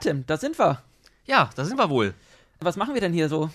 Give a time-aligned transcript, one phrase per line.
[0.00, 0.82] Tim, da sind wir.
[1.26, 2.14] Ja, da sind wir wohl.
[2.60, 3.50] Was machen wir denn hier so?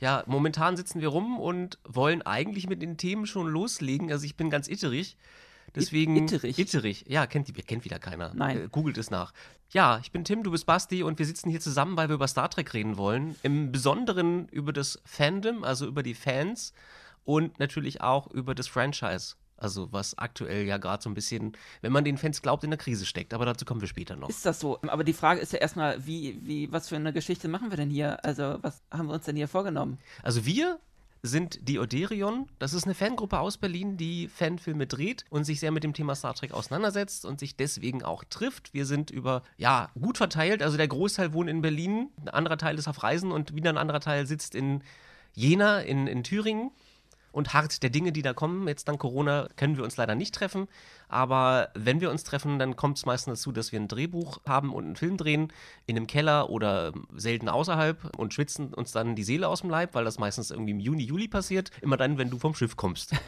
[0.00, 4.10] Ja, momentan sitzen wir rum und wollen eigentlich mit den Themen schon loslegen.
[4.10, 5.16] Also ich bin ganz itterig.
[5.74, 6.16] Deswegen.
[6.16, 6.58] Itterig?
[6.58, 7.04] Itterig.
[7.08, 8.32] Ja, kennt, kennt wieder keiner.
[8.34, 8.64] Nein.
[8.64, 9.32] Äh, googelt es nach.
[9.70, 12.28] Ja, ich bin Tim, du bist Basti und wir sitzen hier zusammen, weil wir über
[12.28, 13.36] Star Trek reden wollen.
[13.42, 16.72] Im Besonderen über das Fandom, also über die Fans
[17.24, 19.36] und natürlich auch über das Franchise.
[19.64, 22.78] Also was aktuell ja gerade so ein bisschen, wenn man den Fans glaubt, in der
[22.78, 23.32] Krise steckt.
[23.32, 24.28] Aber dazu kommen wir später noch.
[24.28, 24.78] Ist das so?
[24.82, 27.88] Aber die Frage ist ja erstmal, wie, wie, was für eine Geschichte machen wir denn
[27.88, 28.22] hier?
[28.26, 29.96] Also, was haben wir uns denn hier vorgenommen?
[30.22, 30.78] Also wir
[31.22, 32.46] sind die Oderion.
[32.58, 36.14] Das ist eine Fangruppe aus Berlin, die Fanfilme dreht und sich sehr mit dem Thema
[36.14, 38.74] Star Trek auseinandersetzt und sich deswegen auch trifft.
[38.74, 40.62] Wir sind über, ja, gut verteilt.
[40.62, 43.78] Also der Großteil wohnt in Berlin, ein anderer Teil ist auf Reisen und wieder ein
[43.78, 44.82] anderer Teil sitzt in
[45.32, 46.70] Jena, in, in Thüringen
[47.34, 48.68] und hart der Dinge, die da kommen.
[48.68, 50.68] Jetzt dank Corona können wir uns leider nicht treffen,
[51.08, 54.72] aber wenn wir uns treffen, dann kommt es meistens dazu, dass wir ein Drehbuch haben
[54.72, 55.52] und einen Film drehen
[55.86, 59.94] in einem Keller oder selten außerhalb und schwitzen uns dann die Seele aus dem Leib,
[59.94, 61.70] weil das meistens irgendwie im Juni, Juli passiert.
[61.80, 63.12] Immer dann, wenn du vom Schiff kommst.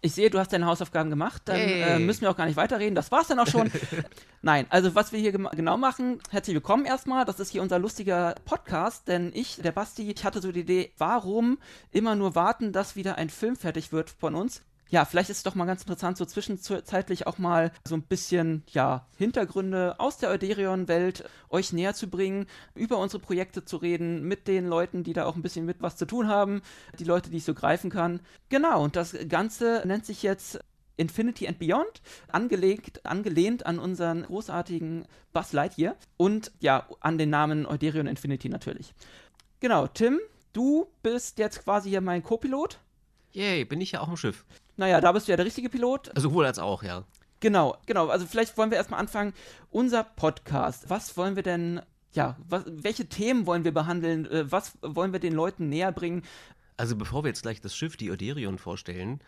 [0.00, 1.96] Ich sehe, du hast deine Hausaufgaben gemacht, dann Hey.
[1.96, 2.94] äh, müssen wir auch gar nicht weiterreden.
[2.94, 3.68] Das war's dann auch schon.
[4.42, 7.24] Nein, also was wir hier genau machen, herzlich willkommen erstmal.
[7.24, 10.92] Das ist hier unser lustiger Podcast, denn ich, der Basti, ich hatte so die Idee,
[10.98, 11.58] warum
[11.90, 14.62] immer nur warten, dass wieder ein Film fertig wird von uns?
[14.90, 18.62] Ja, vielleicht ist es doch mal ganz interessant, so zwischenzeitlich auch mal so ein bisschen,
[18.68, 24.48] ja, Hintergründe aus der Euderion-Welt euch näher zu bringen, über unsere Projekte zu reden, mit
[24.48, 26.62] den Leuten, die da auch ein bisschen mit was zu tun haben,
[26.98, 28.20] die Leute, die ich so greifen kann.
[28.48, 30.58] Genau, und das Ganze nennt sich jetzt
[30.96, 37.66] Infinity and Beyond, angelegt, angelehnt an unseren großartigen Buzz Lightyear und ja, an den Namen
[37.66, 38.94] Euderion Infinity natürlich.
[39.60, 40.18] Genau, Tim,
[40.54, 42.78] du bist jetzt quasi hier mein Co-Pilot.
[43.32, 44.44] Yay, bin ich ja auch im Schiff.
[44.78, 46.08] Naja, da bist du ja der richtige Pilot.
[46.14, 47.04] Also sowohl als auch, ja.
[47.40, 48.08] Genau, genau.
[48.08, 49.34] Also vielleicht wollen wir erstmal anfangen.
[49.70, 54.26] Unser Podcast, was wollen wir denn, ja, was, welche Themen wollen wir behandeln?
[54.26, 56.22] Äh, Was wollen wir den Leuten näher bringen?
[56.76, 59.20] Also bevor wir jetzt gleich das Schiff, die Oderion, vorstellen,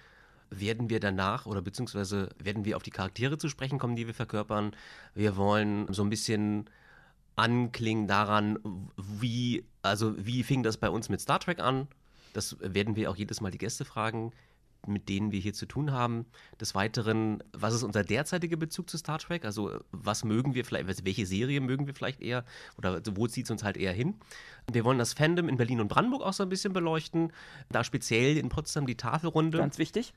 [0.50, 4.14] werden wir danach oder beziehungsweise werden wir auf die Charaktere zu sprechen kommen, die wir
[4.14, 4.70] verkörpern.
[5.14, 6.70] Wir wollen so ein bisschen
[7.34, 8.60] anklingen daran,
[8.96, 11.88] wie, also wie fing das bei uns mit Star Trek an?
[12.34, 14.32] Das werden wir auch jedes Mal die Gäste fragen,
[14.86, 16.26] mit denen wir hier zu tun haben.
[16.60, 19.44] Des Weiteren, was ist unser derzeitiger Bezug zu Star Trek?
[19.44, 22.44] Also was mögen wir vielleicht, also welche Serie mögen wir vielleicht eher
[22.78, 24.14] oder wo zieht es uns halt eher hin?
[24.70, 27.32] Wir wollen das Fandom in Berlin und Brandenburg auch so ein bisschen beleuchten,
[27.70, 30.12] da speziell in Potsdam die Tafelrunde Ganz wichtig.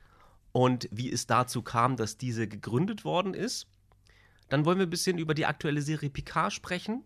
[0.52, 3.66] und wie es dazu kam, dass diese gegründet worden ist.
[4.48, 7.02] Dann wollen wir ein bisschen über die aktuelle Serie Picard sprechen,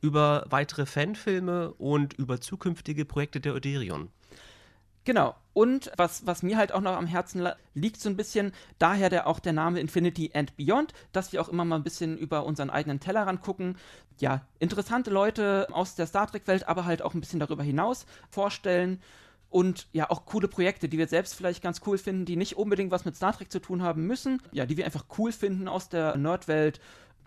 [0.00, 4.10] über weitere Fanfilme und über zukünftige Projekte der Oderion.
[5.04, 5.34] Genau.
[5.52, 9.26] Und was, was mir halt auch noch am Herzen liegt, so ein bisschen, daher der,
[9.26, 12.70] auch der Name Infinity and Beyond, dass wir auch immer mal ein bisschen über unseren
[12.70, 13.76] eigenen Tellerrand gucken.
[14.20, 19.00] Ja, interessante Leute aus der Star Trek-Welt, aber halt auch ein bisschen darüber hinaus vorstellen.
[19.48, 22.92] Und ja, auch coole Projekte, die wir selbst vielleicht ganz cool finden, die nicht unbedingt
[22.92, 24.40] was mit Star Trek zu tun haben müssen.
[24.52, 26.80] Ja, die wir einfach cool finden aus der Nerdwelt.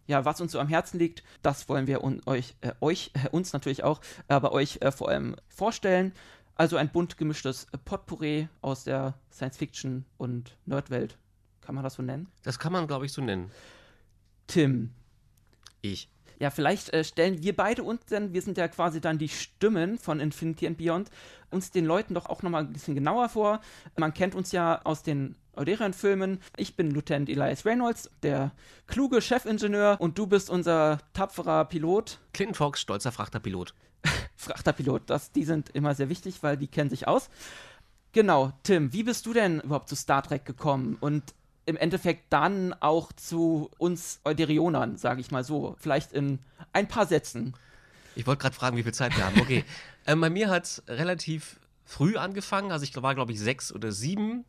[0.07, 3.29] Ja, was uns so am Herzen liegt, das wollen wir un euch, äh, euch, äh,
[3.29, 6.13] uns natürlich auch, aber euch äh, vor allem vorstellen.
[6.55, 11.17] Also ein bunt gemischtes Potpourri aus der Science-Fiction und Nerdwelt.
[11.61, 12.27] Kann man das so nennen?
[12.43, 13.49] Das kann man, glaube ich, so nennen.
[14.47, 14.91] Tim.
[15.81, 16.09] Ich.
[16.39, 19.97] Ja, vielleicht äh, stellen wir beide uns denn, wir sind ja quasi dann die Stimmen
[19.97, 21.09] von Infinity and Beyond,
[21.51, 23.61] uns den Leuten doch auch nochmal ein bisschen genauer vor.
[23.97, 26.39] Man kennt uns ja aus den Euderion-Filmen.
[26.57, 28.51] Ich bin Lieutenant Elias Reynolds, der
[28.87, 32.19] kluge Chefingenieur, und du bist unser tapferer Pilot.
[32.33, 33.73] Clinton Fox, stolzer Frachterpilot.
[34.43, 37.29] Frachterpilot, das, die sind immer sehr wichtig, weil die kennen sich aus.
[38.11, 41.33] Genau, Tim, wie bist du denn überhaupt zu Star Trek gekommen und
[41.65, 46.39] im Endeffekt dann auch zu uns Euderionern, sage ich mal so, vielleicht in
[46.73, 47.53] ein paar Sätzen.
[48.15, 49.39] Ich wollte gerade fragen, wie viel Zeit wir haben.
[49.39, 49.63] Okay.
[50.05, 52.71] ähm, bei mir hat es relativ früh angefangen.
[52.71, 54.45] Also ich war, glaube ich, sechs oder sieben.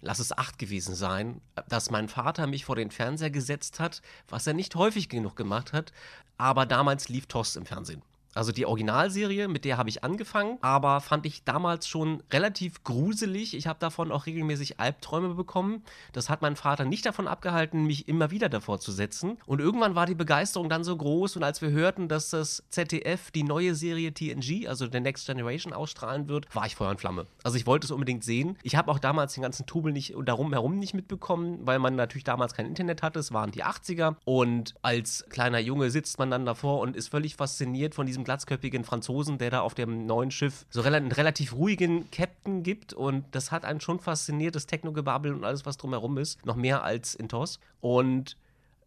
[0.00, 4.46] Lass es acht gewesen sein, dass mein Vater mich vor den Fernseher gesetzt hat, was
[4.46, 5.92] er nicht häufig genug gemacht hat.
[6.36, 8.02] Aber damals lief TOS im Fernsehen.
[8.36, 13.56] Also die Originalserie, mit der habe ich angefangen, aber fand ich damals schon relativ gruselig.
[13.56, 15.82] Ich habe davon auch regelmäßig Albträume bekommen.
[16.12, 19.38] Das hat meinen Vater nicht davon abgehalten, mich immer wieder davor zu setzen.
[19.46, 23.30] Und irgendwann war die Begeisterung dann so groß und als wir hörten, dass das ZDF
[23.30, 27.26] die neue Serie TNG, also der Next Generation, ausstrahlen wird, war ich Feuer und Flamme.
[27.42, 28.58] Also ich wollte es unbedingt sehen.
[28.62, 32.24] Ich habe auch damals den ganzen Trubel nicht darum herum nicht mitbekommen, weil man natürlich
[32.24, 33.18] damals kein Internet hatte.
[33.18, 37.36] Es waren die 80er und als kleiner Junge sitzt man dann davor und ist völlig
[37.36, 42.10] fasziniert von diesem glatzköpfigen Franzosen, der da auf dem neuen Schiff so einen relativ ruhigen
[42.10, 42.92] Captain gibt.
[42.92, 46.44] Und das hat einen schon fasziniert, das Technogebabbel und alles, was drumherum ist.
[46.44, 47.58] Noch mehr als in TOS.
[47.80, 48.36] Und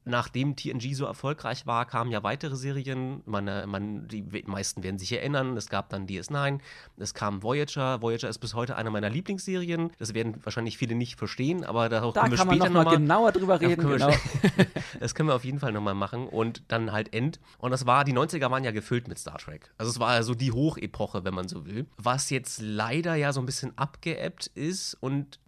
[0.06, 3.22] nachdem TNG so erfolgreich war, kamen ja weitere Serien.
[3.26, 5.56] Man, äh, man, die meisten werden sich erinnern.
[5.58, 6.60] Es gab dann DS9,
[6.98, 8.02] es kam Voyager.
[8.02, 9.92] Voyager ist bis heute eine meiner Lieblingsserien.
[10.00, 12.80] Das werden wahrscheinlich viele nicht verstehen, aber darauf Da können wir kann später noch mal
[12.84, 13.82] nochmal genauer drüber reden.
[13.82, 14.12] können Genau.
[15.00, 16.28] das können wir auf jeden Fall nochmal machen.
[16.28, 17.40] Und dann halt End.
[17.58, 19.72] Und das war, die 90er waren ja gefüllt mit Star Trek.
[19.78, 21.86] Also es war ja so die Hochepoche, wenn man so will.
[21.98, 25.40] Was jetzt leider ja so ein bisschen abgeebbt ist und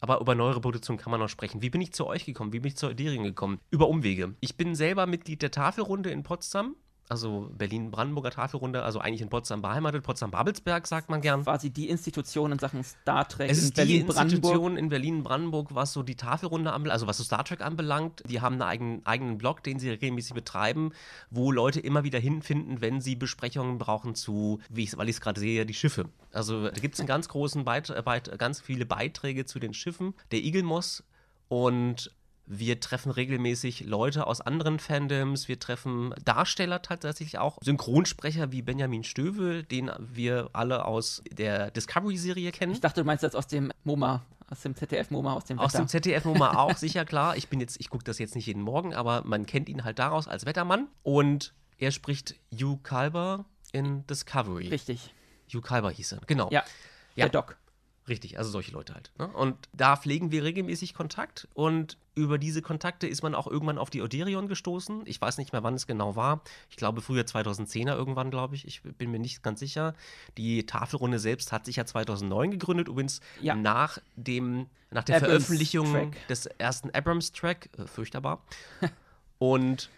[0.00, 1.62] aber über neuere Produktion kann man noch sprechen.
[1.62, 2.52] Wie bin ich zu euch gekommen?
[2.52, 3.60] Wie bin ich zur Ideen gekommen?
[3.70, 4.34] Über Umwege.
[4.40, 6.76] Ich bin selber Mitglied der Tafelrunde in Potsdam.
[7.08, 10.02] Also Berlin-Brandenburger Tafelrunde, also eigentlich in Potsdam beheimatet.
[10.02, 11.44] Potsdam-Babelsberg sagt man gern.
[11.44, 13.98] Quasi die Institution in Sachen Star Trek Es in ist die.
[13.98, 18.22] Institution in Berlin-Brandenburg, was so die Tafelrunde anbelangt, also was so Star Trek anbelangt.
[18.28, 20.92] Die haben einen eigenen, eigenen Blog, den sie regelmäßig betreiben,
[21.30, 25.20] wo Leute immer wieder hinfinden, wenn sie Besprechungen brauchen zu, wie ich, weil ich es
[25.20, 26.06] gerade sehe, die Schiffe.
[26.32, 30.14] Also da gibt es einen ganz großen Beit Beit ganz viele Beiträge zu den Schiffen.
[30.32, 31.04] Der Igelmoss
[31.48, 32.10] und
[32.46, 35.48] wir treffen regelmäßig Leute aus anderen Fandoms.
[35.48, 37.58] Wir treffen Darsteller tatsächlich auch.
[37.62, 42.72] Synchronsprecher wie Benjamin Stöwe, den wir alle aus der Discovery-Serie kennen.
[42.72, 45.84] Ich dachte, du meinst jetzt aus dem MoMA, aus dem ZDF-MoMA, aus dem Aus Wetter.
[45.84, 47.36] dem ZDF-Nummer auch, sicher klar.
[47.36, 49.98] Ich bin jetzt, ich gucke das jetzt nicht jeden Morgen, aber man kennt ihn halt
[49.98, 50.86] daraus als Wettermann.
[51.02, 54.68] Und er spricht Hugh Kalber in Discovery.
[54.68, 55.12] Richtig.
[55.52, 56.48] Hugh Kalber hieß er, genau.
[56.52, 56.62] Ja,
[57.16, 57.24] Ja.
[57.24, 57.56] der Doc.
[58.08, 59.10] Richtig, also solche Leute halt.
[59.18, 59.26] Ne?
[59.28, 63.90] Und da pflegen wir regelmäßig Kontakt und über diese Kontakte ist man auch irgendwann auf
[63.90, 65.02] die Oderion gestoßen.
[65.06, 66.40] Ich weiß nicht mehr, wann es genau war.
[66.70, 68.66] Ich glaube früher 2010er irgendwann, glaube ich.
[68.66, 69.92] Ich bin mir nicht ganz sicher.
[70.38, 73.54] Die Tafelrunde selbst hat sich ja 2009 gegründet, übrigens Ja.
[73.54, 76.28] nach dem nach der Abrams Veröffentlichung Track.
[76.28, 78.42] des ersten Abrams-Track, äh, furchtbar.
[79.38, 79.90] und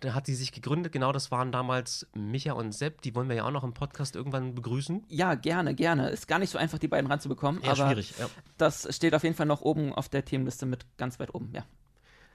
[0.00, 3.36] da hat sie sich gegründet, genau das waren damals Micha und Sepp, die wollen wir
[3.36, 5.04] ja auch noch im Podcast irgendwann begrüßen.
[5.08, 6.10] Ja, gerne, gerne.
[6.10, 8.28] Ist gar nicht so einfach, die beiden ranzubekommen, Ja, aber schwierig, ja.
[8.56, 11.64] das steht auf jeden Fall noch oben auf der Themenliste mit ganz weit oben, ja.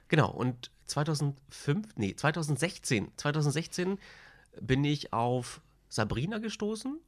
[0.08, 3.98] Genau, und 2005, nee, 2016, 2016
[4.60, 6.98] bin ich auf Sabrina gestoßen,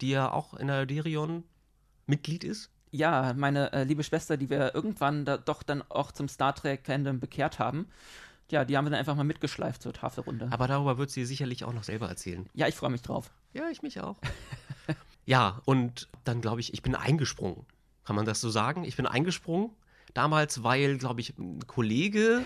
[0.00, 1.44] die ja auch in der Derion
[2.06, 2.70] Mitglied ist.
[2.90, 7.20] Ja, meine äh, liebe Schwester, die wir irgendwann da doch dann auch zum Star Trek-Fandom
[7.20, 7.88] bekehrt haben,
[8.52, 10.48] ja, die haben wir dann einfach mal mitgeschleift zur Tafelrunde.
[10.50, 12.48] Aber darüber wird sie sicherlich auch noch selber erzählen.
[12.54, 13.30] Ja, ich freue mich drauf.
[13.54, 14.16] Ja, ich mich auch.
[15.26, 17.66] ja, und dann glaube ich, ich bin eingesprungen.
[18.04, 18.84] Kann man das so sagen?
[18.84, 19.70] Ich bin eingesprungen.
[20.14, 22.42] Damals, weil, glaube ich, ein Kollege,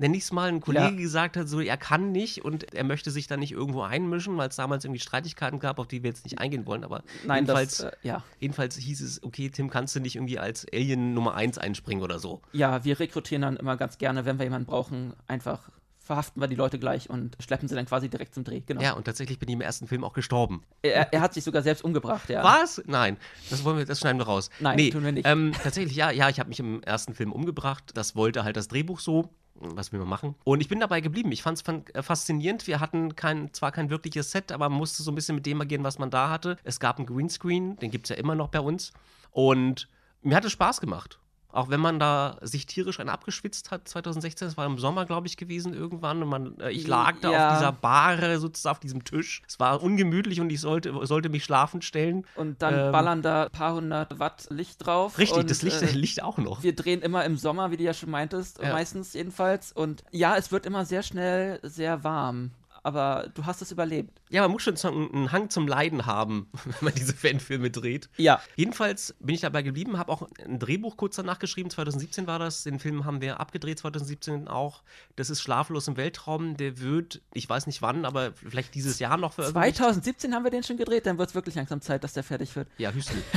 [0.00, 0.90] nenne ich es mal, ein Kollege Ja.
[0.90, 4.48] gesagt hat, so, er kann nicht und er möchte sich da nicht irgendwo einmischen, weil
[4.48, 6.82] es damals irgendwie Streitigkeiten gab, auf die wir jetzt nicht eingehen wollen.
[6.84, 8.24] Aber Nein, jedenfalls, das, äh, ja.
[8.38, 12.18] jedenfalls hieß es, okay, Tim, kannst du nicht irgendwie als Alien Nummer 1 einspringen oder
[12.18, 12.40] so.
[12.52, 15.70] Ja, wir rekrutieren dann immer ganz gerne, wenn wir jemanden brauchen, einfach
[16.02, 18.62] verhaften wir die Leute gleich und schleppen sie dann quasi direkt zum Dreh.
[18.66, 18.80] Genau.
[18.82, 20.64] Ja, und tatsächlich bin ich im ersten Film auch gestorben.
[20.82, 22.42] Er, er hat sich sogar selbst umgebracht, ja.
[22.42, 22.82] Was?
[22.86, 23.16] Nein,
[23.48, 24.50] das wollen wir, das schneiden wir raus.
[24.58, 25.24] Nein, nee, tun wir nicht.
[25.28, 27.92] Ähm, tatsächlich, ja, ja, ich habe mich im ersten Film umgebracht.
[27.94, 29.28] Das wollte halt das Drehbuch so.
[29.60, 30.34] Was will man machen?
[30.44, 31.30] Und ich bin dabei geblieben.
[31.32, 32.66] Ich fand es faszinierend.
[32.66, 35.60] Wir hatten kein, zwar kein wirkliches Set, aber man musste so ein bisschen mit dem
[35.60, 36.56] agieren, was man da hatte.
[36.64, 38.92] Es gab einen Greenscreen, den gibt es ja immer noch bei uns.
[39.32, 39.88] Und
[40.22, 41.19] mir hat es Spaß gemacht.
[41.52, 45.26] Auch wenn man da sich tierisch einen abgeschwitzt hat, 2016, das war im Sommer, glaube
[45.26, 46.22] ich, gewesen irgendwann.
[46.22, 47.48] Und man, äh, ich lag da Ja.
[47.50, 49.42] auf dieser Bahre, sozusagen auf diesem Tisch.
[49.48, 52.24] Es war ungemütlich und ich sollte, sollte mich schlafend stellen.
[52.36, 55.18] Und dann Ähm, ballern da ein paar hundert Watt Licht drauf.
[55.18, 56.62] Richtig, und, das Licht, äh, Licht auch noch.
[56.62, 58.72] wir drehen immer im Sommer, wie du ja schon meintest, Ja.
[58.72, 59.72] meistens jedenfalls.
[59.72, 62.50] Und ja, es wird immer sehr schnell sehr warm.
[62.82, 64.20] Aber du hast es überlebt.
[64.30, 68.08] Ja, man muss schon einen Hang zum Leiden haben, wenn man diese Fanfilme dreht.
[68.16, 68.40] Ja.
[68.56, 71.70] Jedenfalls bin ich dabei geblieben, habe auch ein Drehbuch kurz danach geschrieben.
[71.70, 72.64] 2017 war das.
[72.64, 74.82] Den Film haben wir abgedreht, 2017 auch.
[75.16, 76.56] Das ist Schlaflos im Weltraum.
[76.56, 79.76] Der wird, ich weiß nicht wann, aber vielleicht dieses Jahr noch veröffentlicht.
[79.76, 82.54] 2017 haben wir den schon gedreht, dann wird es wirklich langsam Zeit, dass der fertig
[82.56, 82.68] wird.
[82.78, 83.22] Ja, Houston.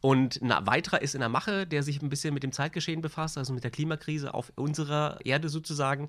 [0.00, 3.36] Und ein weiterer ist in der Mache, der sich ein bisschen mit dem Zeitgeschehen befasst,
[3.36, 6.08] also mit der Klimakrise auf unserer Erde sozusagen,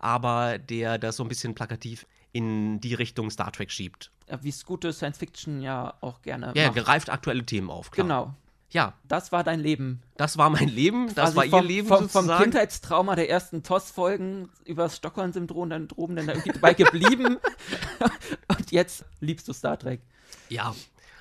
[0.00, 4.10] aber der das so ein bisschen plakativ in die Richtung Star Trek schiebt.
[4.28, 6.76] Ja, Wie es gute Science Fiction ja auch gerne Ja, macht.
[6.84, 8.04] greift aktuelle Themen auf, klar.
[8.06, 8.34] Genau.
[8.72, 10.00] Ja, Das war dein Leben.
[10.16, 12.28] das war mein Leben, das Quasi war ihr vom, Leben vom, vom.
[12.28, 17.38] Kindheitstrauma der ersten TOS-Folgen über das Stockholm-Syndrom dann droben dann da irgendwie dabei geblieben.
[18.48, 20.00] Und jetzt liebst du Star Trek.
[20.48, 20.72] Ja.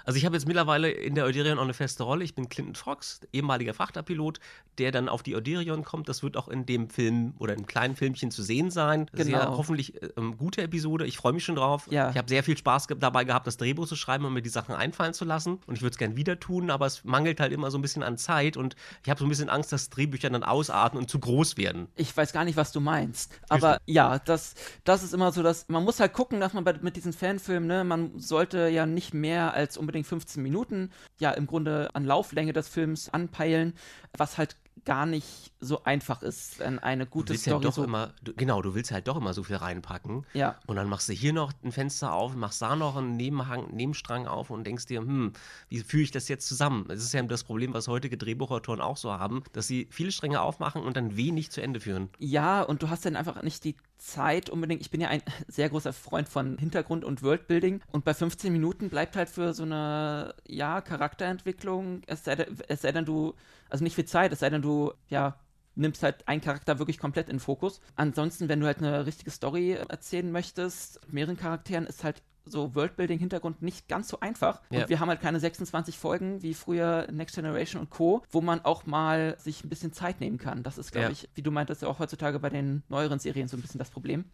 [0.10, 2.24] Also ich habe jetzt mittlerweile in der Euderion auch eine feste Rolle.
[2.24, 4.40] Ich bin Clinton Fox, ehemaliger Frachterpilot,
[4.80, 6.10] der dann auf die Euderion kommt.
[6.10, 9.06] Das wird auch in dem Film oder im kleinen Filmchen zu sehen sein.
[9.14, 9.56] Sehr Genau.
[9.56, 11.06] hoffentlich äh, ähm, gute Episode.
[11.06, 11.86] Ich freue mich schon drauf.
[11.92, 12.10] Ja.
[12.10, 14.50] Ich habe sehr viel Spaß ge dabei gehabt, das Drehbuch zu schreiben und mir die
[14.50, 15.60] Sachen einfallen zu lassen.
[15.68, 18.02] Und ich würde es gern wieder tun, aber es mangelt halt immer so ein bisschen
[18.02, 21.20] an Zeit und ich habe so ein bisschen Angst, dass Drehbücher dann ausarten und zu
[21.20, 21.88] groß werden.
[21.96, 23.32] Ich weiß gar nicht, was du meinst.
[23.48, 26.74] Aber ja, das, das ist immer so, dass man muss halt gucken, dass man bei,
[26.82, 31.32] mit diesen Fanfilmen, ne, man sollte ja nicht mehr als unbedingt unbedingt 15 Minuten, ja,
[31.32, 33.74] im Grunde an Lauflänge des Films anpeilen,
[34.18, 37.84] was halt gar nicht so einfach ist, eine gute du willst Story ja doch so
[37.84, 40.26] immer, du, genau, du willst halt doch immer so viel reinpacken.
[40.34, 40.58] Ja.
[40.68, 44.26] Und dann machst du hier noch ein Fenster auf, machst da noch einen Nebenhang, Nebenstrang
[44.26, 45.34] auf und denkst dir, hm,
[45.68, 46.86] wie führe ich das jetzt zusammen?
[46.88, 50.40] Das ist ja das Problem, was heutige Drehbuchautoren auch so haben, dass sie viele Stränge
[50.40, 52.10] aufmachen und dann wenig zu Ende führen.
[52.18, 54.82] Ja, und du hast dann einfach nicht die Zeit unbedingt.
[54.82, 58.90] Ich bin ja ein sehr großer Freund von Hintergrund und Worldbuilding und bei 15 Minuten
[58.90, 63.36] bleibt halt für so eine, ja, Charakterentwicklung, es sei, denn, es sei denn du,
[63.70, 65.40] also nicht viel Zeit, es sei denn du, ja,
[65.76, 67.80] nimmst halt einen Charakter wirklich komplett in Fokus.
[67.96, 72.74] Ansonsten, wenn du halt eine richtige Story erzählen möchtest, mit mehreren Charakteren, ist halt so
[72.76, 74.62] Worldbuilding-Hintergrund nicht ganz so einfach.
[74.72, 74.82] Ja.
[74.82, 78.66] Und wir haben halt keine 26 Folgen wie früher Next Generation und Co., wo man
[78.66, 80.64] auch mal sich ein bisschen Zeit nehmen kann.
[80.64, 81.12] Das ist, glaube Ja.
[81.12, 83.90] ich, wie du meintest, ja auch heutzutage bei den neueren Serien so ein bisschen das
[83.92, 84.26] Problem.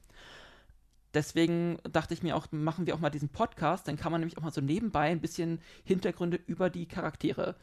[1.14, 4.38] Deswegen dachte ich mir auch, machen wir auch mal diesen Podcast, dann kann man nämlich
[4.38, 7.56] auch mal so nebenbei ein bisschen Hintergründe über die Charaktere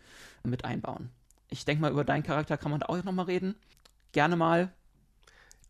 [0.42, 1.10] mit einbauen.
[1.50, 3.54] Ich denke mal, über deinen Charakter kann man da auch nochmal reden.
[4.12, 4.72] Gerne mal.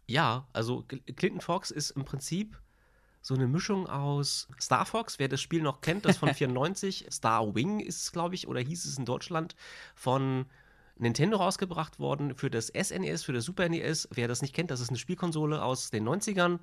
[0.07, 2.57] Ja, also Cl- Clinton Fox ist im Prinzip
[3.23, 7.55] so eine Mischung aus Star Fox, wer das Spiel noch kennt, das von 94, Star
[7.55, 9.55] Wing ist es, glaube ich, oder hieß es in Deutschland,
[9.95, 10.47] von
[10.99, 14.09] Nintendo rausgebracht worden für das SNES, für das Super NES.
[14.13, 16.61] Wer das nicht kennt, das ist eine Spielkonsole aus den 90ern.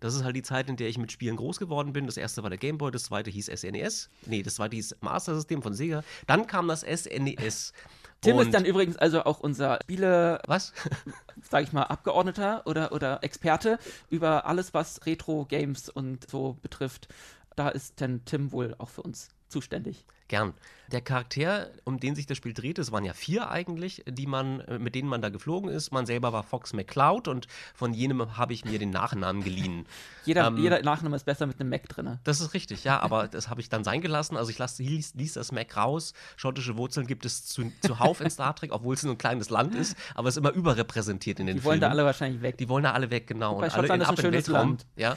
[0.00, 2.06] Das ist halt die Zeit, in der ich mit Spielen groß geworden bin.
[2.06, 4.10] Das erste war der Game Boy, das zweite hieß SNES.
[4.26, 6.02] Nee, das zweite hieß Master System von Sega.
[6.26, 7.72] Dann kam das SNES.
[8.24, 10.72] Tim Und- ist dann übrigens also auch unser Spiele, Was?
[11.50, 13.78] sage ich mal, Abgeordneter oder, oder Experte
[14.10, 17.08] über alles, was Retro-Games und so betrifft.
[17.56, 20.04] Da ist dann Tim wohl auch für uns zuständig.
[20.28, 20.54] Gern.
[20.92, 24.60] Der Charakter, um den sich das Spiel dreht, es waren ja vier eigentlich, die man,
[24.60, 25.92] äh, mit denen man da geflogen ist.
[25.92, 29.86] Man selber war Fox McCloud und von jenem habe ich mir den Nachnamen geliehen.
[30.26, 32.18] Jeder, Ähm, jeder Nachname ist besser mit einem Mac drin.
[32.24, 34.36] Das ist richtig, ja, aber das habe ich dann sein gelassen.
[34.36, 36.12] Also ich lass, ließ, ließ das Mac raus.
[36.36, 39.74] Schottische Wurzeln gibt es zu, zuhauf in Star Trek, obwohl es nur ein kleines Land
[39.74, 41.98] ist, aber es ist immer überrepräsentiert in den Die wollen da Filmen.
[42.00, 42.58] alle wahrscheinlich weg.
[42.58, 43.56] Die wollen da alle weg, genau.
[43.56, 44.54] Wobei und alle ein ab in Weltraum.
[44.54, 44.86] Land.
[44.96, 45.16] Ja.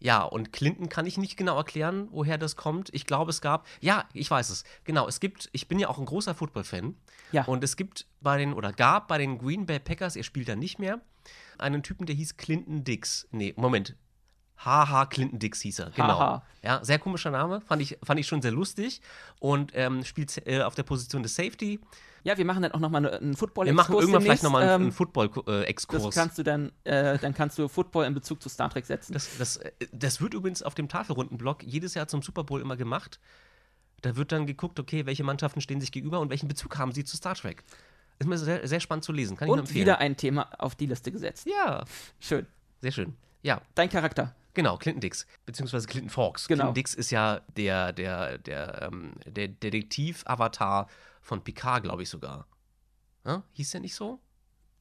[0.00, 2.88] Ja, und Clinton kann ich nicht genau erklären, woher das kommt.
[2.92, 4.64] Ich glaube, es gab, ja, ich weiß es.
[4.84, 6.96] Genau, es gibt, ich bin ja auch ein großer Football-Fan.
[7.32, 7.44] Ja.
[7.44, 10.56] Und es gibt bei den, oder gab bei den Green Bay Packers, er spielt da
[10.56, 11.00] nicht mehr,
[11.58, 13.28] einen Typen, der hieß Clinton Dix.
[13.30, 13.94] Nee, Moment.
[14.64, 16.42] Haha, Clinton Dix hieß er, genau.
[16.62, 19.00] Ja, sehr komischer Name, fand ich, fand ich schon sehr lustig.
[19.38, 21.80] Und ähm, spielt äh, auf der Position des Safety.
[22.24, 24.82] Ja, wir machen dann auch nochmal einen football Wir machen irgendwann vielleicht nochmal einen, einen
[24.84, 26.14] ähm, Das Football-Exkurs.
[26.14, 29.14] kannst du dann, äh, dann kannst du Football in Bezug zu Star Trek setzen.
[29.14, 32.76] Das, das, äh, das wird übrigens auf dem Tafelrundenblock jedes Jahr zum Super Bowl immer
[32.76, 33.18] gemacht.
[34.02, 37.04] Da wird dann geguckt, okay, welche Mannschaften stehen sich gegenüber und welchen Bezug haben sie
[37.04, 37.64] zu Star Trek.
[38.18, 39.80] Ist mir sehr, sehr spannend zu lesen, kann ich nur Und empfehlen.
[39.86, 41.46] wieder ein Thema auf die Liste gesetzt.
[41.46, 41.84] ja,
[42.18, 42.46] Schön.
[42.82, 43.16] sehr schön.
[43.42, 44.34] Ja, Dein Charakter.
[44.54, 46.48] Genau, Clinton Dix, beziehungsweise Clinton Fawkes.
[46.48, 46.64] Genau.
[46.64, 50.88] Clinton Dix ist ja der, der, der, ähm, der Detektiv-Avatar
[51.20, 52.46] von Picard, glaube ich sogar.
[53.24, 53.42] Ja?
[53.52, 54.20] Hieß der nicht so?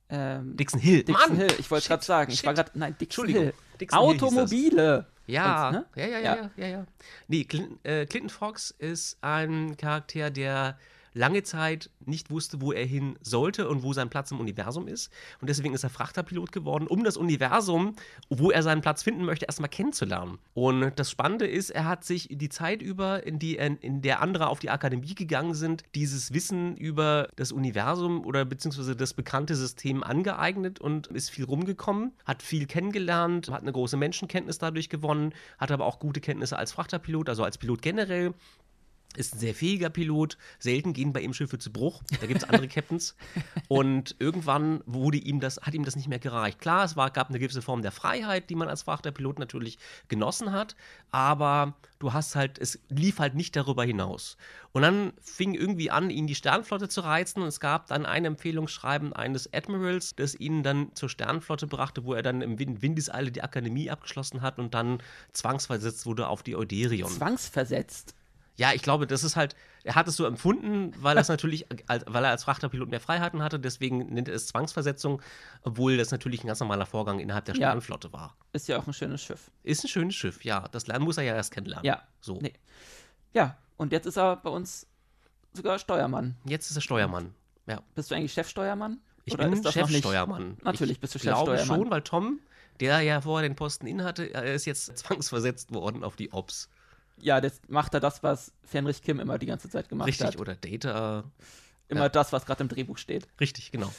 [0.09, 1.03] Ähm, Dixon Hill.
[1.03, 1.37] Dixon Mann!
[1.37, 2.31] Hill, ich wollte gerade sagen.
[2.31, 2.47] Ich shit.
[2.47, 3.53] war gerade, nein, Dixon Entschuldigung, Hill.
[3.79, 4.09] Dixon Hill.
[4.09, 5.05] Automobile.
[5.27, 5.85] Ja, Und, ne?
[5.95, 6.35] ja, ja, ja, Ja.
[6.35, 6.85] ja, ja, ja.
[7.27, 10.79] Nee, Clinton, äh, Clinton Fox ist ein Charakter, der
[11.19, 15.11] lange Zeit nicht wusste, wo er hin sollte und wo sein Platz im Universum ist.
[15.41, 17.95] Und deswegen ist er Frachterpilot geworden, um das Universum,
[18.29, 20.39] wo er seinen Platz finden möchte, erstmal kennenzulernen.
[20.53, 24.47] Und das Spannende ist, er hat sich die Zeit über, in, die, in der andere
[24.47, 30.03] auf die Akademie gegangen sind, dieses Wissen über das Universum oder beziehungsweise das bekannte System
[30.03, 35.71] angeeignet und ist viel rumgekommen, hat viel kennengelernt, hat eine große Menschenkenntnis dadurch gewonnen, hat
[35.71, 38.33] aber auch gute Kenntnisse als Frachterpilot, also als Pilot generell.
[39.19, 40.37] Ist ein sehr fähiger Pilot.
[40.59, 42.01] Selten gehen bei ihm Schiffe zu Bruch.
[42.21, 43.15] Da gibt es andere Captains.
[43.67, 46.59] Und irgendwann wurde ihm das, hat ihm das nicht mehr gereicht.
[46.59, 50.53] Klar, es war, gab eine gewisse Form der Freiheit, die man als Frachterpilot natürlich genossen
[50.53, 50.77] hat.
[51.11, 54.37] Aber du hast halt, es lief halt nicht darüber hinaus.
[54.71, 57.41] Und dann fing irgendwie an, ihn die Sternflotte zu reizen.
[57.41, 62.13] Und es gab dann ein Empfehlungsschreiben eines Admirals, das ihn dann zur Sternflotte brachte, wo
[62.13, 66.55] er dann im Win- Windeseile die Akademie abgeschlossen hat und dann zwangsversetzt wurde auf die
[66.55, 67.11] Euderion.
[67.11, 68.15] Zwangsversetzt.
[68.59, 71.65] Ja, ich glaube, das ist halt, er hat es so empfunden, weil er es natürlich,
[71.87, 75.21] als, weil er als Frachterpilot mehr Freiheiten hatte, deswegen nennt er es Zwangsversetzung,
[75.63, 77.69] obwohl das natürlich ein ganz normaler Vorgang innerhalb der Ja.
[77.69, 78.35] Sternflotte war.
[78.51, 79.49] Ist ja auch ein schönes Schiff.
[79.63, 80.67] Ist ein schönes Schiff, ja.
[80.73, 81.85] Das lernen muss er ja erst kennenlernen.
[81.85, 82.01] Ja.
[82.19, 82.37] So.
[82.41, 82.53] Nee.
[83.33, 84.85] Ja, und jetzt ist er bei uns
[85.53, 86.35] sogar Steuermann.
[86.43, 87.33] Jetzt ist er Steuermann.
[87.65, 87.81] Ja.
[87.95, 88.99] Bist du eigentlich Chefsteuermann?
[89.23, 89.73] Ich Oder bin das?
[89.73, 90.57] Chefsteuermann.
[90.63, 91.81] Natürlich ich bist du glaube Chefsteuermann.
[91.83, 92.39] schon, weil Tom,
[92.81, 96.69] der ja vorher den Posten innehatte, er ist jetzt zwangsversetzt worden auf die Ops.
[97.21, 100.39] Ja, jetzt macht er das, was Fenrich Kim immer die ganze Zeit gemacht Richtig, hat.
[100.39, 101.23] oder Data.
[101.87, 102.09] Immer ja.
[102.09, 103.27] das, was gerade im Drehbuch steht.
[103.39, 103.91] Richtig, genau.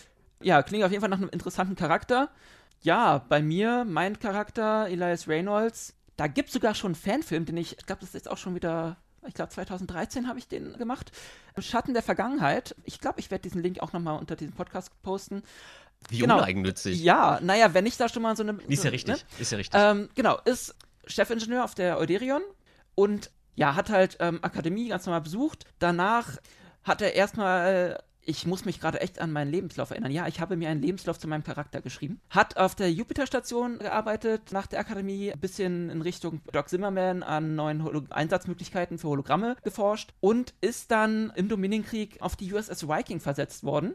[0.42, 2.30] Ja, klingt auf jeden Fall nach einem interessanten Charakter.
[2.82, 7.56] Ja, bei mir, mein Charakter, Elias Reynolds, da gibt es sogar schon einen Fanfilm, den
[7.56, 8.96] ich, ich glaube, das ist jetzt auch schon wieder
[9.26, 11.12] Ich glaube 2013 habe ich den gemacht.
[11.58, 12.74] Schatten der Vergangenheit.
[12.84, 15.42] Ich glaube, ich werde diesen Link auch nochmal unter diesem Podcast posten.
[16.08, 16.38] Wie Genau.
[16.38, 17.02] uneigennützig.
[17.02, 18.52] Ja, naja, wenn ich da schon mal so eine.
[18.68, 19.16] Ist ja richtig.
[19.16, 19.20] Ne?
[19.38, 19.78] Ist ja richtig.
[19.78, 20.74] Ähm, genau, ist
[21.06, 22.40] Chefingenieur auf der Euderion
[23.00, 25.64] und ja, hat halt ähm, Akademie ganz normal besucht.
[25.78, 26.36] Danach
[26.82, 30.12] hat er erstmal, ich muss mich gerade echt an meinen Lebenslauf erinnern.
[30.12, 32.20] Ja, ich habe mir einen Lebenslauf zu meinem Charakter geschrieben.
[32.28, 37.54] Hat auf der Jupiter-Station gearbeitet, nach der Akademie ein bisschen in Richtung Doc Zimmerman an
[37.54, 43.20] neuen Holo Einsatzmöglichkeiten für Hologramme geforscht und ist dann im Dominienkrieg auf die USS Viking
[43.20, 43.94] versetzt worden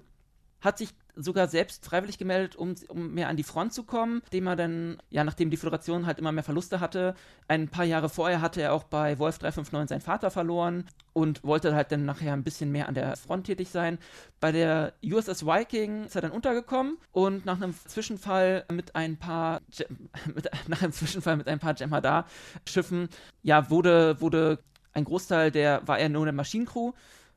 [0.66, 4.48] hat sich sogar selbst freiwillig gemeldet, um, um mehr an die Front zu kommen, dem
[4.48, 7.16] er dann, ja, nachdem die Föderation halt immer mehr Verluste hatte,
[7.48, 11.76] ein paar Jahre vorher hatte er auch bei Wolf 359 seinen Vater verloren und wollte
[11.76, 14.00] halt dann nachher ein bisschen mehr an der Front tätig sein.
[14.40, 19.62] Bei der USS Viking ist er dann untergekommen und nach einem Zwischenfall mit ein paar,
[20.36, 23.10] mit, nach einem Zwischenfall mit ein paar Jem'Hadar-Schiffen,
[23.44, 24.60] ja, wurde, wurde
[24.94, 26.94] ein Großteil der, war er nur eine Maschinencrew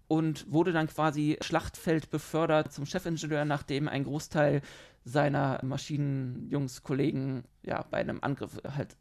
[0.08, 4.62] und wurde dann quasi Schlachtfeld befördert zum Chefingenieur, nachdem ein Großteil
[5.04, 8.96] seiner Maschinenjungskollegen ja bei einem Angriff halt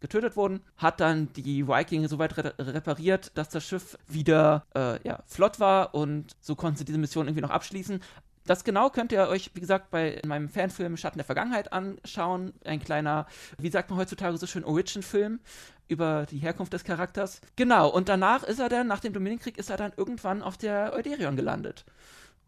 [0.00, 5.22] getötet wurden, hat dann die Viking soweit re repariert, dass das Schiff wieder äh, ja,
[5.26, 8.00] flott war und so konnten sie diese Mission irgendwie noch abschließen.
[8.46, 12.52] Das genau könnt ihr euch, wie gesagt, bei meinem Fanfilm Schatten der Vergangenheit anschauen.
[12.64, 13.26] Ein kleiner,
[13.58, 15.40] wie sagt man heutzutage so schön, Origin-Film
[15.88, 17.40] über die Herkunft des Charakters.
[17.56, 20.92] Genau, und danach ist er dann, nach dem Dominikkrieg, ist er dann irgendwann auf der
[20.92, 21.86] Euderion gelandet.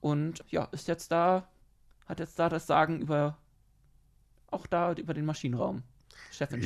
[0.00, 1.48] Und ja, ist jetzt da,
[2.06, 3.38] hat jetzt da das Sagen über,
[4.50, 5.82] auch da über den Maschinenraum.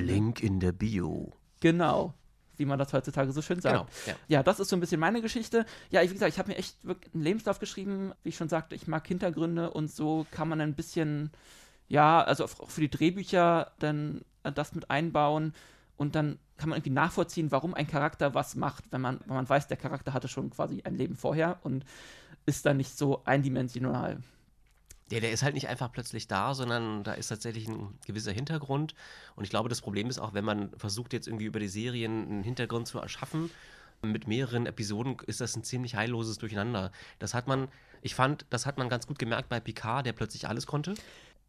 [0.07, 1.33] Link in der Bio.
[1.61, 2.15] Genau.
[2.61, 3.75] Wie man das heutzutage so schön sagt.
[3.75, 3.89] Genau.
[4.07, 4.15] Ja.
[4.29, 5.65] Ja, das ist so ein bisschen meine Geschichte.
[5.91, 8.13] Ja, wie gesagt, ich habe mir echt wirklich einen Lebenslauf geschrieben.
[8.23, 11.31] Wie ich schon sagte, ich mag Hintergründe und so kann man ein bisschen,
[11.89, 15.55] ja, also auch für die Drehbücher dann das mit einbauen
[15.97, 19.49] und dann kann man irgendwie nachvollziehen, warum ein Charakter was macht, wenn man, wenn man
[19.49, 21.87] weiß, der Charakter hatte schon quasi ein Leben vorher und
[22.45, 24.19] ist dann nicht so eindimensional.
[25.11, 28.95] Ja, der ist halt nicht einfach plötzlich da, sondern da ist tatsächlich ein gewisser Hintergrund.
[29.35, 32.29] Und ich glaube, das Problem ist auch, wenn man versucht, jetzt irgendwie über die Serien
[32.29, 33.51] einen Hintergrund zu erschaffen,
[34.03, 36.91] mit mehreren Episoden ist das ein ziemlich heilloses Durcheinander.
[37.19, 37.69] Das hat man,
[38.03, 40.95] ich fand, das hat man ganz gut gemerkt bei Picard, der plötzlich alles konnte.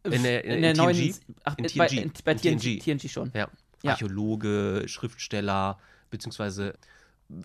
[0.04, 1.15] In der- in- in neuen, TNG?
[1.43, 2.02] ach, In bei, TNG.
[2.02, 3.10] in, bei In TNG, TNG.
[3.10, 3.32] Schon.
[3.36, 3.47] Ja.
[3.86, 5.78] Archäologe, Schriftsteller,
[6.10, 6.74] beziehungsweise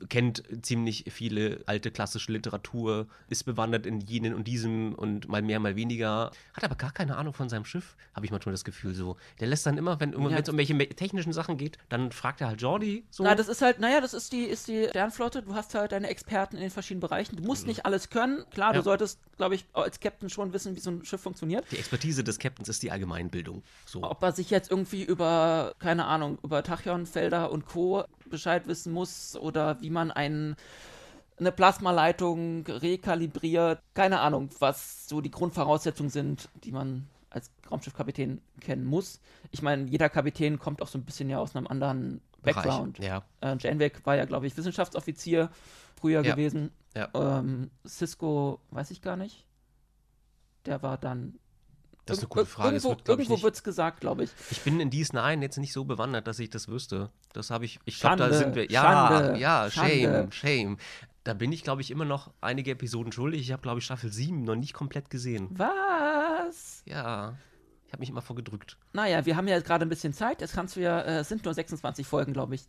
[0.09, 5.61] kennt ziemlich viele alte klassische Literatur, ist bewandert in jenen und diesem und mal mehr,
[5.61, 8.95] mal weniger, hat aber gar keine Ahnung von seinem Schiff, habe ich manchmal das Gefühl
[8.95, 9.17] so.
[9.41, 10.39] Der lässt dann immer, wenn Ja.
[10.39, 13.23] es um welche technischen Sachen geht, dann fragt er halt Jordi so.
[13.25, 15.43] Na, das ist halt, naja, das ist die, ist die Sternflotte.
[15.43, 17.37] Du hast halt deine Experten in den verschiedenen Bereichen.
[17.37, 18.45] Du musst nicht alles können.
[18.51, 18.83] Klar, du Ja.
[18.83, 21.65] solltest, glaube ich, als Captain schon wissen, wie so ein Schiff funktioniert.
[21.71, 23.63] die Expertise des Captains ist die Allgemeinbildung.
[23.85, 24.03] So.
[24.03, 28.05] Ob er sich jetzt irgendwie über, keine Ahnung, über Tachyonfelder und Co.
[28.31, 30.57] Bescheid wissen muss oder wie man einen,
[31.39, 33.81] eine Plasmaleitung rekalibriert.
[33.95, 39.21] Keine Ahnung, was so die Grundvoraussetzungen sind, die man als Raumschiffkapitän kennen muss.
[39.51, 42.65] Ich meine, jeder Kapitän kommt auch so ein bisschen ja aus einem anderen Bereich.
[42.65, 42.99] Background.
[42.99, 43.25] Ja.
[43.41, 45.51] Äh, Janeway war ja, glaube ich, Wissenschaftsoffizier
[46.01, 46.35] früher Ja.
[46.35, 46.71] gewesen.
[46.95, 47.09] Ja.
[47.15, 49.45] Ähm, Cisco weiß ich gar nicht.
[50.65, 51.39] Der war dann.
[52.07, 52.75] Das ist eine gute Frage.
[52.75, 54.31] Das Irgendwo, wird, irgendwo es gesagt, glaube ich.
[54.51, 57.11] Ich bin in DS9 jetzt nicht so bewandert, dass ich das wüsste.
[57.33, 57.81] Das habe ich.
[57.85, 58.71] Ich glaube, da sind wir.
[58.71, 60.33] Ja, Schande, ja, shame, Schande.
[60.33, 60.77] shame.
[61.25, 63.41] Da bin ich, glaube ich, immer noch einige Episoden schuldig.
[63.41, 65.49] Ich habe, glaube ich, Staffel 7 noch nicht komplett gesehen.
[65.51, 66.83] Was?
[66.87, 67.37] Ja.
[67.87, 68.79] Ich habe mich immer vorgedrückt.
[68.93, 70.41] Naja, wir haben ja gerade ein bisschen Zeit.
[70.41, 72.67] Jetzt kannst du ja, äh, es sind nur 26 Folgen, glaube ich.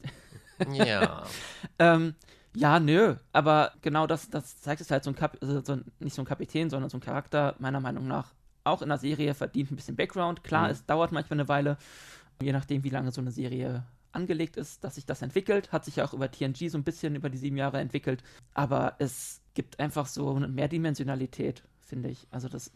[0.72, 1.24] Ja.
[1.80, 2.16] ähm,
[2.56, 6.16] ja, nö, aber genau das, das zeigt es halt so ein Kap so ein, nicht
[6.16, 8.34] so ein Kapitän, sondern so ein Charakter, meiner Meinung nach,
[8.68, 10.44] auch in der Serie verdient ein bisschen Background.
[10.44, 10.72] Klar, Mhm.
[10.72, 11.78] es dauert manchmal eine Weile,
[12.42, 15.72] je nachdem, wie lange so eine Serie angelegt ist, dass sich das entwickelt.
[15.72, 18.24] Hat sich ja auch über TNG so ein bisschen über die sieben Jahre entwickelt.
[18.54, 22.28] Aber es gibt einfach so eine Mehrdimensionalität, finde ich.
[22.32, 22.72] Also das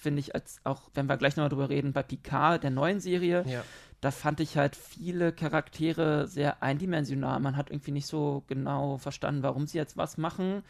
[0.00, 3.44] finde ich als auch, wenn wir gleich nochmal drüber reden, bei Picard, der neuen Serie,
[3.46, 3.64] ja.
[4.00, 7.40] da fand ich halt viele Charaktere sehr eindimensional.
[7.40, 10.62] Man hat irgendwie nicht so genau verstanden, warum sie jetzt was machen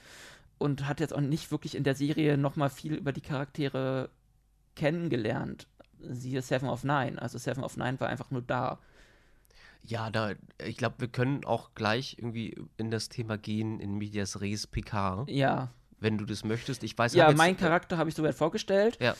[0.57, 4.09] und hat jetzt auch nicht wirklich in der Serie nochmal viel über die Charaktere
[4.79, 5.67] kennengelernt.
[6.01, 7.21] Siehe Seven of Nine.
[7.21, 8.79] Also Seven of Nine war einfach nur da.
[9.83, 10.33] Ja, da,
[10.65, 15.31] ich glaube, wir können auch gleich irgendwie in das Thema gehen in Medias Res Picard,
[15.31, 15.71] Ja.
[16.01, 16.83] wenn du das möchtest.
[16.83, 18.99] Ich weiß Ja, hab jetzt- mein Charakter habe ich soweit vorgestellt.
[19.01, 19.15] Ja.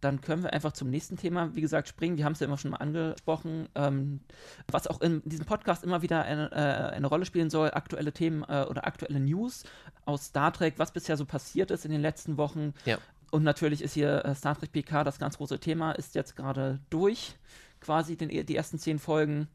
[0.00, 2.16] Dann können wir einfach zum nächsten Thema, wie gesagt, springen.
[2.16, 4.20] Wir haben es ja immer schon mal angesprochen, ähm,
[4.68, 8.42] was auch in diesem Podcast immer wieder eine, äh, eine Rolle spielen soll, aktuelle Themen
[8.42, 9.62] äh, oder aktuelle News
[10.04, 12.74] aus Star Trek, was bisher so passiert ist in den letzten Wochen.
[12.84, 12.98] Ja.
[13.32, 16.80] Und natürlich ist hier äh, Star Trek PK das ganz große Thema, ist jetzt gerade
[16.90, 17.34] durch,
[17.80, 19.48] quasi den, die ersten zehn Folgen.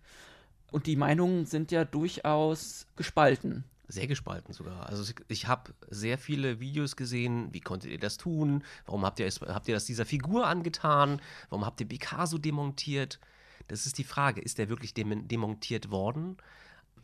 [0.72, 3.66] Und die Meinungen sind ja durchaus gespalten.
[3.88, 4.88] Sehr gespalten sogar.
[4.88, 8.63] Also ich habe sehr viele Videos gesehen, wie konntet ihr das tun?
[8.88, 11.22] Warum habt ihr, habt ihr das dieser Figur angetan?
[11.50, 13.20] Warum habt ihr Picasso demontiert?
[13.68, 16.38] Das ist die Frage, ist der wirklich dem demontiert worden?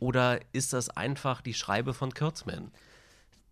[0.00, 2.72] Oder ist das einfach die Schreibe von Kurtzman?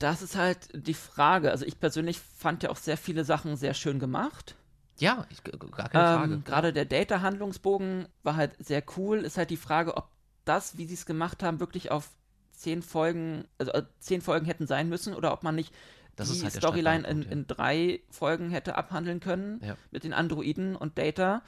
[0.03, 1.51] Das ist halt die Frage.
[1.51, 4.57] Also ich persönlich fand ja auch sehr viele Sachen sehr schön gemacht.
[4.99, 6.39] Ja, ich, gar keine ähm, Frage.
[6.41, 9.19] Gerade der Data-Handlungsbogen war halt sehr cool.
[9.19, 10.09] Ist halt die Frage, ob
[10.45, 12.11] das, wie sie es gemacht haben, wirklich auf
[12.51, 15.73] zehn Folgen, also äh, zehn Folgen hätten sein müssen oder ob man nicht
[16.17, 19.77] das die halt Storyline in, in, drei Folgen hätte abhandeln können ja.
[19.91, 21.43] mit den Androiden und Data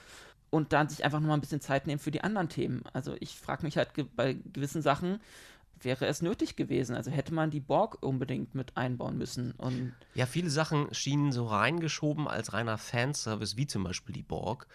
[0.50, 2.84] und dann sich einfach nochmal ein bisschen Zeit nehmen für die anderen Themen.
[2.92, 5.20] Also ich frage mich halt ge bei gewissen Sachen,
[5.84, 6.94] wäre es nötig gewesen.
[6.94, 9.52] Also hätte man die Borg unbedingt mit einbauen müssen.
[9.52, 14.66] Und ja, viele Sachen schienen so reingeschoben als reiner Fanservice, wie zum Beispiel die Borg.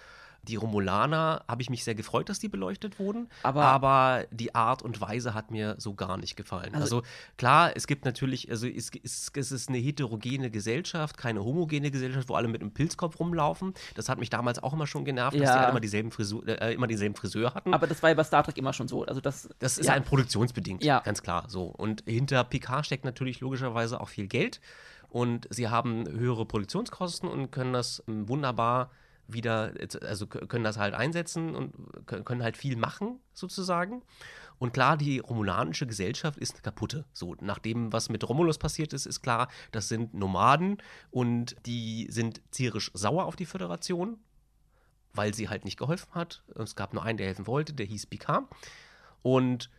[0.50, 4.82] Die Romulaner habe ich mich sehr gefreut, dass die beleuchtet wurden, aber, aber, die Art
[4.82, 6.74] und Weise hat mir so gar nicht gefallen.
[6.74, 7.08] Also, also
[7.38, 12.30] klar, es gibt natürlich, also es, es, es, ist eine heterogene Gesellschaft, keine homogene Gesellschaft,
[12.30, 13.76] wo alle mit einem Pilzkopf rumlaufen.
[13.94, 15.44] Das hat mich damals auch immer schon genervt, ja.
[15.44, 17.74] dass die alle immer dieselben Frisur, äh, immer denselben Friseur hatten.
[17.74, 19.06] Aber das war ja bei Star Trek immer schon so.
[19.06, 19.94] Also das, das ist ja.
[19.94, 21.00] ein produktionsbedingt, ja.
[21.02, 21.46] ganz klar.
[21.48, 21.66] So.
[21.66, 24.60] Und hinter Picard steckt natürlich logischerweise auch viel Geld.
[25.10, 28.92] Und sie haben höhere Produktionskosten und können das ähm, wunderbar
[29.34, 31.74] wieder, also können das halt einsetzen und
[32.06, 34.02] können halt viel machen, sozusagen.
[34.60, 37.06] Und klar, die romulanische Gesellschaft ist kaputte.
[37.14, 40.78] So, nach dem, was mit Romulus passiert ist, ist klar, das sind Nomaden
[41.12, 44.20] und die sind zierisch sauer auf die Föderation,
[45.14, 46.44] weil sie halt nicht geholfen hat.
[46.56, 48.46] Es gab nur einen, der helfen wollte, der hieß Picard.
[49.22, 49.70] Und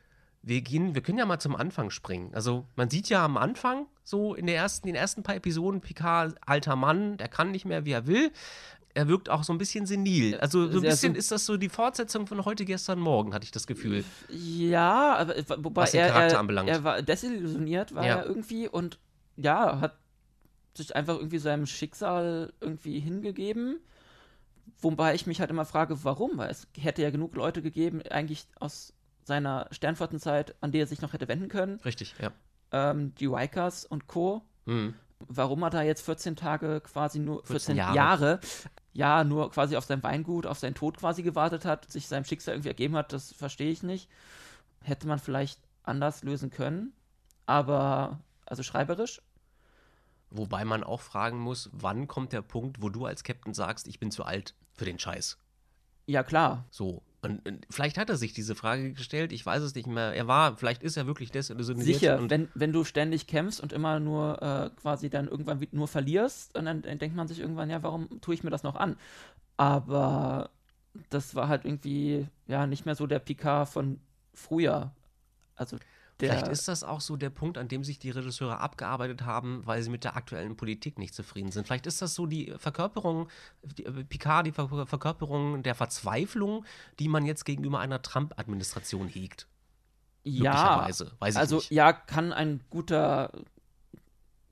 [0.42, 2.34] wir gehen, wir können ja mal zum Anfang springen.
[2.34, 5.82] Also man sieht ja am Anfang, so in, der ersten, in den ersten paar Episoden,
[5.82, 8.32] Picard, alter Mann, der kann nicht mehr, wie er will
[8.94, 10.36] er wirkt auch so ein bisschen senil.
[10.38, 13.50] Also so ein bisschen ist das so die Fortsetzung von heute, gestern, morgen, hatte ich
[13.50, 14.04] das Gefühl.
[14.28, 16.68] Ja, aber wobei Was den er, Charakter er, anbelangt.
[16.68, 18.16] er war desillusioniert, war ja.
[18.16, 18.98] er irgendwie und
[19.36, 19.96] ja, hat
[20.76, 23.80] sich einfach irgendwie seinem Schicksal irgendwie hingegeben.
[24.80, 28.46] Wobei ich mich halt immer frage, warum, weil es hätte ja genug Leute gegeben, eigentlich
[28.58, 31.80] aus seiner Sternflottenzeit, an die er sich noch hätte wenden können.
[31.84, 32.32] Richtig, ja.
[32.72, 34.42] Ähm, die Rikers und Co.
[34.64, 34.94] Mhm.
[35.28, 37.96] Warum hat er jetzt 14 Tage quasi nur, 14, 14 Jahre.
[37.96, 38.40] Jahre
[38.92, 42.54] ja, nur quasi auf sein Weingut, auf seinen Tod quasi gewartet hat, sich seinem Schicksal
[42.54, 44.08] irgendwie ergeben hat, das verstehe ich nicht.
[44.82, 46.92] Hätte man vielleicht anders lösen können,
[47.46, 49.22] aber, also schreiberisch.
[50.30, 53.98] Wobei man auch fragen muss, wann kommt der Punkt, wo du als Captain sagst, ich
[53.98, 55.38] bin zu alt für den Scheiß?
[56.06, 56.64] Ja, klar.
[56.70, 57.02] So.
[57.22, 60.14] Und, und, vielleicht hat er sich diese Frage gestellt, ich weiß es nicht mehr.
[60.14, 61.86] Er war, vielleicht ist er wirklich desillusioniert.
[61.86, 66.56] Sicher, wenn, wenn du ständig kämpfst und immer nur äh, quasi dann irgendwann nur verlierst,
[66.56, 68.96] und dann, dann denkt man sich irgendwann, ja, warum tue ich mir das noch an?
[69.58, 70.50] Aber
[71.10, 74.00] das war halt irgendwie, ja, nicht mehr so der Picard von
[74.32, 74.92] früher.
[75.56, 75.76] Also
[76.20, 79.82] Vielleicht ist das auch so der Punkt, an dem sich die Regisseure abgearbeitet haben, weil
[79.82, 81.66] sie mit der aktuellen Politik nicht zufrieden sind.
[81.66, 83.28] Vielleicht ist das so die Verkörperung,
[83.62, 86.64] die, äh, Picard, die Ver Verkörperung der Verzweiflung,
[86.98, 89.46] die man jetzt gegenüber einer Trump-Administration hegt.
[90.22, 90.80] Ja,
[91.20, 91.70] also nicht.
[91.70, 93.32] ja, kann ein guter,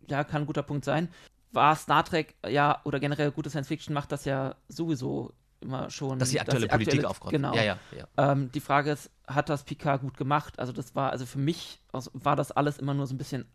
[0.09, 1.09] ja, kann ein guter Punkt sein.
[1.53, 6.19] War Star Trek, ja, oder generell gute Science Fiction macht das ja sowieso immer schon.
[6.19, 7.33] Dass die aktuelle dass die Politik aktuelle, aufkommt.
[7.33, 7.55] Genau.
[7.55, 8.33] Ja, ja, ja.
[8.33, 10.59] Ähm, die Frage ist, hat das Picard gut gemacht?
[10.59, 13.47] Also das war, also für mich war das alles immer nur so ein bisschen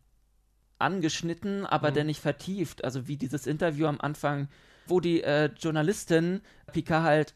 [0.79, 1.95] angeschnitten, aber mhm.
[1.95, 2.83] dann nicht vertieft.
[2.83, 4.49] Also wie dieses Interview am Anfang,
[4.87, 7.35] wo die äh, Journalistin Picard halt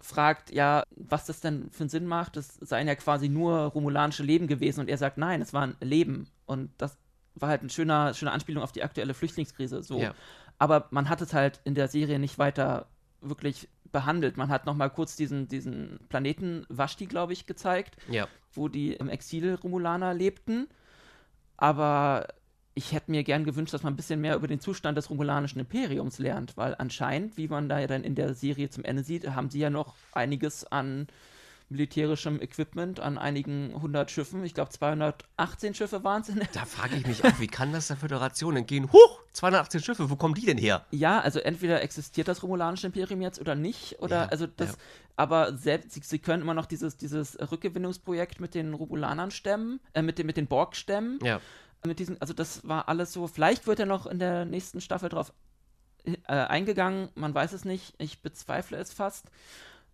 [0.00, 4.22] fragt, ja, was das denn für einen Sinn macht, das seien ja quasi nur romulanische
[4.22, 6.96] Leben gewesen und er sagt, nein, es war ein Leben und das
[7.34, 10.00] war halt eine schöne, schöne Anspielung auf die aktuelle Flüchtlingskrise, so.
[10.00, 10.14] Ja.
[10.58, 12.86] Aber man hat es halt in der Serie nicht weiter
[13.20, 14.36] wirklich behandelt.
[14.36, 18.28] Man hat noch mal kurz diesen, diesen Planeten Vashti, glaube ich, gezeigt, ja.
[18.52, 20.68] wo die im Exil Romulaner lebten.
[21.56, 22.28] Aber
[22.74, 25.60] ich hätte mir gern gewünscht, dass man ein bisschen mehr über den Zustand des romulanischen
[25.60, 29.28] Imperiums lernt, weil anscheinend, wie man da ja dann in der Serie zum Ende sieht,
[29.28, 31.08] haben sie ja noch einiges an
[31.70, 34.44] militärischem Equipment an einigen hundert Schiffen.
[34.44, 36.32] Ich glaube, 218 Schiffe waren es.
[36.52, 38.92] Da frage ich mich auch, wie kann das der Föderation entgehen?
[38.92, 40.84] Huch, 218 Schiffe, wo kommen die denn her?
[40.90, 44.76] Ja, also entweder existiert das romulanische Imperium jetzt oder nicht, oder ja, also das, ja.
[45.16, 50.02] aber selbst, sie, sie, können immer noch dieses, dieses Rückgewinnungsprojekt mit den Romulanern stemmen, äh,
[50.02, 51.20] mit den, mit den Borg stemmen.
[51.22, 51.40] Ja.
[51.86, 55.08] Mit diesen, also das war alles so, vielleicht wird er noch in der nächsten Staffel
[55.08, 55.32] drauf
[56.04, 59.30] äh, eingegangen, man weiß es nicht, ich bezweifle es fast.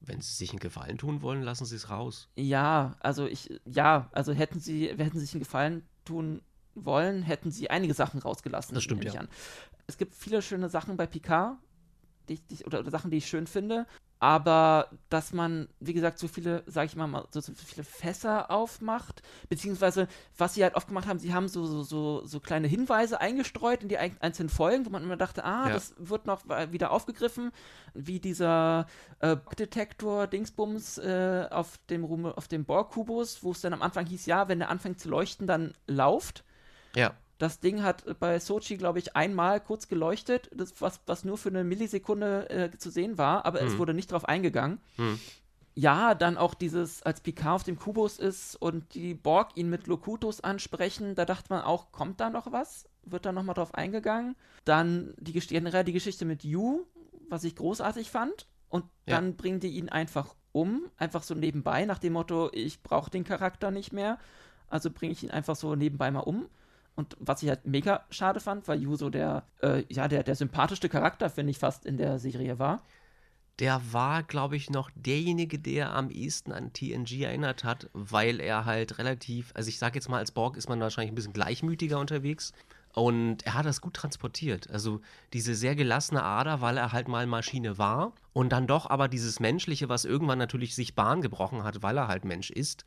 [0.01, 2.29] Wenn sie sich einen Gefallen tun wollen, lassen sie es raus.
[2.37, 6.43] Ja, also ich, ja, also hätten sie, hätten sich einen Gefallen tun
[6.75, 8.75] wollen, hätten sie einige Sachen rausgelassen.
[8.75, 9.15] Das stimmt ja.
[9.15, 9.29] An.
[9.87, 11.57] Es gibt viele schöne Sachen bei Picard,
[12.29, 13.87] die, die, oder, oder Sachen, die ich schön finde.
[14.19, 19.23] Aber dass man, wie gesagt, so viele, sage ich mal, so, so, viele Fässer aufmacht,
[19.49, 23.21] beziehungsweise was sie halt oft gemacht haben, sie haben so, so, so, so kleine Hinweise
[23.21, 25.75] eingestreut in die einzelnen Folgen, wo man immer dachte, ah, ja.
[25.75, 27.53] das wird noch wieder aufgegriffen,
[27.93, 28.87] wie dieser
[29.21, 34.27] äh, Detektor Dingsbums äh, auf dem auf dem Borg-Kubus, wo es dann am Anfang hieß,
[34.27, 36.45] ja, wenn der anfängt zu leuchten, dann lauft.
[36.95, 37.15] Ja.
[37.39, 41.51] Das Ding hat bei Sochi, glaube ich, einmal kurz geleuchtet, das, was, was nur für
[41.51, 43.67] eine Millisekunde äh, zu sehen war, aber hm.
[43.67, 44.81] es wurde nicht darauf eingegangen.
[44.97, 45.21] Hm.
[45.75, 49.87] Ja, dann auch dieses, als Picard auf dem Kubus ist und die Borg ihn mit
[49.87, 52.89] Locutus ansprechen, da dachte man auch, kommt da noch was?
[53.05, 54.37] Wird da nochmal drauf eingegangen?
[54.65, 56.87] Dann die, generell die Geschichte mit Yu,
[57.29, 58.47] was ich großartig fand.
[58.71, 59.35] Und dann ja.
[59.37, 63.71] bringen die ihn einfach um, einfach so nebenbei, nach dem Motto, ich brauche den Charakter
[63.71, 64.19] nicht mehr.
[64.69, 66.49] Also bringe ich ihn einfach so nebenbei mal um.
[66.97, 70.89] Und was ich halt mega schade fand, weil Yuso der, äh, ja, der, der sympathischste
[70.89, 72.83] Charakter, finde ich, fast in der Serie war.
[73.59, 78.65] Der war, glaube ich, noch derjenige, der am ehesten an TNG erinnert hat, weil er
[78.65, 81.99] halt relativ, also ich sage jetzt mal, als Borg ist man wahrscheinlich ein bisschen gleichmütiger
[81.99, 82.53] unterwegs.
[82.95, 84.71] Und er hat das gut transportiert.
[84.71, 85.03] Also
[85.35, 88.15] diese sehr gelassene Ader, weil er halt mal Maschine war.
[88.33, 92.09] Und dann doch aber dieses Menschliche, was irgendwann natürlich sich Bahn gebrochen hat, weil er
[92.09, 92.85] halt Mensch ist.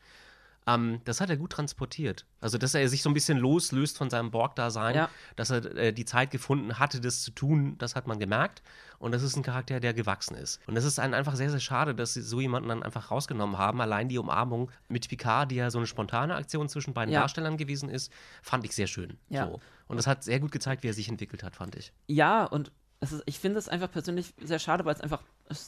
[0.68, 2.26] Ähm, das hat er gut transportiert.
[2.42, 5.10] Also, dass er sich so ein bisschen loslöst von seinem Borg-Dasein, ja.
[5.36, 8.62] dass er äh, die Zeit gefunden hatte, das zu tun, das hat man gemerkt.
[9.00, 10.60] Und das ist ein Charakter, der gewachsen ist.
[10.68, 13.58] Und es ist einem einfach sehr, sehr schade, dass sie so jemanden dann einfach rausgenommen
[13.58, 13.80] haben.
[13.80, 17.22] Allein die Umarmung mit Picard, die ja so eine spontane Aktion zwischen beiden ja.
[17.22, 19.18] Darstellern gewesen ist, fand ich sehr schön.
[19.30, 19.48] Ja.
[19.48, 19.60] So.
[19.88, 21.94] Und das hat sehr gut gezeigt, wie er sich entwickelt hat, fand ich.
[22.08, 25.24] Ja, und ist, ich finde es einfach persönlich sehr schade, weil es einfach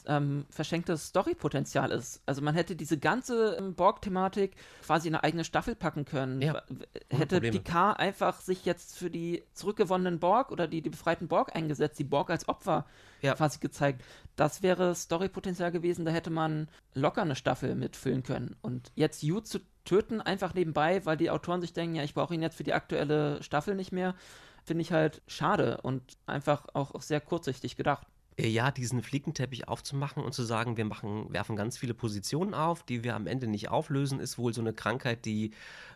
[0.05, 2.21] ähm, verschenktes Storypotenzial ist.
[2.25, 6.41] Also man hätte diese ganze ähm, Borg-Thematik quasi in eine eigene Staffel packen können.
[6.41, 6.61] Ja,
[7.09, 7.59] hätte Probleme.
[7.59, 12.03] Picard einfach sich jetzt für die zurückgewonnenen Borg oder die, die befreiten Borg eingesetzt, die
[12.03, 12.85] Borg als Opfer
[13.21, 13.33] ja.
[13.33, 14.03] quasi gezeigt.
[14.35, 18.57] Das wäre Storypotenzial gewesen, da hätte man locker eine Staffel mitfüllen können.
[18.61, 22.35] Und jetzt Yu zu töten, einfach nebenbei, weil die Autoren sich denken, ja, ich brauche
[22.35, 24.15] ihn jetzt für die aktuelle Staffel nicht mehr
[24.63, 28.07] finde ich halt schade und einfach auch, sehr kurzsichtig gedacht.
[28.37, 32.83] Äh, ja, diesen Flickenteppich aufzumachen und zu sagen, wir machen, werfen ganz viele Positionen auf,
[32.83, 35.51] die wir am Ende nicht auflösen, ist wohl so eine Krankheit, die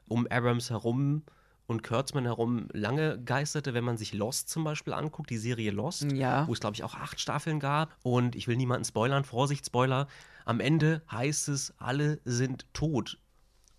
[0.07, 1.23] um Abrams herum
[1.67, 6.11] und Kurtzman herum lange geisterte, wenn man sich Lost zum Beispiel anguckt, die Serie Lost,
[6.11, 6.47] ja.
[6.47, 7.95] wo es, glaube ich, auch acht Staffeln gab.
[8.03, 10.07] Und ich will niemanden spoilern, Vorsicht, Spoiler.
[10.45, 13.17] Am Ende heißt es, alle sind tot.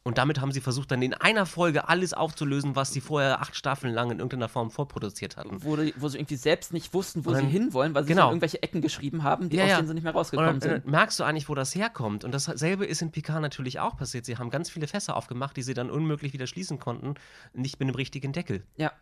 [0.06, 3.56] Und damit haben sie versucht, dann in einer Folge alles aufzulösen, was sie vorher acht
[3.56, 5.64] Staffeln lang in irgendeiner Form vorproduziert hatten.
[5.64, 8.28] Wo, wo sie irgendwie selbst nicht wussten, wo dann, sie hinwollen, weil sie genau.
[8.28, 10.86] irgendwelche Ecken geschrieben haben, die ja, aus denen sie nicht mehr rausgekommen dann, sind.
[10.86, 12.22] merkst du eigentlich, wo das herkommt.
[12.22, 14.26] Und dasselbe ist in Picard natürlich auch passiert.
[14.26, 17.14] Sie haben ganz viele Fässer aufgemacht, die sie dann unmöglich wieder schließen konnten,
[17.52, 18.62] nicht mit einem richtigen Deckel.
[18.76, 18.92] Ja.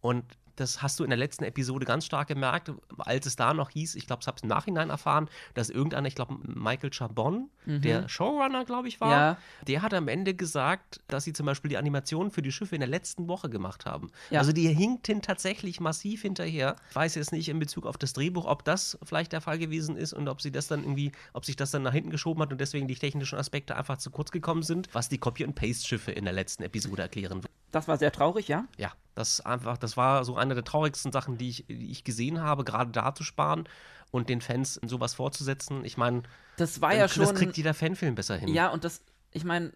[0.00, 0.24] Und
[0.56, 3.94] das hast du in der letzten Episode ganz stark gemerkt, als es da noch hieß,
[3.94, 7.82] ich glaube, es habe es im Nachhinein erfahren, dass irgendeiner, ich glaube, Michael Chabon, mhm.
[7.82, 9.38] der Showrunner, glaube ich, war, ja.
[9.66, 12.80] der hat am Ende gesagt, dass sie zum Beispiel die Animationen für die Schiffe in
[12.80, 14.10] der letzten Woche gemacht haben.
[14.30, 14.40] Ja.
[14.40, 16.76] Also die hinkten tatsächlich massiv hinterher.
[16.90, 19.96] Ich weiß jetzt nicht in Bezug auf das Drehbuch, ob das vielleicht der Fall gewesen
[19.96, 22.50] ist und ob sie das dann irgendwie, ob sich das dann nach hinten geschoben hat
[22.52, 26.32] und deswegen die technischen Aspekte einfach zu kurz gekommen sind, was die Copy-and-Paste-Schiffe in der
[26.32, 27.42] letzten Episode erklären.
[27.76, 28.64] Das war sehr traurig, ja?
[28.78, 32.40] Ja, das einfach, das war so eine der traurigsten Sachen, die ich, die ich gesehen
[32.40, 33.68] habe, gerade da zu sparen
[34.10, 35.84] und den Fans sowas vorzusetzen.
[35.84, 36.22] Ich meine,
[36.56, 37.24] das war ja schon.
[37.24, 38.48] Das kriegt jeder Fanfilm besser hin.
[38.48, 39.74] Ja, und das, ich meine,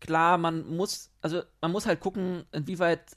[0.00, 3.16] klar, man muss, also man muss halt gucken, inwieweit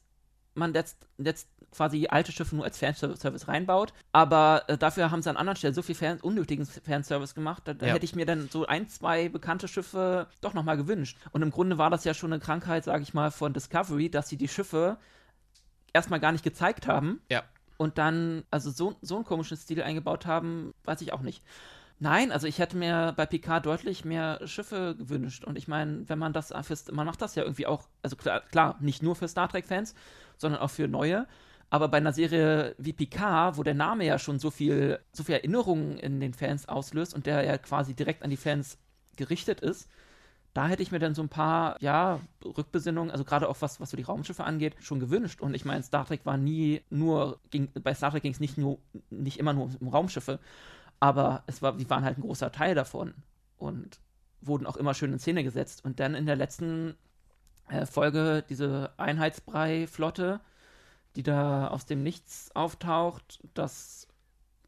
[0.54, 3.94] man jetzt, jetzt quasi alte Schiffe nur als Fanservice reinbaut.
[4.12, 7.64] Aber äh, dafür haben sie an anderen Stellen so viel Fan unnötigen Fanservice gemacht.
[7.66, 7.94] Da, da ja.
[7.94, 11.18] hätte ich mir dann so ein, zwei bekannte Schiffe doch nochmal gewünscht.
[11.32, 14.30] Und im Grunde war das ja schon eine Krankheit, sage ich mal, von Discovery, dass
[14.30, 14.98] sie die Schiffe
[15.94, 17.22] erstmal gar nicht gezeigt haben.
[17.30, 17.44] Ja.
[17.78, 21.44] Und dann, also so, so einen komischen Stil eingebaut haben, weiß ich auch nicht.
[22.04, 25.46] Nein, also ich hätte mir bei Picard deutlich mehr Schiffe gewünscht.
[25.46, 28.42] Und ich meine, wenn man das fürs, man macht das ja irgendwie auch, also klar,
[28.42, 29.94] klar nicht nur für Star Trek-Fans,
[30.36, 31.28] sondern auch für neue.
[31.72, 35.36] Aber bei einer Serie wie Picard, wo der Name ja schon so viel, so viel
[35.36, 38.78] Erinnerungen in den Fans auslöst und der ja quasi direkt an die Fans
[39.16, 39.90] gerichtet ist,
[40.54, 43.90] da hätte ich mir dann so ein paar, ja, Rückbesinnungen, also gerade auch was, was
[43.90, 45.40] so die Raumschiffe angeht, schon gewünscht.
[45.40, 48.58] Und ich meine, Star Trek war nie nur, ging, bei Star Trek ging es nicht
[48.58, 48.80] nur,
[49.10, 50.40] nicht immer nur um Raumschiffe,
[51.00, 53.14] aber es war, die waren halt ein großer Teil davon
[53.58, 54.02] und
[54.42, 55.86] wurden auch immer schön in Szene gesetzt.
[55.86, 56.96] Und dann in der letzten
[57.70, 60.42] äh, Folge diese Einheitsbrei-Flotte,
[61.15, 64.08] die da aus dem Nichts auftaucht, das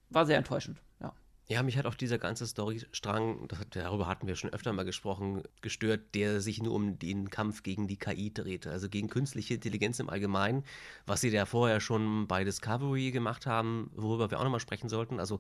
[0.10, 1.14] war sehr enttäuschend, ja.
[1.48, 6.16] Ja, mich hat auch dieser ganze Storystrang, darüber hatten wir schon öfter mal gesprochen, gestört,
[6.16, 10.10] der sich nur um den Kampf gegen die KI drehte, also gegen künstliche Intelligenz im
[10.10, 10.64] Allgemeinen,
[11.06, 15.20] was sie ja vorher schon bei Discovery gemacht haben, worüber wir auch nochmal sprechen sollten.
[15.20, 15.40] Also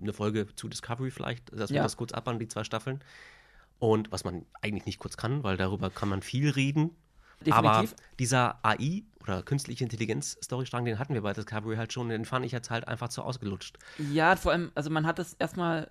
[0.00, 1.76] eine Folge zu Discovery vielleicht, dass Ja.
[1.76, 3.02] wir das kurz abhandeln, die zwei Staffeln.
[3.78, 6.90] Und was man eigentlich nicht kurz kann, weil darüber kann man viel reden.
[7.50, 7.96] Aber Definitiv.
[8.18, 12.52] dieser AI oder künstliche Intelligenz-Storystrang, den hatten wir bei Discovery halt schon, den fand ich
[12.52, 13.78] jetzt halt einfach zu ausgelutscht.
[14.10, 15.90] Ja, vor allem, also man hat es erstmal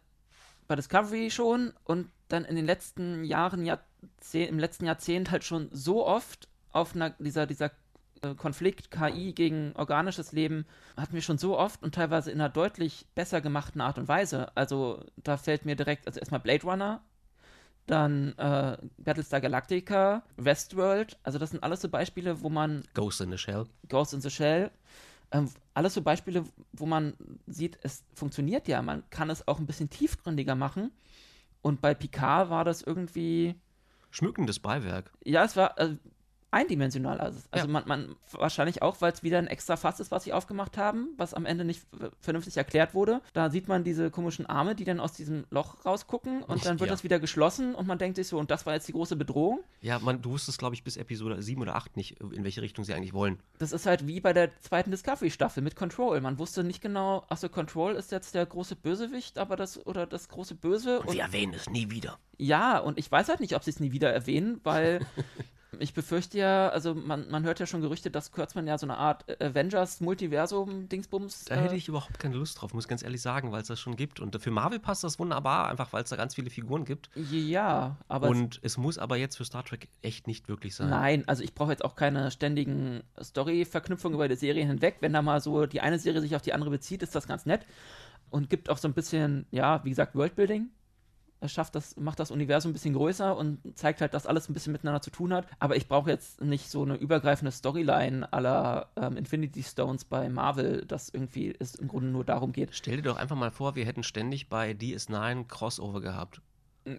[0.68, 5.70] bei Discovery schon und dann in den letzten Jahren, Jahrzeh im letzten Jahrzehnt halt schon
[5.72, 7.72] so oft auf einer, dieser, dieser
[8.22, 10.66] äh, Konflikt KI gegen organisches Leben
[10.98, 14.56] hatten wir schon so oft und teilweise in einer deutlich besser gemachten Art und Weise.
[14.56, 17.02] Also da fällt mir direkt, also erstmal Blade Runner,
[17.88, 23.32] dann äh, Battlestar Galactica, Westworld, also das sind alles so Beispiele, wo man Ghost in
[23.32, 23.66] the Shell.
[23.90, 24.72] Ghost in the Shell.
[25.32, 27.14] Ähm, alles so Beispiele, wo man
[27.48, 28.82] sieht, es funktioniert ja.
[28.82, 30.92] Man kann es auch ein bisschen tiefgründiger machen.
[31.62, 33.56] Und bei Picard war das irgendwie,
[34.10, 35.12] Schmückendes Beiwerk.
[35.26, 35.96] ja, es war äh,
[36.58, 37.20] eindimensional.
[37.20, 37.72] Also, also Ja.
[37.72, 41.10] man, man, wahrscheinlich auch, weil es wieder ein extra Fass ist, was sie aufgemacht haben,
[41.18, 41.84] was am Ende nicht
[42.20, 43.22] vernünftig erklärt wurde.
[43.34, 46.90] Da sieht man diese komischen Arme, die dann aus diesem Loch rausgucken und dann wird
[46.90, 46.94] Ja.
[46.94, 49.60] das wieder geschlossen und man denkt sich so, und das war jetzt die große Bedrohung.
[49.82, 52.84] Ja, man, du wusstest, glaube ich, bis Episode 7 oder 8 nicht, in welche Richtung
[52.84, 53.40] sie eigentlich wollen.
[53.60, 56.20] Das ist halt wie bei der zweiten Discovery-Staffel mit Control.
[56.22, 60.28] Man wusste nicht genau, achso, Control ist jetzt der große Bösewicht, aber das, oder das
[60.30, 61.02] große Böse.
[61.02, 62.18] Und, erwähnen es nie wieder.
[62.38, 65.00] ja, und ich weiß halt nicht, ob sie es nie wieder erwähnen, weil
[65.80, 68.98] ich befürchte ja, also man, man hört ja schon Gerüchte, dass Kurtzman ja so eine
[68.98, 71.46] Art Avengers-Multiversum-Dingsbums.
[71.46, 73.80] Da hätte ich überhaupt keine Lust drauf, muss ich ganz ehrlich sagen, weil es das
[73.80, 74.20] schon gibt.
[74.20, 77.10] Und für Marvel passt das wunderbar, einfach weil es da ganz viele Figuren gibt.
[77.32, 78.30] Ja, aber.
[78.30, 80.90] Und es muss aber jetzt für Star Trek echt nicht wirklich sein.
[80.90, 84.98] Nein, also ich brauche jetzt auch keine ständigen Story-Verknüpfungen über die Serien hinweg.
[85.02, 87.46] Wenn da mal so die eine Serie sich auf die andere bezieht, ist das ganz
[87.46, 87.66] nett.
[88.30, 90.70] Und gibt auch so ein bisschen, ja, wie gesagt, Worldbuilding.
[91.46, 94.72] Schafft das, macht das Universum ein bisschen größer und zeigt halt, dass alles ein bisschen
[94.72, 95.46] miteinander zu tun hat.
[95.60, 100.86] Aber ich brauche jetzt nicht so eine übergreifende Storyline aller ähm, Infinity Stones bei Marvel,
[100.86, 102.70] dass irgendwie es im Grunde nur darum geht.
[102.74, 106.42] Stell dir doch einfach mal vor, wir hätten ständig bei DS9 Crossover gehabt.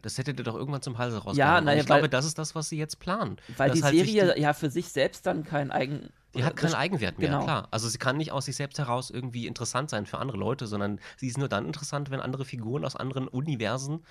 [0.03, 1.37] Das hätte dir doch irgendwann zum Halse rausgehauen.
[1.37, 3.39] Ja, naja, ich weil- glaube, das ist das, was sie jetzt planen.
[3.57, 6.11] Weil die halt Serie ja für sich selbst dann kein eigen.
[6.39, 7.45] Die hat keinen Eigenwert mehr, Genau.
[7.45, 7.69] klar.
[7.71, 11.01] Also sie kann nicht aus sich selbst heraus irgendwie interessant sein für andere Leute, sondern
[11.17, 14.05] sie ist nur dann interessant, wenn andere Figuren aus anderen Universen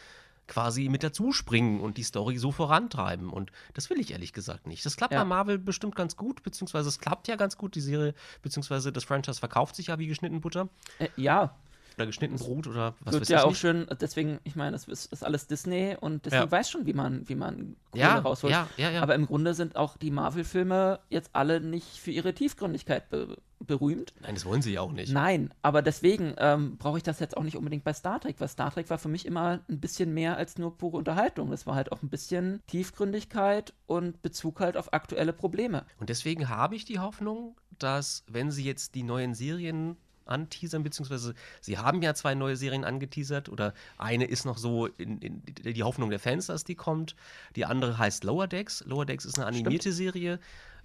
[0.47, 3.29] quasi mit dazuspringen und die Story so vorantreiben.
[3.31, 4.85] Und das will ich ehrlich gesagt nicht.
[4.85, 5.19] Das klappt Ja.
[5.19, 9.03] bei Marvel bestimmt ganz gut, beziehungsweise es klappt ja ganz gut, die Serie, beziehungsweise das
[9.03, 11.53] Franchise verkauft sich ja wie geschnitten Butter Äh, ja,
[11.97, 13.59] oder geschnitten Brot oder was wird ja auch nicht.
[13.59, 16.51] schön, deswegen, ich meine, das ist, ist alles Disney und Disney Ja.
[16.51, 18.51] weiß schon, wie man, wie man Kohle Ja, rausholt.
[18.51, 19.01] ja, ja, ja.
[19.01, 24.13] Aber im Grunde sind auch die Marvel-Filme jetzt alle nicht für ihre Tiefgründigkeit be berühmt.
[24.21, 25.11] Nein, das wollen sie ja auch nicht.
[25.11, 28.47] Nein, aber deswegen ähm, brauche ich das jetzt auch nicht unbedingt bei Star Trek, weil
[28.47, 31.49] Star Trek war für mich immer ein bisschen mehr als nur pure Unterhaltung.
[31.49, 35.85] Das war halt auch ein bisschen Tiefgründigkeit und Bezug halt auf aktuelle Probleme.
[35.99, 39.97] Und deswegen habe ich die Hoffnung, dass, wenn sie jetzt die neuen Serien
[40.27, 45.19] anteasern, beziehungsweise sie haben ja zwei neue Serien angeteasert oder eine ist noch so in,
[45.19, 47.15] in die Hoffnung der Fans, dass die kommt.
[47.55, 48.83] Die andere heißt Lower Decks.
[48.85, 50.39] Lower Decks ist eine animierte Serie.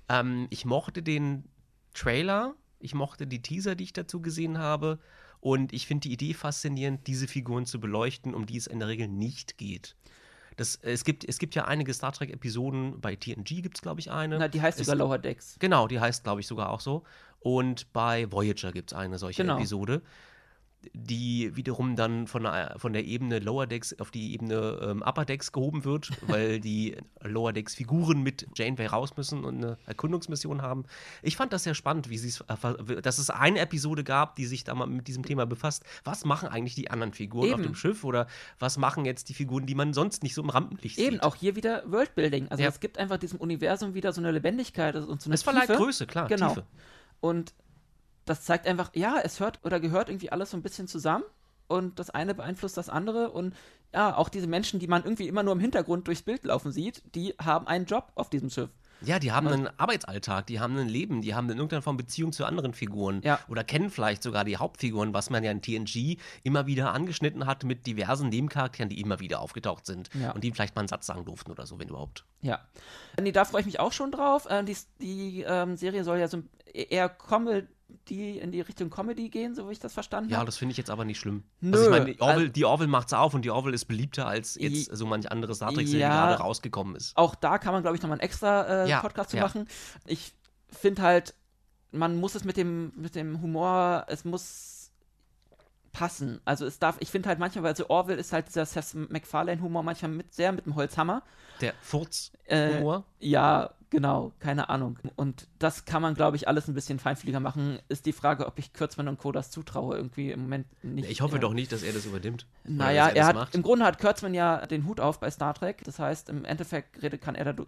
[0.08, 1.44] Ähm, ich mochte den
[1.94, 4.98] Trailer, ich mochte die Teaser, die ich dazu gesehen habe.
[5.40, 8.86] Und ich finde die Idee faszinierend, diese Figuren zu beleuchten, um die es in der
[8.86, 9.96] Regel nicht geht.
[10.56, 14.10] Das, es, gibt, es gibt ja einige Star Trek-Episoden, bei TNG gibt es, glaube ich,
[14.10, 14.38] eine.
[14.38, 15.56] Na, die heißt Es- sogar Lower Decks.
[15.58, 17.02] Genau, die heißt, glaube ich, sogar auch so.
[17.40, 19.56] Und bei Voyager gibt es eine solche Genau.
[19.56, 20.02] Episode,
[20.94, 25.24] die wiederum dann von der, von der Ebene Lower Decks auf die Ebene ähm, Upper
[25.24, 30.62] Decks gehoben wird, weil die Lower Decks Figuren mit Janeway raus müssen und eine Erkundungsmission
[30.62, 30.84] haben.
[31.22, 34.46] Ich fand das sehr spannend, wie sie es, äh, dass es eine Episode gab, die
[34.46, 35.84] sich da mal mit diesem Thema befasst.
[36.04, 37.70] Was machen eigentlich die anderen Figuren auf Eben.
[37.70, 38.26] dem Schiff oder
[38.58, 41.22] was machen jetzt die Figuren, die man sonst nicht so im Rampenlicht Eben, sieht?
[41.22, 42.48] auch hier wieder Worldbuilding.
[42.48, 42.68] Also Ja.
[42.68, 45.76] es gibt einfach diesem Universum wieder so eine Lebendigkeit und so eine Es verleiht Tiefe.
[45.78, 46.48] Größe, klar, Genau.
[46.48, 46.66] Tiefe.
[47.20, 47.54] Und
[48.24, 51.24] das zeigt einfach, ja, es hört oder gehört irgendwie alles so ein bisschen zusammen
[51.68, 53.54] und das eine beeinflusst das andere und
[53.94, 57.02] ja, auch diese Menschen, die man irgendwie immer nur im Hintergrund durchs Bild laufen sieht,
[57.14, 58.70] die haben einen Job auf diesem Schiff.
[59.04, 62.32] Ja, die haben einen Arbeitsalltag, die haben ein Leben, die haben in irgendeiner Form Beziehung
[62.32, 63.40] zu anderen Figuren Ja.
[63.48, 67.64] oder kennen vielleicht sogar die Hauptfiguren, was man ja in TNG immer wieder angeschnitten hat
[67.64, 70.30] mit diversen Nebencharakteren, die immer wieder aufgetaucht sind Ja.
[70.30, 72.24] und die vielleicht mal einen Satz sagen durften oder so, wenn überhaupt.
[72.42, 72.60] Ja.
[73.20, 74.46] Nee, da freue ich mich auch schon drauf.
[74.48, 76.40] Äh, die die ähm, Serie soll ja so
[76.72, 77.66] eher Comedy
[78.08, 80.46] in die Richtung Comedy gehen, so wie ich das verstanden Ja, habe.
[80.46, 81.42] das finde ich jetzt aber nicht schlimm.
[81.60, 83.84] Nö, also ich meine, die Orville, also- die Orville macht's auf und die Orville ist
[83.86, 86.26] beliebter als jetzt so manch andere Star Trek-Serie Ja.
[86.26, 87.16] gerade rausgekommen ist.
[87.16, 89.42] Auch da kann man, glaube ich, nochmal einen extra äh, Ja, Podcast zu ja.
[89.44, 89.66] machen.
[90.06, 90.32] Ich
[90.70, 91.34] finde halt,
[91.90, 94.90] man muss es mit dem, mit dem Humor, es muss
[95.92, 96.40] passen.
[96.46, 99.82] Also es darf, ich finde halt manchmal, weil so Orwell ist halt dieser Seth MacFarlane-Humor
[99.82, 101.22] manchmal mit, sehr mit dem Holzhammer.
[101.60, 103.04] Der Äh, Furz-Humor.
[103.18, 104.98] Ja, Genau, keine Ahnung.
[105.16, 107.78] Und das kann man, glaube ich, alles ein bisschen feinfühliger machen.
[107.90, 109.32] Ist die Frage, ob ich Kürzmann und Co.
[109.32, 109.96] das zutraue.
[109.96, 111.10] Irgendwie im Moment nicht.
[111.10, 111.40] Ich hoffe ja.
[111.42, 112.46] doch nicht, dass er das übernimmt.
[112.64, 113.54] Naja, er, er hat, macht.
[113.54, 115.84] im Grunde hat Kurtzman ja den Hut auf bei Star Trek.
[115.84, 117.66] Das heißt, im Endeffekt kann er da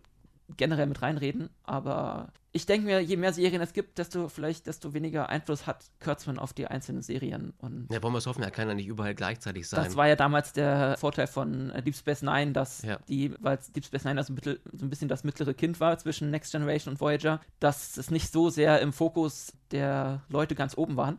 [0.56, 4.94] generell mit reinreden, aber ich denke mir, je mehr Serien es gibt, desto vielleicht, desto
[4.94, 7.52] weniger Einfluss hat Kurtzman auf die einzelnen Serien.
[7.58, 9.82] Und ja, wollen wir es hoffen, er kann ja nicht überall gleichzeitig sein.
[9.82, 12.98] Das war ja damals der Vorteil von äh, Deep Space Nine, dass ja.
[13.08, 16.30] die, weil Deep Space Nine also mittel, so ein bisschen das mittlere Kind war zwischen
[16.30, 20.96] Next Generation und Voyager, dass es nicht so sehr im Fokus der Leute ganz oben
[20.96, 21.18] waren.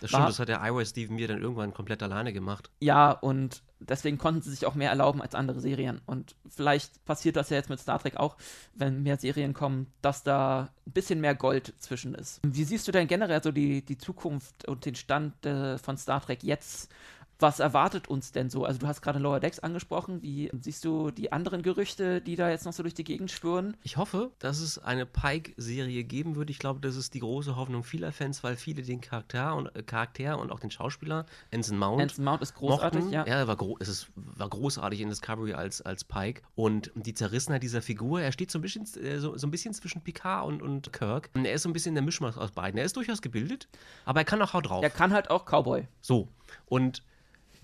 [0.00, 2.70] Das stimmt, war, das hat der Iowa Steven mir dann irgendwann komplett alleine gemacht.
[2.78, 6.00] Ja, und deswegen konnten sie sich auch mehr erlauben als andere Serien.
[6.06, 8.36] Und vielleicht passiert das ja jetzt mit Star Trek auch,
[8.74, 12.40] wenn mehr Serien kommen, dass da ein bisschen mehr Gold zwischen ist.
[12.44, 16.20] Wie siehst du denn generell so die, die Zukunft und den Stand äh, von Star
[16.20, 16.90] Trek jetzt?
[17.38, 18.64] Was erwartet uns denn so?
[18.64, 20.22] Also du hast gerade Lower Decks angesprochen.
[20.22, 23.76] Wie siehst du die anderen Gerüchte, die da jetzt noch so durch die Gegend schwören?
[23.82, 26.48] Ich hoffe, dass es eine Pike-Serie geben wird.
[26.48, 29.82] Ich glaube, das ist die große Hoffnung vieler Fans, weil viele den Charakter und, äh,
[29.82, 33.14] Charakter und auch den Schauspieler, Anson Mount, Anson Mount ist großartig, mochten.
[33.14, 33.24] ja.
[33.24, 36.42] Er war, gro es ist, war großartig in Discovery als, als Pike.
[36.54, 39.74] Und die Zerrissenheit dieser Figur, er steht so ein bisschen, äh, so, so ein bisschen
[39.74, 41.28] zwischen Picard und, und Kirk.
[41.34, 42.78] Und er ist so ein bisschen der Mischmasch aus beiden.
[42.78, 43.68] Er ist durchaus gebildet,
[44.06, 44.82] aber er kann auch haut drauf.
[44.82, 45.86] Er kann halt auch Cowboy.
[46.00, 46.28] So.
[46.64, 47.02] Und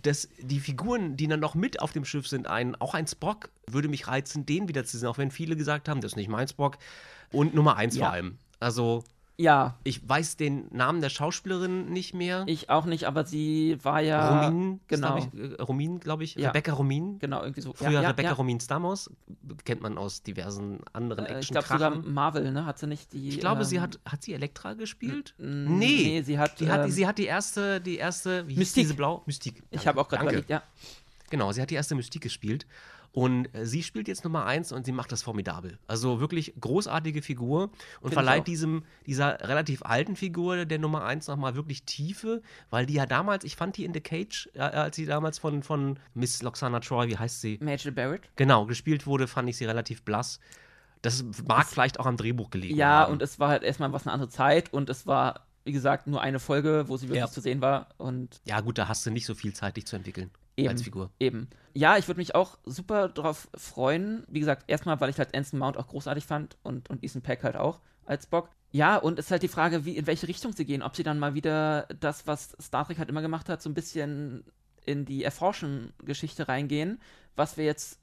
[0.02, 3.50] dass die Figuren, die dann noch mit auf dem Schiff sind, ein, auch ein Spock,
[3.66, 6.78] würde mich reizen, den wiederzusehen, auch wenn viele gesagt haben, das ist nicht mein Spock.
[7.30, 8.06] Und Nummer eins ja.
[8.06, 8.38] vor allem.
[8.60, 9.04] Also,
[9.38, 9.78] ja.
[9.84, 12.44] Ich weiß den Namen der Schauspielerin nicht mehr.
[12.46, 14.46] Ich auch nicht, aber sie war ja.
[14.46, 15.18] Romin, genau.
[15.18, 16.34] Ich, äh, Romin, glaube ich.
[16.34, 16.48] Ja.
[16.48, 17.18] Rebecca Romin.
[17.18, 17.72] Genau, irgendwie so.
[17.72, 18.34] Früher ja, Rebecca ja.
[18.34, 19.10] Romin Stamos.
[19.64, 22.66] Kennt man aus diversen anderen äh, action Ich glaube sogar Marvel, ne?
[22.66, 23.30] Hat sie nicht die.
[23.30, 23.98] Ich glaube, ähm, sie hat.
[24.04, 25.34] Hat sie Elektra gespielt?
[25.38, 25.76] Nee.
[25.82, 26.60] Nee, sie hat.
[26.60, 27.80] Die hat, ähm, sie hat die erste.
[27.80, 28.46] Die erste.
[28.48, 28.84] Wie Mystique.
[28.84, 29.22] diese Blau?
[29.26, 29.62] Mystique.
[29.70, 30.62] Ich habe auch gerade überlegt, ja.
[31.30, 32.66] Genau, sie hat die erste Mystique gespielt.
[33.12, 35.78] Und äh, sie spielt jetzt Nummer eins und sie macht das formidabel.
[35.86, 41.28] Also wirklich großartige Figur und Find verleiht diesem, dieser relativ alten Figur der Nummer eins
[41.28, 44.96] nochmal wirklich Tiefe, weil die ja damals, ich fand die in The Cage, äh, als
[44.96, 47.58] sie damals von, von Miss Loxana Troy, wie heißt sie?
[47.60, 48.22] Major Barrett.
[48.36, 50.40] Genau, gespielt wurde, fand ich sie relativ blass.
[51.02, 53.12] Das mag es, vielleicht auch am Drehbuch gelegen Ja, haben.
[53.12, 56.20] und es war halt erstmal was eine andere Zeit und es war wie gesagt, nur
[56.20, 57.30] eine Folge, wo sie wirklich ja.
[57.30, 57.88] zu sehen war.
[57.98, 60.30] Und ja, gut, da hast du nicht so viel Zeit, dich zu entwickeln.
[60.56, 61.10] Eben, als Figur.
[61.18, 61.48] Eben.
[61.74, 64.24] Ja, ich würde mich auch super darauf freuen.
[64.28, 67.42] Wie gesagt, erstmal, weil ich halt Anson Mount auch großartig fand und, und Ethan Peck
[67.42, 68.50] halt auch als Bock.
[68.70, 70.82] Ja, und es ist halt die Frage, wie, in welche Richtung sie gehen.
[70.82, 73.74] Ob sie dann mal wieder das, was Star Trek halt immer gemacht hat, so ein
[73.74, 74.44] bisschen
[74.84, 77.00] in die Erforschen-Geschichte reingehen,
[77.36, 78.00] was wir jetzt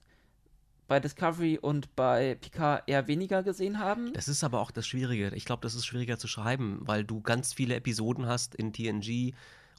[0.87, 4.11] bei Discovery und bei Picard eher weniger gesehen haben.
[4.13, 5.31] Das ist aber auch das Schwierige.
[5.35, 9.33] Ich glaube, das ist schwieriger zu schreiben, weil du ganz viele Episoden hast in TNG,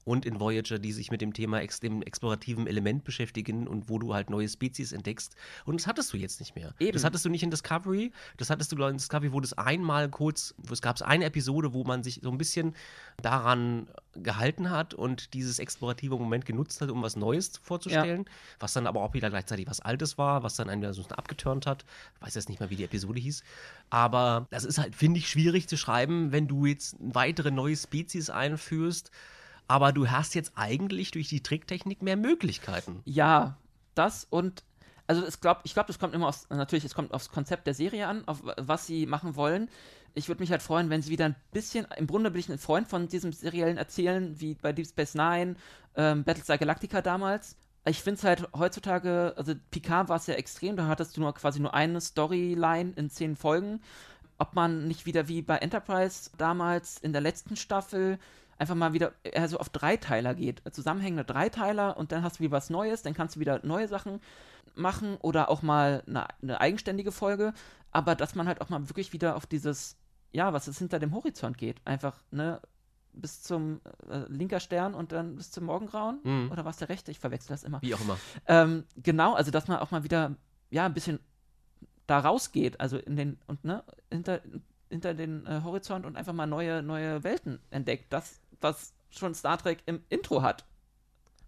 [0.05, 3.99] und in Voyager, die sich mit dem Thema ex dem explorativen Element beschäftigen und wo
[3.99, 5.35] du halt neue Spezies entdeckst.
[5.65, 6.75] Und das hattest du jetzt nicht mehr.
[6.79, 6.93] Eben.
[6.93, 8.13] Das hattest du nicht in Discovery.
[8.37, 11.25] Das hattest du, glaube ich, in Discovery, wo das einmal kurz, wo es gab eine
[11.25, 12.75] Episode, wo man sich so ein bisschen
[13.23, 18.33] daran gehalten hat und dieses explorative Moment genutzt hat, um was Neues vorzustellen, ja.
[18.59, 21.67] was dann aber auch wieder gleichzeitig was Altes war, was dann einen wieder so abgeturnt
[21.67, 21.85] hat.
[22.17, 23.43] Ich weiß jetzt nicht mehr, wie die Episode hieß.
[23.91, 28.31] Aber das ist halt, finde ich, schwierig zu schreiben, wenn du jetzt weitere neue Spezies
[28.31, 29.11] einführst
[29.71, 33.03] aber du hast jetzt eigentlich durch die Tricktechnik mehr Möglichkeiten.
[33.05, 33.57] Ja,
[33.95, 34.65] das und
[35.07, 37.75] also es glaub, ich glaube, das kommt immer aus, natürlich, es kommt aufs Konzept der
[37.75, 39.69] Serie an, auf was sie machen wollen.
[40.15, 42.59] Ich würde mich halt freuen, wenn sie wieder ein bisschen, im Grunde bin ich ein
[42.59, 45.55] Freund von diesem seriellen Erzählen, wie bei Deep Space Nine,
[45.95, 47.57] ähm, Battlestar Galactica damals.
[47.85, 51.33] Ich finde es halt heutzutage, also Picard war es ja extrem, da hattest du nur
[51.33, 53.81] quasi nur eine Storyline in zehn Folgen.
[54.37, 58.19] Ob man nicht wieder wie bei Enterprise damals in der letzten Staffel
[58.61, 60.63] einfach mal wieder eher so auf Dreiteiler geht.
[60.71, 64.21] Zusammenhängende Dreiteiler und dann hast du wieder was Neues, dann kannst du wieder neue Sachen
[64.75, 67.55] machen oder auch mal eine, eine eigenständige Folge.
[67.91, 69.97] Aber dass man halt auch mal wirklich wieder auf dieses,
[70.31, 71.81] ja, was es hinter dem Horizont geht.
[71.87, 72.61] Einfach, ne,
[73.13, 76.21] bis zum äh, linker Stern und dann bis zum Morgengrauen.
[76.23, 76.53] Mhm.
[76.53, 77.11] Oder was der rechte?
[77.11, 77.81] Ich verwechsel das immer.
[77.83, 78.19] Wie auch immer.
[78.47, 80.37] Ähm, genau, also dass man auch mal wieder,
[80.71, 81.19] ja, ein bisschen
[82.07, 83.83] da rausgeht, also in den, und ne,
[84.13, 84.41] hinter,
[84.91, 88.13] hinter den äh, Horizont und einfach mal neue, neue Welten entdeckt.
[88.13, 90.65] Das was schon Star Trek im Intro hat.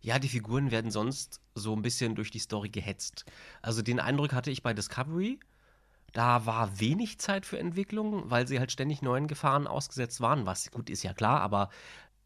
[0.00, 3.24] Ja, die Figuren werden sonst so ein bisschen durch die Story gehetzt.
[3.62, 5.38] Also den Eindruck hatte ich bei Discovery.
[6.12, 10.70] Da war wenig Zeit für Entwicklung, weil sie halt ständig neuen Gefahren ausgesetzt waren, was
[10.70, 11.70] gut ist ja klar, aber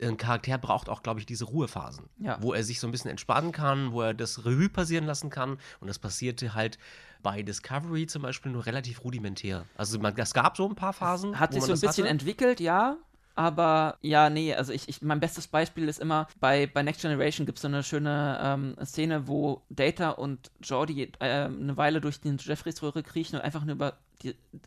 [0.01, 2.39] ein Charakter braucht auch, glaube ich, diese Ruhephasen, ja.
[2.41, 5.59] wo er sich so ein bisschen entspannen kann, wo er das Revue passieren lassen kann.
[5.81, 6.79] Und das passierte halt
[7.23, 9.65] bei Discovery zum Beispiel nur relativ rudimentär.
[9.77, 11.41] Also man, das gab so ein paar Phasen.
[11.41, 12.09] Hat sich so ein bisschen hatte.
[12.09, 12.99] entwickelt, ja.
[13.37, 17.45] Aber ja, nee, also ich, ich, mein bestes Beispiel ist immer, bei, bei Next Generation
[17.45, 22.19] gibt es so eine schöne ähm, Szene, wo Data und Jordi äh, eine Weile durch
[22.19, 23.99] den Jeffreys-Röhre kriechen und einfach nur über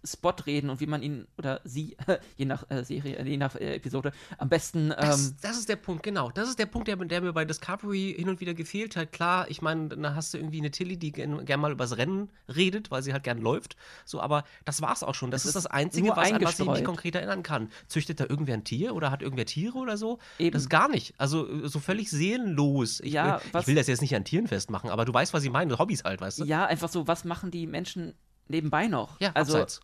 [0.03, 1.97] Spot reden und wie man ihn oder sie,
[2.37, 4.91] je nach äh, Serie, je nach äh, Episode, am besten.
[4.91, 6.31] Ähm, das, das, ist der Punkt, genau.
[6.31, 9.11] Das ist der Punkt, der, der, mir bei Discovery hin und wieder gefehlt hat.
[9.11, 12.29] Klar, ich meine, da hast du irgendwie eine Tilly, die gerne gern mal übers Rennen
[12.47, 13.75] redet, weil sie halt gern läuft.
[14.05, 15.31] So, aber das war's auch schon.
[15.31, 17.69] Das, das ist das Einzige, was, an was ich mich konkret erinnern kann.
[17.87, 20.19] Züchtet da irgendwer ein Tier oder hat irgendwer Tiere oder so?
[20.37, 20.51] Eben.
[20.51, 21.13] Das ist gar nicht.
[21.17, 22.99] Also so völlig seelenlos.
[22.99, 25.51] Ich, ja, ich will das jetzt nicht an Tieren festmachen, aber du weißt, was ich
[25.51, 25.69] meine.
[25.79, 26.45] Hobbys halt, weißt du?
[26.45, 28.13] Ja, einfach so, was machen die Menschen
[28.49, 29.19] nebenbei noch.
[29.19, 29.81] Ja, also abseits.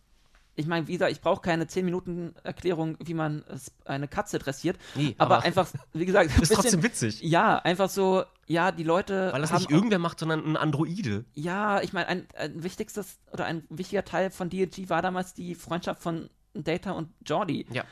[0.54, 3.44] ich meine, wie gesagt, ich brauche keine 10 Minuten Erklärung, wie man
[3.84, 7.22] eine Katze dressiert, nee, aber, aber, einfach, wie gesagt, ist bisschen, trotzdem witzig.
[7.22, 11.24] Ja, einfach so, ja, die Leute weil das nicht irgendwer macht, sondern ein Androide.
[11.34, 15.54] Ja, ich meine, ein, ein wichtigstes oder ein wichtiger Teil von DLG war damals die
[15.54, 17.66] Freundschaft von Data und Jordi.
[17.70, 17.84] Ja.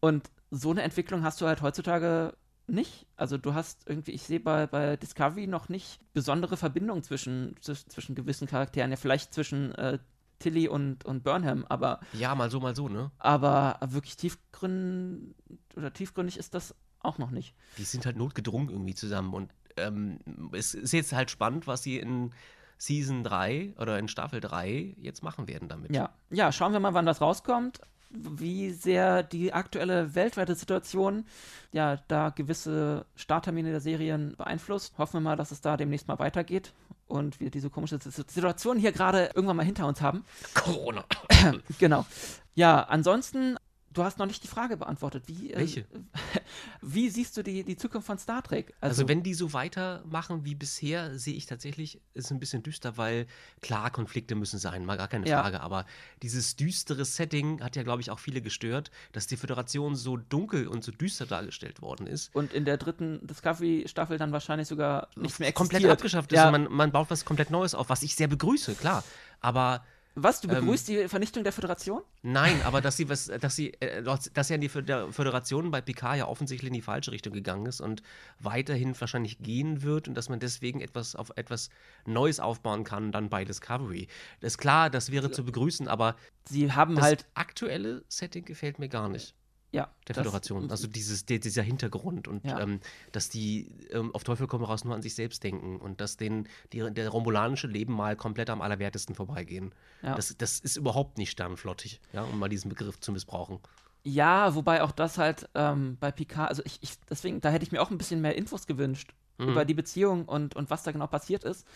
[0.00, 2.34] Und so eine Entwicklung hast du halt heutzutage
[2.66, 3.06] nicht.
[3.16, 8.14] Also du hast irgendwie, ich sehe bei, bei Discovery noch nicht besondere Verbindungen zwischen, zwischen
[8.14, 8.90] gewissen Charakteren.
[8.90, 9.98] Ja, vielleicht zwischen äh,
[10.40, 12.00] Tilly und, und Burnham, aber.
[12.12, 13.12] Ja, mal so, mal so, ne?
[13.18, 15.34] Aber wirklich tiefgründig
[15.76, 17.54] oder tiefgründig ist das auch noch nicht.
[17.78, 20.18] Die sind halt notgedrungen irgendwie zusammen und ähm,
[20.52, 22.32] es ist jetzt halt spannend, was sie in
[22.76, 25.94] Season 3 oder in Staffel 3 jetzt machen werden damit.
[25.94, 27.80] Ja, ja schauen wir mal, wann das rauskommt
[28.10, 31.24] wie sehr die aktuelle weltweite Situation
[31.72, 34.98] ja da gewisse Starttermine der Serien beeinflusst.
[34.98, 36.72] Hoffen wir mal, dass es da demnächst mal weitergeht
[37.10, 40.24] und wir diese komische Situation hier gerade irgendwann mal hinter uns haben.
[40.54, 41.04] Corona.
[41.78, 42.06] genau.
[42.54, 43.56] Ja, ansonsten
[43.92, 45.24] Du hast noch nicht die Frage beantwortet.
[45.26, 45.80] Wie, äh, Welche?
[45.80, 45.84] Äh,
[46.80, 48.72] wie siehst du die, die Zukunft von Star Trek?
[48.80, 52.96] Also, also, wenn die so weitermachen wie bisher, sehe ich tatsächlich, ist ein bisschen düster,
[52.96, 53.26] weil
[53.62, 55.40] klar, Konflikte müssen sein, mal gar keine ja.
[55.40, 55.60] Frage.
[55.60, 55.86] Aber
[56.22, 60.68] dieses düstere Setting hat ja, glaube ich, auch viele gestört, dass die Föderation so dunkel
[60.68, 62.34] und so düster dargestellt worden ist.
[62.34, 65.54] Und in der dritten Discovery-Staffel dann wahrscheinlich sogar nichts mehr existiert.
[65.54, 66.46] Komplett abgeschafft ist ja.
[66.46, 69.02] und man, man baut was komplett Neues auf, was ich sehr begrüße, klar.
[69.40, 69.82] Aber
[70.14, 72.02] was, du begrüßt ähm, die Vernichtung der Föderation?
[72.22, 76.26] Nein, aber dass sie was, dass sie, äh, dass ja die Föderation bei Picard ja
[76.26, 78.02] offensichtlich in die falsche Richtung gegangen ist und
[78.40, 81.70] weiterhin wahrscheinlich gehen wird und dass man deswegen etwas auf etwas
[82.06, 84.08] Neues aufbauen kann, dann bei Discovery.
[84.40, 88.78] Das ist klar, das wäre zu begrüßen, aber sie haben das halt aktuelle Setting gefällt
[88.78, 89.34] mir gar nicht
[89.72, 90.70] ja, der Föderation.
[90.70, 92.60] Also dieses, der, dieser Hintergrund und ja.
[92.60, 92.80] ähm,
[93.12, 96.48] dass die ähm, auf Teufel komm raus nur an sich selbst denken und dass denen
[96.72, 99.72] die, der romulanische Leben mal komplett am allerwertesten vorbeigehen.
[100.02, 100.14] Ja.
[100.16, 103.60] Das, das ist überhaupt nicht sternflottig, ja, um mal diesen Begriff zu missbrauchen.
[104.02, 107.72] Ja, wobei auch das halt ähm, bei Picard, also ich, ich, deswegen, da hätte ich
[107.72, 109.48] mir auch ein bisschen mehr Infos gewünscht mhm.
[109.48, 111.66] über die Beziehung und, und was da genau passiert ist.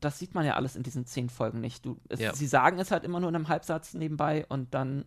[0.00, 1.84] Das sieht man ja alles in diesen zehn Folgen nicht.
[1.84, 2.38] Du, es.
[2.38, 5.04] Sie sagen es halt immer nur in einem Halbsatz nebenbei und dann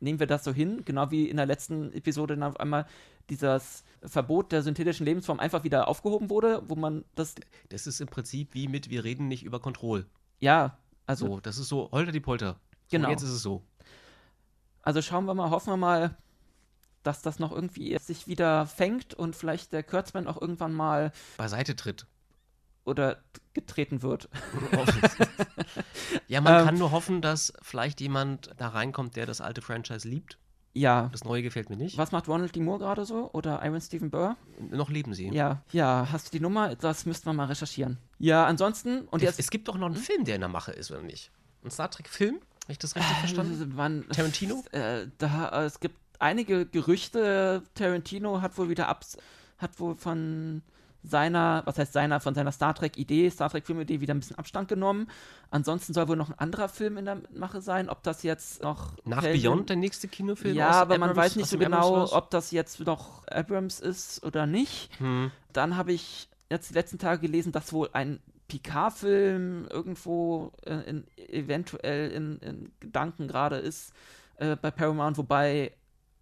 [0.00, 2.86] nehmen wir das so hin, genau wie in der letzten Episode dann auf einmal
[3.28, 7.34] dieses Verbot der synthetischen Lebensform einfach wieder aufgehoben wurde, wo man das.
[7.68, 10.06] Das ist im Prinzip wie mit, wir reden nicht über Kontrolle.
[10.40, 11.26] Ja, also.
[11.26, 12.58] So, das ist so, holter die Polter.
[12.90, 13.06] Genau.
[13.06, 13.62] Und jetzt ist es so.
[14.82, 16.16] Also schauen wir mal, hoffen wir mal,
[17.02, 21.76] dass das noch irgendwie sich wieder fängt und vielleicht der Kurtzman auch irgendwann mal beiseite
[21.76, 22.06] tritt
[22.84, 23.18] oder
[23.52, 24.28] getreten wird.
[26.28, 30.08] ja, man ähm, kann nur hoffen, dass vielleicht jemand da reinkommt, der das alte Franchise
[30.08, 30.38] liebt.
[30.72, 31.08] Ja.
[31.12, 31.98] Das neue gefällt mir nicht.
[31.98, 32.60] Was macht Ronald D.
[32.60, 33.30] Moore gerade so?
[33.32, 34.36] Oder Iron Stephen Burr?
[34.70, 35.28] Noch leben sie.
[35.28, 36.08] Ja, ja.
[36.12, 36.76] Hast du die Nummer?
[36.76, 37.98] Das müssten wir mal recherchieren.
[38.18, 39.02] Ja, ansonsten.
[39.08, 40.02] Und jetzt, es gibt doch noch einen hm?
[40.02, 41.32] Film, der in der Mache ist, oder nicht?
[41.64, 42.36] Ein Star Trek-Film?
[42.36, 43.72] Habe ich das richtig äh, verstanden?
[43.76, 44.62] Man, Tarantino?
[44.72, 47.64] Äh, da, äh, es gibt einige Gerüchte.
[47.74, 49.16] Tarantino hat wohl wieder abs
[49.58, 50.62] hat wohl von
[51.02, 55.08] seiner, was heißt seiner, von seiner Star Trek-Idee, Star Trek-Filmidee wieder ein bisschen Abstand genommen.
[55.50, 58.92] Ansonsten soll wohl noch ein anderer Film in der Mache sein, ob das jetzt noch.
[59.04, 60.56] Nach Helden, Beyond der nächste Kinofilm?
[60.56, 64.46] Ja, aber Abrams, man weiß nicht so genau, ob das jetzt noch Abrams ist oder
[64.46, 64.90] nicht.
[64.98, 65.30] Hm.
[65.52, 71.06] Dann habe ich jetzt die letzten Tage gelesen, dass wohl ein Picard-Film irgendwo äh, in,
[71.16, 73.92] eventuell in, in Gedanken gerade ist
[74.36, 75.72] äh, bei Paramount, wobei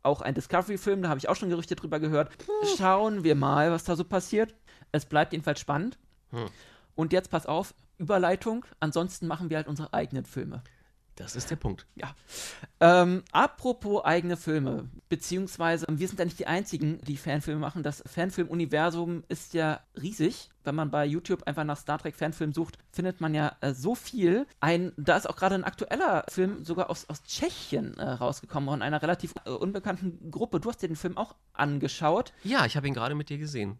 [0.02, 2.30] auch ein Discovery-Film, da habe ich auch schon Gerüchte drüber gehört.
[2.76, 4.54] Schauen wir mal, was da so passiert.
[4.92, 5.98] Es bleibt jedenfalls spannend.
[6.30, 6.48] Hm.
[6.94, 8.64] Und jetzt pass auf, Überleitung.
[8.80, 10.62] Ansonsten machen wir halt unsere eigenen Filme.
[11.18, 11.84] Das ist der Punkt.
[11.96, 12.14] Ja.
[12.78, 17.82] Ähm, apropos eigene Filme, beziehungsweise wir sind ja nicht die Einzigen, die Fanfilme machen.
[17.82, 20.50] Das Fanfilm-Universum ist ja riesig.
[20.62, 23.96] Wenn man bei YouTube einfach nach Star Trek Fanfilm sucht, findet man ja äh, so
[23.96, 24.46] viel.
[24.60, 28.82] Ein, da ist auch gerade ein aktueller Film sogar aus, aus Tschechien äh, rausgekommen, von
[28.82, 30.60] einer relativ äh, unbekannten Gruppe.
[30.60, 32.32] Du hast dir den Film auch angeschaut.
[32.44, 33.76] Ja, ich habe ihn gerade mit dir gesehen.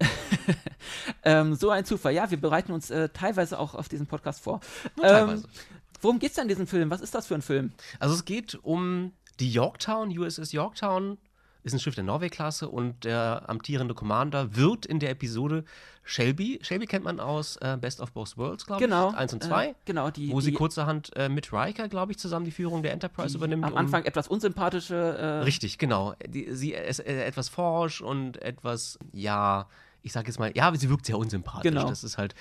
[1.23, 2.15] ähm, so ein Zufall.
[2.15, 4.61] Ja, wir bereiten uns äh, teilweise auch auf diesen Podcast vor.
[4.97, 5.45] Nur teilweise.
[5.45, 6.91] Ähm, Worum geht es denn in diesem Film?
[6.91, 7.73] Was ist das für ein Film?
[7.99, 11.19] Also es geht um die Yorktown, USS Yorktown
[11.65, 15.65] ist ein Schiff der Norway-Klasse und der amtierende Commander wird in der Episode
[16.05, 19.11] Shelby, Shelby kennt man aus äh, Best of Both Worlds, glaube Genau.
[19.11, 22.13] ich, 1 und 2, Äh, genau, die, wo sie die, kurzerhand äh, mit Riker, glaube
[22.13, 23.65] ich, zusammen die Führung der Enterprise übernimmt.
[23.65, 24.95] am um- Anfang etwas unsympathische.
[24.95, 26.15] Äh, Richtig, genau.
[26.27, 29.69] Die, sie ist äh, etwas forsch und etwas, ja,
[30.03, 31.65] ich sage jetzt mal, ja, sie wirkt sehr unsympathisch.
[31.71, 31.89] Genau.
[31.89, 32.35] Das ist halt.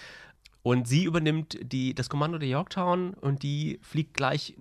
[0.68, 4.58] Und sie übernimmt die, das Kommando der Yorktown und die fliegt gleich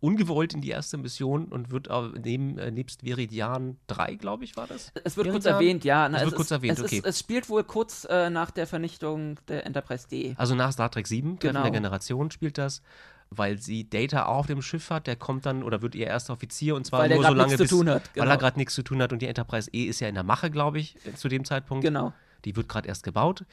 [0.00, 1.88] ungewollt in die erste Mission und wird
[2.24, 4.90] neben, äh, nebst Viridian 3, glaube ich, war das?
[5.04, 5.54] Es wird kurz Meridian?
[5.54, 6.08] erwähnt, ja.
[6.08, 6.96] na, Es es wird kurz erwähnt, es okay.
[6.96, 10.34] Ist, es spielt wohl kurz äh, nach der Vernichtung der Enterprise D.
[10.38, 11.62] Also nach Star Trek 7, Treffen Genau.
[11.62, 12.82] der Generation, spielt das.
[13.30, 16.32] Weil sie Data auch auf dem Schiff hat, der kommt dann oder wird ihr erster
[16.32, 18.34] Offizier und zwar Weil nur so lange, bis, tun hat, weil genau.
[18.34, 20.50] er gerade nichts zu tun hat und die Enterprise E ist ja in der Mache,
[20.50, 21.84] glaube ich, zu dem Zeitpunkt.
[21.84, 22.12] Genau.
[22.44, 23.44] Die wird gerade erst gebaut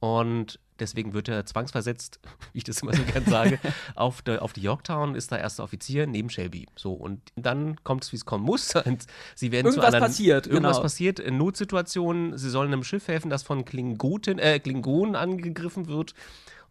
[0.00, 2.20] und deswegen wird er zwangsversetzt,
[2.52, 3.58] wie ich das immer so gern sage,
[3.94, 6.66] auf, der, auf die Yorktown, ist da erster Offizier neben Shelby.
[6.76, 8.74] So, und dann kommt es, wie es kommen muss.
[8.90, 10.82] Und sie werden Irgendwas zu einer, passiert, Irgendwas genau.
[10.82, 12.36] passiert in Notsituationen.
[12.36, 16.14] Sie sollen einem Schiff helfen, das von Klingoten, äh, Klingonen angegriffen wird.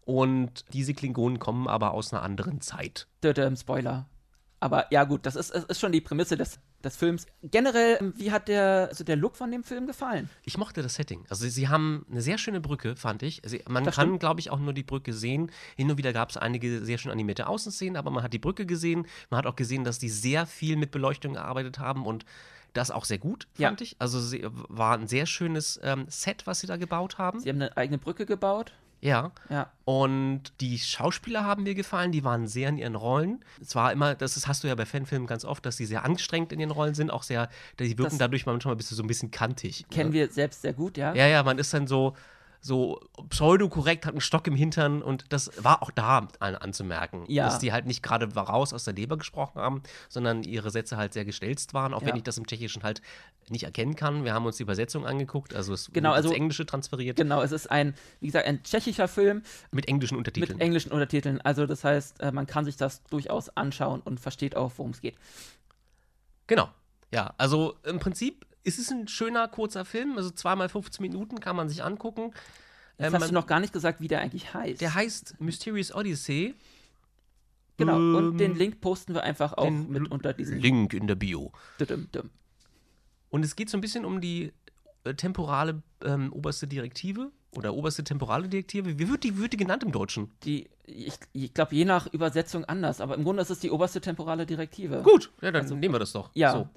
[0.04, 3.06] Und diese Klingonen kommen aber aus einer anderen Zeit.
[3.22, 4.08] Dödem, Spoiler.
[4.60, 7.26] Aber ja, gut, das ist, ist schon die Prämisse des, des Films.
[7.42, 10.30] Generell, ähm, wie hat der, also der Look von dem Film gefallen?
[10.44, 11.24] Ich mochte das Setting.
[11.28, 13.42] Also sie haben eine sehr schöne Brücke, fand ich.
[13.44, 15.50] Sie, man Das kann, glaube ich, auch nur die Brücke sehen.
[15.76, 18.66] Hin und wieder gab es einige sehr schön animierte Außenszenen, aber man hat die Brücke
[18.66, 19.06] gesehen.
[19.30, 22.24] Man hat auch gesehen, dass die sehr viel mit Beleuchtung gearbeitet haben und
[22.72, 23.68] das auch sehr gut, Ja.
[23.68, 23.96] fand ich.
[23.98, 27.40] Also sie, war ein sehr schönes ähm, Set, was sie da gebaut haben.
[27.40, 28.72] Sie haben eine eigene Brücke gebaut.
[29.00, 29.32] Ja.
[29.48, 29.70] Ja.
[29.84, 33.44] Und die Schauspieler haben mir gefallen, die waren sehr in ihren Rollen.
[33.60, 36.04] Es war immer, das ist, hast du ja bei Fanfilmen ganz oft, dass sie sehr
[36.04, 37.48] angestrengt in ihren Rollen sind, auch sehr,
[37.78, 39.86] die wirken Das- dadurch manchmal bist du so ein bisschen kantig.
[39.90, 40.14] Kennen ne?
[40.14, 41.14] wir selbst sehr gut, ja.
[41.14, 42.14] Ja, ja, man ist dann so,
[42.62, 43.00] so
[43.30, 47.24] pseudokorrekt, hat einen Stock im Hintern und das war auch da an, anzumerken.
[47.28, 47.44] Ja.
[47.46, 51.14] Dass die halt nicht gerade raus aus der Leber gesprochen haben, sondern ihre Sätze halt
[51.14, 52.08] sehr gestelzt waren, auch Ja.
[52.08, 53.00] wenn ich das im Tschechischen halt
[53.48, 54.24] nicht erkennen kann.
[54.24, 57.40] Wir haben uns die Übersetzung angeguckt, also es Genau, wurde ins also- Englische transferiert Genau,
[57.42, 60.60] es ist ein, wie gesagt, ein tschechischer Film mit englischen mit Untertiteln.
[60.60, 61.40] englischen Untertiteln.
[61.40, 65.00] Also das heißt, äh, man kann sich das durchaus anschauen und versteht auch, worum es
[65.00, 65.16] geht.
[66.46, 66.68] Genau.
[67.12, 70.16] Ja, also im Prinzip ist es ein schöner, kurzer Film.
[70.16, 72.32] Also zweimal 15 Minuten kann man sich angucken.
[72.98, 74.80] Jetzt Ähm, hast man- du noch gar nicht gesagt, wie der eigentlich heißt.
[74.80, 76.54] Der heißt Mysterious Odyssey.
[77.78, 81.14] genau, ähm, und den Link posten wir einfach auch mit unter diesem Link in der
[81.14, 81.50] Bio.
[83.30, 84.52] Und es geht so ein bisschen um die
[85.04, 88.98] äh, temporale ähm, oberste Direktive oder oberste temporale Direktive.
[88.98, 90.30] Wie wird die, wird die genannt im Deutschen?
[90.44, 94.00] Die, ich, ich glaube, je nach Übersetzung anders, aber im Grunde ist es die oberste
[94.00, 95.02] temporale Direktive.
[95.02, 96.26] Gut, ja, dann nehmen wir das doch.
[96.28, 96.52] Also Ja.
[96.52, 96.68] So.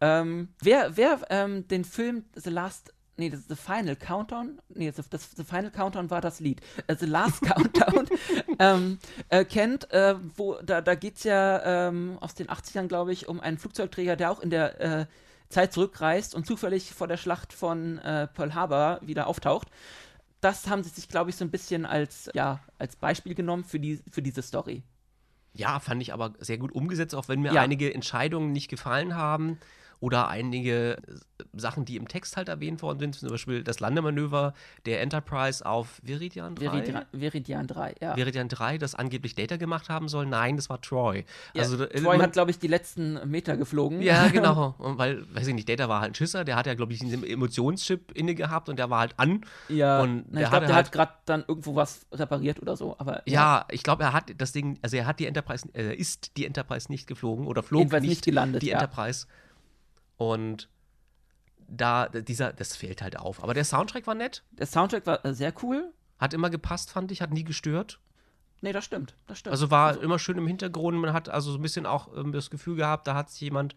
[0.00, 5.08] Ähm, wer wer ähm, den Film The Last, nee, das- The Final Countdown, nee, das,
[5.08, 8.06] das The Final Countdown war das Lied, äh, The Last Countdown
[8.60, 8.98] ähm,
[9.30, 13.28] äh, kennt, äh, wo, da, da geht es ja ähm, aus den 80ern, glaube ich,
[13.28, 15.06] um einen Flugzeugträger, der auch in der äh,
[15.48, 19.68] Zeit zurückreist und zufällig vor der Schlacht von äh, Pearl Harbor wieder auftaucht.
[20.40, 23.80] Das haben sie sich, glaube ich, so ein bisschen als, ja, als Beispiel genommen für,
[23.80, 24.82] die, für diese Story.
[25.54, 27.62] Ja, fand ich aber sehr gut umgesetzt, auch wenn mir Ja.
[27.62, 29.58] einige Entscheidungen nicht gefallen haben
[30.00, 31.00] oder einige äh,
[31.54, 34.54] Sachen, die im Text halt erwähnt worden sind, zum Beispiel das Landemanöver
[34.86, 36.64] der Enterprise auf Viridian 3.
[36.70, 38.16] Veridian, Veridian 3, ja.
[38.16, 40.26] Viridian 3, das angeblich Data gemacht haben soll.
[40.26, 41.24] Nein, das war Troy.
[41.54, 44.02] ja also, äh, Troy hat, glaube ich, die letzten Meter geflogen.
[44.02, 44.74] Ja, genau.
[44.78, 47.02] Und weil, weiß ich nicht, Data war halt ein Schisser, der hat ja, glaube ich,
[47.02, 49.44] einen Emotionschip inne gehabt und der war halt an.
[49.68, 52.94] Ja, Und na, ich glaube, der halt- hat gerade dann irgendwo was repariert oder so,
[52.98, 56.36] aber Ja, ich glaube, er hat das Ding, also er hat die Enterprise, er ist
[56.36, 58.74] die Enterprise nicht geflogen oder flog Jedenfalls nicht, nicht gelandet, die ja.
[58.74, 59.26] Enterprise.
[60.18, 60.68] Und
[61.68, 63.42] da, dieser, das fällt halt auf.
[63.42, 65.92] Aber der Soundtrack war nett, Der Soundtrack war äh, sehr cool.
[66.18, 68.00] hat immer gepasst, fand ich, hat nie gestört.
[68.60, 69.52] Nee, das stimmt, das stimmt.
[69.52, 70.98] Also war immer schön im Hintergrund.
[70.98, 73.76] Man hat also so ein bisschen auch ähm, das Gefühl gehabt, da hat sich jemand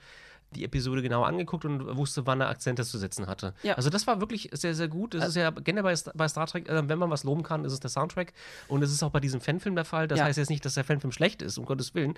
[0.55, 3.53] die Episode genau angeguckt und wusste, wann er Akzente zu setzen hatte.
[3.63, 3.75] Ja.
[3.75, 5.13] Also das war wirklich sehr, sehr gut.
[5.13, 7.65] Das ist ja generell bei, Sta- bei Star Trek, äh, wenn man was loben kann,
[7.65, 8.33] ist es der Soundtrack.
[8.67, 10.07] Und es ist auch bei diesem Fanfilm der Fall.
[10.07, 10.25] Das Ja.
[10.25, 12.15] heißt jetzt nicht, dass der Fanfilm schlecht ist, um Gottes Willen.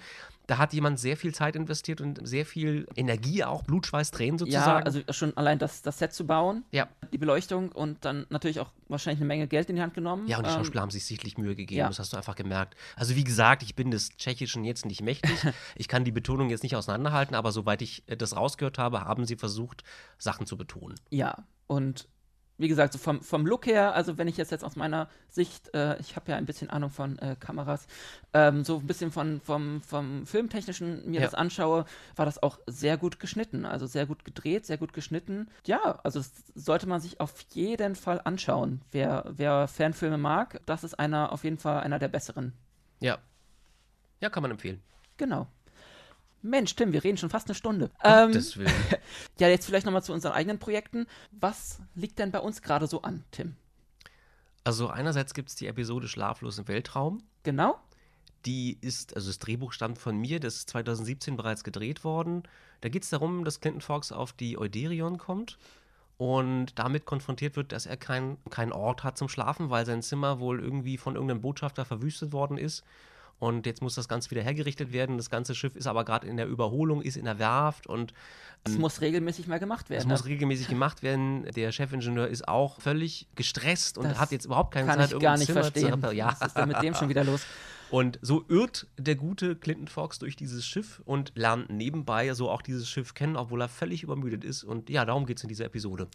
[0.48, 4.38] Da hat jemand sehr viel Zeit investiert und sehr viel Energie auch, Blut, Schweiß, Tränen
[4.40, 4.86] ja, sozusagen.
[4.86, 6.88] also schon allein das, das Set zu bauen, ja.
[7.12, 10.28] die Beleuchtung und dann natürlich auch wahrscheinlich eine Menge Geld in die Hand genommen.
[10.28, 11.88] Ja, und die Ähm, Schauspieler haben sich sichtlich Mühe gegeben, ja.
[11.88, 12.76] das hast du einfach gemerkt.
[12.96, 15.32] Also wie gesagt, ich bin des Tschechischen jetzt nicht mächtig.
[15.76, 19.26] ich kann die Betonung jetzt nicht auseinanderhalten, aber soweit ich äh, das rausgehört habe, haben
[19.26, 19.84] sie versucht,
[20.18, 20.96] Sachen zu betonen.
[21.10, 22.08] Ja, und
[22.60, 25.74] wie gesagt, so vom, vom Look her, also wenn ich jetzt, jetzt aus meiner Sicht,
[25.74, 27.88] äh, ich habe ja ein bisschen Ahnung von äh, Kameras,
[28.32, 31.26] ähm, so ein bisschen von, vom, vom Filmtechnischen mir Ja.
[31.26, 33.66] das anschaue, war das auch sehr gut geschnitten.
[33.66, 35.50] Also sehr gut gedreht, sehr gut geschnitten.
[35.66, 38.82] Ja, also das sollte man sich auf jeden Fall anschauen.
[38.92, 42.54] Wer, wer Fanfilme mag, das ist einer auf jeden Fall einer der besseren.
[43.00, 43.18] Ja.
[44.22, 44.82] Ja, kann man empfehlen.
[45.18, 45.48] Genau.
[46.44, 47.90] Mensch, Tim, wir reden schon fast eine Stunde.
[48.04, 48.32] Ähm,
[49.40, 51.08] ja, jetzt vielleicht nochmal zu unseren eigenen Projekten.
[51.32, 53.56] Was liegt denn bei uns gerade so an, Tim?
[54.66, 57.24] Also einerseits gibt es die Episode Schlaflos im Weltraum.
[57.44, 57.80] Genau.
[58.46, 62.44] Die ist, also das Drehbuch stammt von mir, das ist 2017 bereits gedreht worden.
[62.82, 65.58] Da geht es darum, dass Clinton Fox auf die Euderion kommt
[66.18, 70.40] und damit konfrontiert wird, dass er keinen kein Ort hat zum Schlafen, weil sein Zimmer
[70.40, 72.84] wohl irgendwie von irgendeinem Botschafter verwüstet worden ist.
[73.44, 75.18] Und jetzt muss das Ganze wieder hergerichtet werden.
[75.18, 78.14] Das ganze Schiff ist aber gerade in der Überholung, ist in der Werft und
[78.64, 80.08] Es muss regelmäßig mal gemacht es werden.
[80.08, 81.44] muss regelmäßig gemacht werden.
[81.54, 85.20] Der Chefingenieur ist auch völlig gestresst und Das hat jetzt überhaupt keine Kann Zeit, ich
[85.20, 86.02] gar nicht Zimmer verstehen.
[86.02, 86.12] zu.
[86.14, 86.28] Ja.
[86.40, 87.42] Was ist denn mit dem schon wieder los?
[87.92, 92.64] Und so irrt der gute Clinton Fox durch dieses Schiff und lernt nebenbei so auch
[92.64, 94.64] dieses Schiff kennen, obwohl er völlig übermüdet ist.
[94.64, 96.08] Und ja, darum geht es in dieser Episode.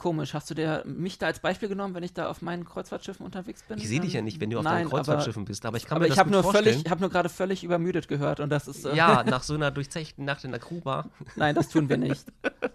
[0.00, 0.32] Komisch.
[0.32, 3.62] Hast du dir mich da als Beispiel genommen, wenn ich da auf meinen Kreuzfahrtschiffen unterwegs
[3.64, 3.76] bin?
[3.76, 5.96] Ich sehe dich ja nicht, wenn du auf Nein, deinen Kreuzfahrtschiffen bist, aber ich kann
[5.96, 6.64] Aber mir ich das habe gut nur vorstellen.
[6.64, 9.52] völlig, ich habe nur gerade völlig übermüdet gehört und das ist äh, ja, nach so
[9.52, 11.10] einer durchzechten Nacht in der Crewbar.
[11.36, 12.24] nein, das tun wir nicht,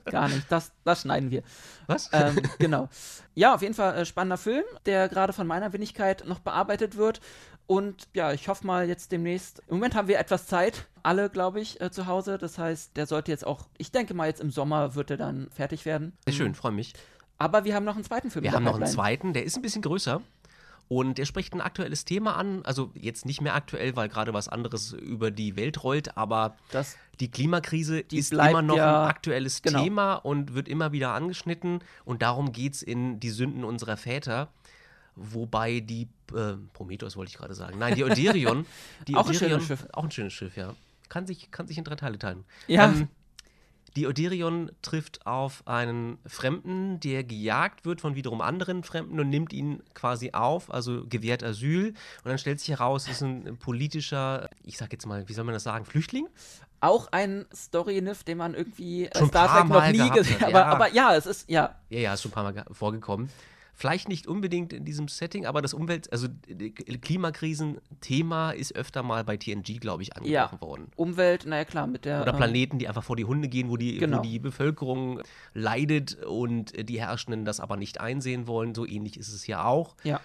[0.05, 0.45] gar nicht.
[0.51, 1.41] Das, das schneiden wir.
[1.87, 2.11] Was?
[2.13, 2.89] ähm, genau.
[3.33, 7.21] Ja, auf jeden Fall äh, spannender Film, der gerade von meiner Wenigkeit noch bearbeitet wird.
[7.65, 9.63] Und ja, ich hoffe mal jetzt demnächst.
[9.67, 12.37] Im Moment haben wir etwas Zeit, alle, glaube ich, äh, zu Hause.
[12.37, 15.49] Das heißt, der sollte jetzt auch, ich denke mal, jetzt im Sommer wird er dann
[15.49, 16.13] fertig werden.
[16.25, 16.93] Sehr schön, freue mich.
[17.37, 18.43] Aber wir haben noch einen zweiten Film.
[18.43, 20.21] Wir haben noch einen zweiten, der ist ein bisschen größer.
[20.87, 22.63] Und der spricht ein aktuelles Thema an.
[22.63, 26.95] Also jetzt nicht mehr aktuell, weil gerade was anderes über die Welt rollt, aber Das,
[27.19, 29.81] die Klimakrise Die ist immer noch ja- ein aktuelles genau.
[29.83, 31.79] Thema und wird immer wieder angeschnitten.
[32.05, 34.49] Und darum geht es in Die Sünden unserer Väter.
[35.15, 38.65] Wobei die, äh, Prometheus wollte ich gerade sagen, nein, die Euderion,
[39.07, 39.87] die Auch ein Euderion, schönes Schiff.
[39.93, 40.75] Auch ein schönes Schiff, ja.
[41.09, 42.43] Kann sich, kann sich in drei Teile teilen.
[42.67, 42.85] Ja.
[42.89, 43.07] Ähm,
[43.95, 49.53] die Euderion trifft auf einen Fremden, der gejagt wird von wiederum anderen Fremden und nimmt
[49.53, 51.89] ihn quasi auf, also gewährt Asyl.
[51.89, 55.45] Und dann stellt sich heraus, es ist ein politischer, ich sag jetzt mal, wie soll
[55.45, 56.27] man das sagen, Flüchtling?
[56.81, 60.49] auch ein Story-Niff, den man irgendwie äh, Schon Star Trek noch nie gesehen hat.
[60.49, 60.65] Aber, ja.
[60.65, 63.29] aber ja, es ist, ja, Ja, ja, ist schon ein paar Mal ge- vorgekommen.
[63.77, 69.23] Vielleicht nicht unbedingt in diesem Setting, aber das Umwelt-, also äh, Klimakrisen-Thema ist öfter mal
[69.23, 70.61] bei TNG, glaube ich, angesprochen Ja.
[70.61, 70.87] worden.
[70.95, 72.21] Umwelt, naja klar, mit der.
[72.21, 74.19] Oder ähm, Planeten, die einfach vor die Hunde gehen, wo die, Genau.
[74.19, 75.21] wo die Bevölkerung
[75.53, 78.73] leidet und äh, die Herrschenden das aber nicht einsehen wollen.
[78.75, 79.95] So ähnlich ist es hier auch.
[80.03, 80.19] Ja.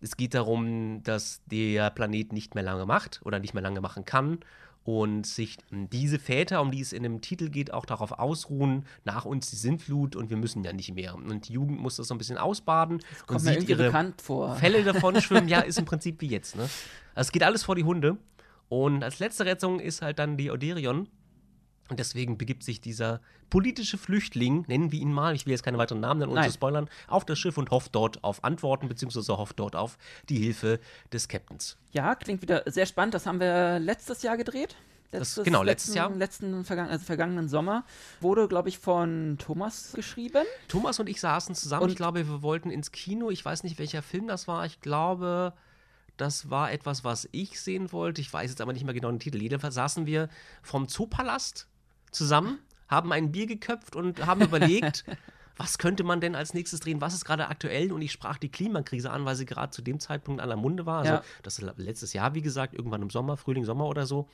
[0.00, 4.04] Es geht darum, dass der Planet nicht mehr lange macht oder nicht mehr lange machen
[4.04, 4.40] kann
[4.86, 9.24] und sich diese Väter, um die es in dem Titel geht, auch darauf ausruhen, nach
[9.24, 11.16] uns die Sintflut und wir müssen ja nicht mehr.
[11.16, 14.54] Und die Jugend muss das so ein bisschen ausbaden und Kommt mir sieht ihre vor.
[14.54, 15.48] Fälle davon schwimmen.
[15.48, 16.54] Ja, ist im Prinzip wie jetzt.
[16.54, 16.62] Ne?
[17.16, 18.16] Also es geht alles vor die Hunde.
[18.68, 21.08] Und als letzte Rettung ist halt dann die Euderion.
[21.88, 23.20] Und deswegen begibt sich dieser
[23.50, 26.50] politische Flüchtling, nennen wir ihn mal, ich will jetzt keine weiteren Namen nennen, ohne Nein.
[26.50, 30.38] zu spoilern, auf das Schiff und hofft dort auf Antworten, beziehungsweise hofft dort auf die
[30.38, 30.80] Hilfe
[31.12, 31.76] des Captains.
[31.92, 33.14] Ja, klingt wieder sehr spannend.
[33.14, 34.74] Das haben wir letztes Jahr gedreht.
[35.12, 36.10] Das- genau, letztes letzten, Jahr.
[36.18, 37.84] Letzten vergangen, also vergangenen Sommer.
[38.20, 40.44] Wurde, glaube ich, von Thomas geschrieben.
[40.66, 41.84] Thomas und ich saßen zusammen.
[41.84, 43.30] Und- ich glaube, wir wollten ins Kino.
[43.30, 44.66] Ich weiß nicht, welcher Film das war.
[44.66, 45.52] Ich glaube,
[46.16, 48.20] das war etwas, was ich sehen wollte.
[48.20, 49.40] Ich weiß jetzt aber nicht mehr genau den Titel.
[49.40, 50.28] Jedenfalls saßen wir
[50.62, 51.68] vom Zoopalast
[52.10, 55.04] zusammen, haben ein Bier geköpft und haben überlegt,
[55.56, 57.00] was könnte man denn als nächstes drehen?
[57.00, 57.92] Was ist gerade aktuell?
[57.92, 60.86] Und ich sprach die Klimakrise an, weil sie gerade zu dem Zeitpunkt an der Munde
[60.86, 60.98] war.
[61.00, 61.22] Also, Ja.
[61.42, 64.28] das ist letztes Jahr, wie gesagt, irgendwann im Sommer, Frühling, Sommer oder so.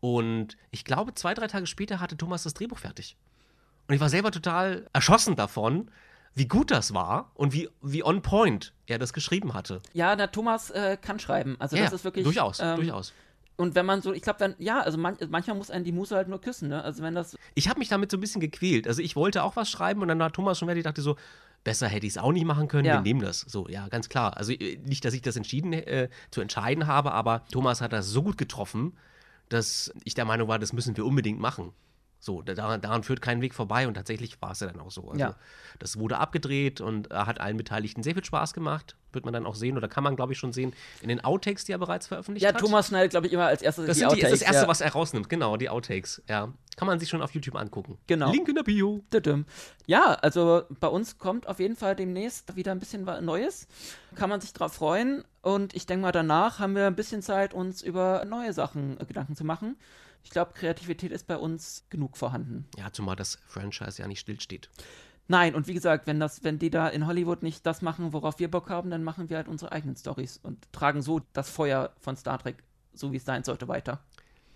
[0.00, 3.16] Und ich glaube, zwei, drei Tage später hatte Thomas das Drehbuch fertig.
[3.88, 5.90] Und ich war selber total erschossen davon,
[6.34, 9.80] wie gut das war und wie, wie on point er das geschrieben hatte.
[9.94, 11.56] Ja, der Thomas äh, kann schreiben.
[11.58, 12.24] Also das ist wirklich.
[12.24, 13.14] durchaus, ähm, durchaus.
[13.56, 16.14] Und wenn man so, ich glaube dann, ja, also man, manchmal muss einen die Muse
[16.14, 16.82] halt nur küssen, ne?
[16.84, 18.86] Also wenn das, Ich habe mich damit so ein bisschen gequält.
[18.86, 21.16] Also ich wollte auch was schreiben und dann war Thomas schon fertig, dachte so,
[21.64, 22.94] besser hätte ich es auch nicht machen können, Ja.
[22.94, 23.40] wir nehmen das.
[23.40, 24.36] So, ja, ganz klar.
[24.36, 28.06] Also äh, nicht, dass ich das entschieden äh, zu entscheiden habe, aber Thomas hat das
[28.08, 28.92] so gut getroffen,
[29.48, 31.72] dass ich der Meinung war, das müssen wir unbedingt machen.
[32.18, 34.90] So, da- daran, daran führt kein Weg vorbei und tatsächlich war es ja dann auch
[34.90, 35.08] so.
[35.08, 35.36] Also, Ja.
[35.78, 38.96] Das wurde abgedreht und äh, hat allen Beteiligten sehr viel Spaß gemacht.
[39.12, 41.64] Wird man dann auch sehen oder kann man, glaube ich, schon sehen in den Outtakes,
[41.64, 42.60] die er bereits veröffentlicht ja, hat.
[42.60, 44.40] Thomas schneidet, glaube ich, immer als erstes Das, die sind die, ist Outtakes.
[44.40, 44.68] das Erste, ja.
[44.68, 46.22] was er rausnimmt, genau, die Outtakes.
[46.28, 46.52] Ja.
[46.76, 47.98] Kann man sich schon auf YouTube angucken.
[48.06, 48.30] Genau.
[48.30, 49.02] Link in der Bio.
[49.86, 53.68] Ja, also bei uns kommt auf jeden Fall demnächst wieder ein bisschen was Neues.
[54.14, 55.24] Kann man sich drauf freuen.
[55.42, 59.04] Und ich denke mal, danach haben wir ein bisschen Zeit, uns über neue Sachen äh,
[59.06, 59.76] Gedanken zu machen.
[60.26, 62.66] Ich glaube, Kreativität ist bei uns genug vorhanden.
[62.76, 64.68] Ja, zumal das Franchise ja nicht stillsteht.
[65.28, 68.40] Nein, und wie gesagt, wenn das, wenn die da in Hollywood nicht das machen, worauf
[68.40, 71.92] wir Bock haben, dann machen wir halt unsere eigenen Stories und tragen so das Feuer
[72.00, 74.00] von Star Trek, so wie es sein sollte, weiter.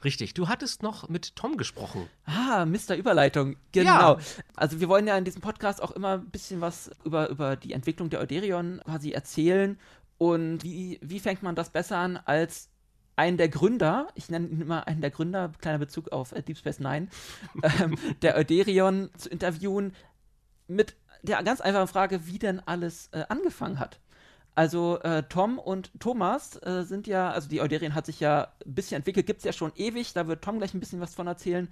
[0.02, 0.34] Richtig.
[0.34, 2.08] Du hattest noch mit Tom gesprochen.
[2.24, 2.96] Ah, Mr.
[2.96, 3.54] Überleitung.
[3.70, 4.18] Genau.
[4.56, 7.74] Also wir wollen ja in diesem Podcast auch immer ein bisschen was über, über die
[7.74, 9.78] Entwicklung der Euderion quasi erzählen.
[10.18, 12.69] Und wie, wie fängt man das besser an, als
[13.20, 16.56] einen der Gründer, ich nenne ihn immer einen der Gründer, kleiner Bezug auf äh, Deep
[16.56, 17.08] Space Nine,
[17.62, 19.94] ähm, der Euderion zu interviewen
[20.66, 24.00] mit der ganz einfachen Frage, wie denn alles äh, angefangen hat.
[24.54, 28.74] Also äh, Tom und Thomas äh, sind ja, also die Euderion hat sich ja ein
[28.74, 31.26] bisschen entwickelt, gibt es ja schon ewig, da wird Tom gleich ein bisschen was von
[31.26, 31.68] erzählen.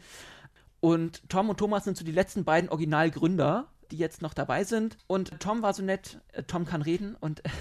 [0.80, 4.96] Und Tom und Thomas sind so die letzten beiden Originalgründer die jetzt noch dabei sind.
[5.06, 7.42] Und Tom war so nett, äh, Tom kann reden und.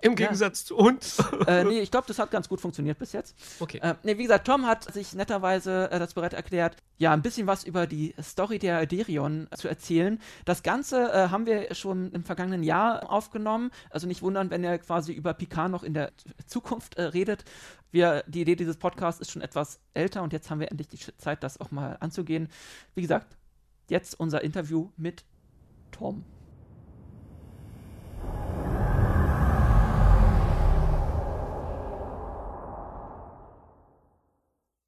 [0.00, 0.66] Im Gegensatz ja.
[0.66, 1.18] zu uns.
[1.48, 3.36] äh, nee, ich glaube, das hat ganz gut funktioniert bis jetzt.
[3.58, 3.78] Okay.
[3.78, 7.48] Äh, nee, wie gesagt, Tom hat sich netterweise äh, das bereit erklärt, ja, ein bisschen
[7.48, 10.20] was über die Story der Derion zu erzählen.
[10.44, 13.72] Das Ganze äh, haben wir schon im vergangenen Jahr aufgenommen.
[13.90, 16.12] Also nicht wundern, wenn er quasi über Picard noch in der
[16.46, 17.44] Zukunft äh, redet.
[17.90, 20.98] Wir, die Idee dieses Podcasts ist schon etwas älter und jetzt haben wir endlich die
[21.16, 22.48] Zeit, das auch mal anzugehen.
[22.94, 23.36] Wie gesagt,
[23.88, 25.24] jetzt unser Interview mit
[25.98, 26.24] Tom.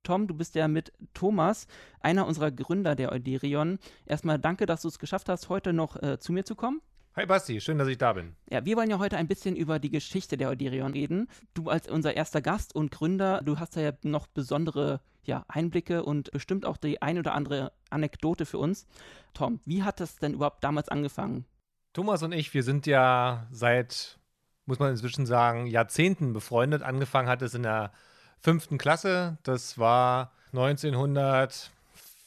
[0.04, 1.66] Tom, du bist ja mit Thomas,
[2.00, 3.78] einer unserer Gründer der Euderion.
[4.06, 6.80] Erstmal danke, dass du es geschafft hast, heute noch äh, zu mir zu kommen.
[7.20, 8.34] Hi Basti, schön, dass ich da bin.
[8.48, 11.28] Ja, wir wollen ja heute ein bisschen über die Geschichte der Euderion reden.
[11.52, 16.30] Du als unser erster Gast und Gründer, du hast ja noch besondere ja, Einblicke und
[16.30, 18.86] bestimmt auch die ein oder andere Anekdote für uns.
[19.34, 21.44] Tom, wie hat das denn überhaupt damals angefangen?
[21.92, 24.18] Thomas und ich, wir sind ja seit,
[24.64, 26.82] muss man inzwischen sagen, Jahrzehnten befreundet.
[26.82, 27.92] Angefangen hat es in der
[28.38, 29.36] fünften Klasse.
[29.42, 31.70] Das war 1900.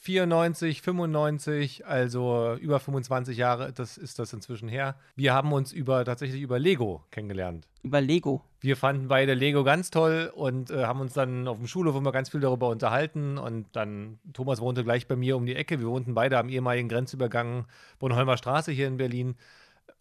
[0.03, 4.95] 94, 95, also über 25 Jahre, das ist das inzwischen her.
[5.15, 7.65] Wir haben uns über tatsächlich über Lego kennengelernt.
[7.83, 8.43] Über Lego.
[8.59, 12.11] Wir fanden beide Lego ganz toll und äh, haben uns dann auf dem Schulhof immer
[12.11, 13.37] ganz viel darüber unterhalten.
[13.37, 15.79] Und dann, Thomas wohnte gleich bei mir um die Ecke.
[15.79, 17.65] Wir wohnten beide am ehemaligen Grenzübergang
[17.99, 19.35] Bornholmer Straße hier in Berlin.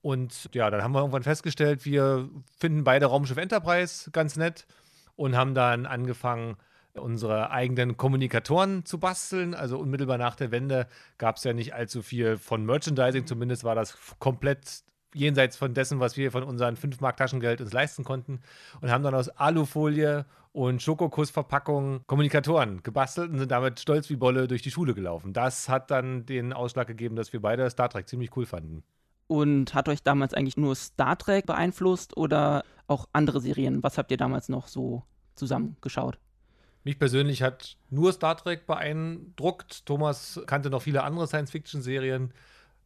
[0.00, 2.28] Und ja, dann haben wir irgendwann festgestellt, wir
[2.58, 4.66] finden beide Raumschiff Enterprise ganz nett
[5.14, 6.56] und haben dann angefangen,
[6.94, 9.54] unsere eigenen Kommunikatoren zu basteln.
[9.54, 10.86] Also unmittelbar nach der Wende
[11.18, 14.82] gab es ja nicht allzu viel von Merchandising, zumindest war das komplett
[15.14, 18.40] jenseits von dessen, was wir von unseren 5 Mark Taschengeld uns leisten konnten
[18.80, 24.48] und haben dann aus Alufolie und Schokokussverpackungen Kommunikatoren gebastelt und sind damit stolz wie Bolle
[24.48, 25.32] durch die Schule gelaufen.
[25.32, 28.82] Das hat dann den Ausschlag gegeben, dass wir beide Star Trek ziemlich cool fanden.
[29.28, 33.82] Und hat euch damals eigentlich nur Star Trek beeinflusst oder auch andere Serien?
[33.82, 36.18] Was habt ihr damals noch so zusammengeschaut?
[36.84, 39.86] Mich persönlich hat nur Star Trek beeindruckt.
[39.86, 42.32] Thomas kannte noch viele andere Science-Fiction-Serien.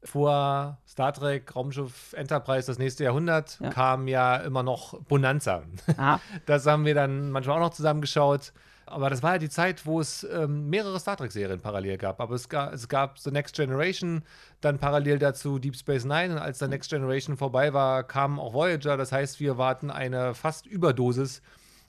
[0.02, 3.70] Vor Star Trek, Raumschiff Enterprise, das nächste Jahrhundert, ja.
[3.70, 5.62] kam ja immer noch Bonanza.
[5.96, 6.20] Ah.
[6.46, 8.52] Das haben wir dann manchmal auch noch zusammengeschaut.
[8.88, 12.20] Aber das war ja die Zeit, wo es ähm, mehrere Star Trek-Serien parallel gab.
[12.20, 14.22] Aber es, ga, es gab The Next Generation,
[14.60, 16.34] dann parallel dazu Deep Space Nine.
[16.34, 18.96] Und als The Next Generation vorbei war, kam auch Voyager.
[18.96, 21.42] Das heißt, wir warten eine fast Überdosis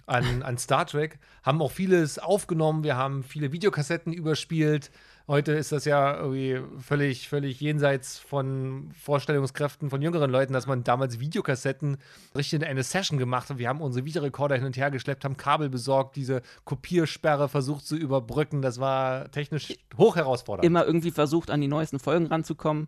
[0.08, 4.90] an, an Star Trek, haben auch vieles aufgenommen, wir haben viele Videokassetten überspielt.
[5.28, 10.86] Heute ist das ja irgendwie völlig, völlig jenseits von Vorstellungskräften von jüngeren Leuten, dass man
[10.86, 11.98] damals Videokassetten
[12.34, 13.58] richtig in eine Session gemacht hat.
[13.58, 17.98] Wir haben unsere Videorekorder hin und her geschleppt, haben Kabel besorgt, diese Kopiersperre versucht zu
[17.98, 18.62] überbrücken.
[18.62, 20.66] Das war technisch hoch herausfordernd.
[20.66, 22.88] Immer irgendwie versucht, an die neuesten Folgen ranzukommen.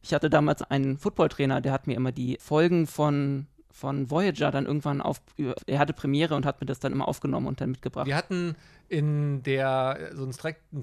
[0.00, 4.66] Ich hatte damals einen Footballtrainer, der hat mir immer die Folgen von von Voyager dann
[4.66, 5.20] irgendwann auf,
[5.66, 8.06] er hatte Premiere und hat mir das dann immer aufgenommen und dann mitgebracht.
[8.06, 8.56] Wir hatten
[8.88, 10.32] in der, so ein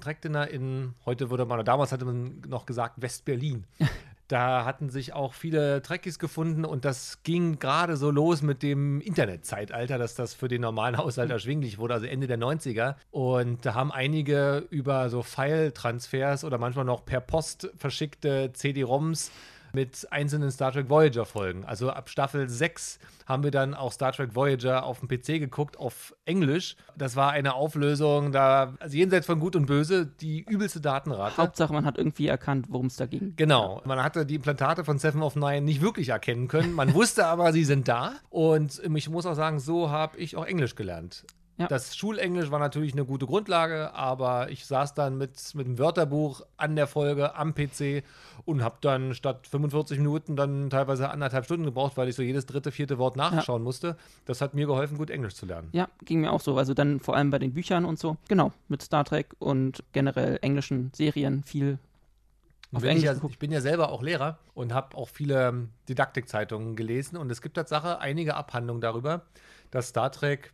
[0.00, 3.64] Track-Dinner in, heute würde man, damals hatte man noch gesagt, West-Berlin.
[4.28, 9.00] da hatten sich auch viele Trekkies gefunden und das ging gerade so los mit dem
[9.00, 12.96] Internetzeitalter, dass das für den normalen Haushalt erschwinglich wurde, also Ende der 90er.
[13.10, 19.30] Und da haben einige über so File-Transfers oder manchmal noch per Post verschickte CD-ROMs
[19.72, 21.64] mit einzelnen Star Trek Voyager Folgen.
[21.64, 25.78] Also ab Staffel 6 haben wir dann auch Star Trek Voyager auf dem PC geguckt,
[25.78, 26.76] auf Englisch.
[26.96, 31.36] Das war eine Auflösung, da, also jenseits von Gut und Böse, die übelste Datenrate.
[31.36, 33.34] Hauptsache, man hat irgendwie erkannt, worum es da ging.
[33.36, 33.82] Genau.
[33.84, 36.72] Man hatte die Implantate von Seven of Nine nicht wirklich erkennen können.
[36.72, 38.12] Man wusste aber, sie sind da.
[38.30, 41.24] Und ich muss auch sagen, so habe ich auch Englisch gelernt.
[41.58, 41.66] Ja.
[41.66, 46.42] Das Schulenglisch war natürlich eine gute Grundlage, aber ich saß dann mit, mit dem Wörterbuch
[46.56, 48.04] an der Folge am PC
[48.44, 52.46] und habe dann statt 45 Minuten dann teilweise anderthalb Stunden gebraucht, weil ich so jedes
[52.46, 53.64] dritte, vierte Wort nachschauen ja.
[53.64, 53.96] musste.
[54.24, 55.68] Das hat mir geholfen, gut Englisch zu lernen.
[55.72, 56.56] Ja, ging mir auch so.
[56.56, 58.16] Also dann vor allem bei den Büchern und so.
[58.28, 61.78] Genau, mit Star Trek und generell englischen Serien viel
[62.72, 67.16] auf Englisch ja, ich bin ja selber auch Lehrer und habe auch viele Didaktikzeitungen gelesen
[67.16, 69.22] und es gibt Tatsache einige Abhandlungen darüber,
[69.70, 70.52] dass Star Trek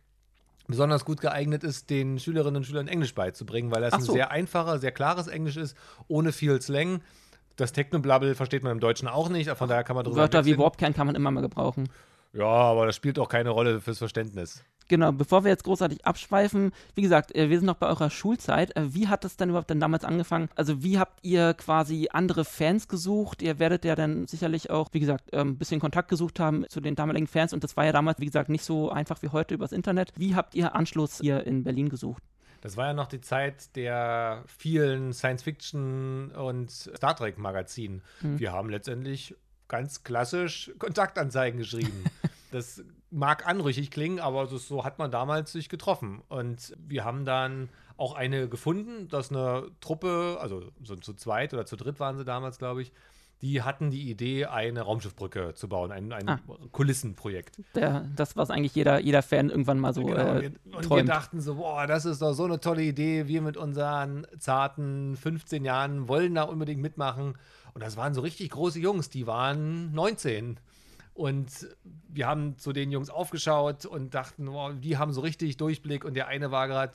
[0.67, 4.11] besonders gut geeignet ist, den Schülerinnen und Schülern Englisch beizubringen, weil das so.
[4.11, 5.75] ein sehr einfacher, sehr klares Englisch ist,
[6.07, 7.01] ohne viel Slang.
[7.55, 10.57] Das Technoblabbel versteht man im Deutschen auch nicht, von daher kann man drüber Wörter wie
[10.57, 11.89] Warpkern kann man immer mal gebrauchen.
[12.33, 14.63] Ja, aber das spielt auch keine Rolle fürs Verständnis.
[14.87, 18.75] Genau, bevor wir jetzt großartig abschweifen, wie gesagt, äh, wir sind noch bei eurer Schulzeit.
[18.75, 20.49] Äh, wie hat es dann überhaupt dann damals angefangen?
[20.55, 23.41] Also wie habt ihr quasi andere Fans gesucht?
[23.41, 26.81] Ihr werdet ja dann sicherlich auch, wie gesagt, ein ähm, bisschen Kontakt gesucht haben zu
[26.81, 29.55] den damaligen Fans und das war ja damals, wie gesagt, nicht so einfach wie heute
[29.55, 30.13] übers Internet.
[30.17, 32.21] Wie habt ihr Anschluss hier in Berlin gesucht?
[32.61, 38.01] Das war ja noch die Zeit der vielen Science-Fiction- und Star Trek-Magazinen.
[38.21, 38.39] Hm.
[38.39, 39.35] Wir haben letztendlich
[39.67, 42.03] ganz klassisch Kontaktanzeigen geschrieben.
[42.51, 46.21] das mag anrüchig klingen, aber so, so hat man damals sich getroffen.
[46.27, 51.65] Und wir haben dann auch eine gefunden, dass eine Truppe, also so zu zweit oder
[51.65, 52.91] zu dritt waren sie damals, glaube ich,
[53.41, 56.39] die hatten die Idee, eine Raumschiffbrücke zu bauen, ein, ein ah.
[56.71, 57.61] Kulissenprojekt.
[57.75, 61.03] Der, das, was eigentlich jeder, jeder Fan irgendwann mal so genau, äh, wir, Und wir
[61.03, 63.27] dachten so, boah, das ist doch so eine tolle Idee.
[63.27, 67.37] Wir mit unseren zarten 15 Jahren wollen da unbedingt mitmachen.
[67.73, 70.57] Und das waren so richtig große Jungs, die waren 19.
[71.15, 71.69] Und
[72.09, 76.03] wir haben zu den Jungs aufgeschaut und dachten, wow, die haben so richtig Durchblick.
[76.03, 76.91] Und der eine war gerade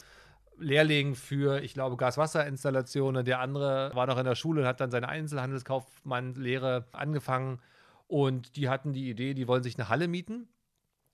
[0.58, 3.24] Lehrling für, ich glaube, Gaswasserinstallationen.
[3.24, 7.60] Der andere war noch in der Schule und hat dann seine Einzelhandelskaufmann-Lehre angefangen.
[8.08, 10.48] Und die hatten die Idee, die wollen sich eine Halle mieten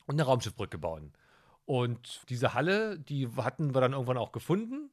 [0.06, 1.12] und eine Raumschiffbrücke bauen.
[1.64, 4.90] Und diese Halle, die hatten wir dann irgendwann auch gefunden.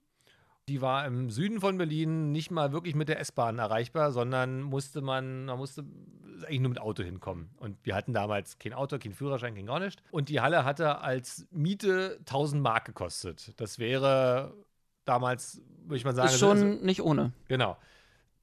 [0.70, 5.01] Die war im Süden von Berlin nicht mal wirklich mit der S-Bahn erreichbar, sondern musste
[5.01, 5.84] man, man musste
[6.45, 7.49] eigentlich nur mit Auto hinkommen.
[7.57, 10.01] Und wir hatten damals kein Auto, kein Führerschein, kein gar nichts.
[10.11, 13.53] Und die Halle hatte als Miete 1000 Mark gekostet.
[13.59, 14.53] Das wäre
[15.05, 16.30] damals, würde ich mal sagen.
[16.30, 17.34] Ist schon also, nicht ohne.
[17.47, 17.78] Genau.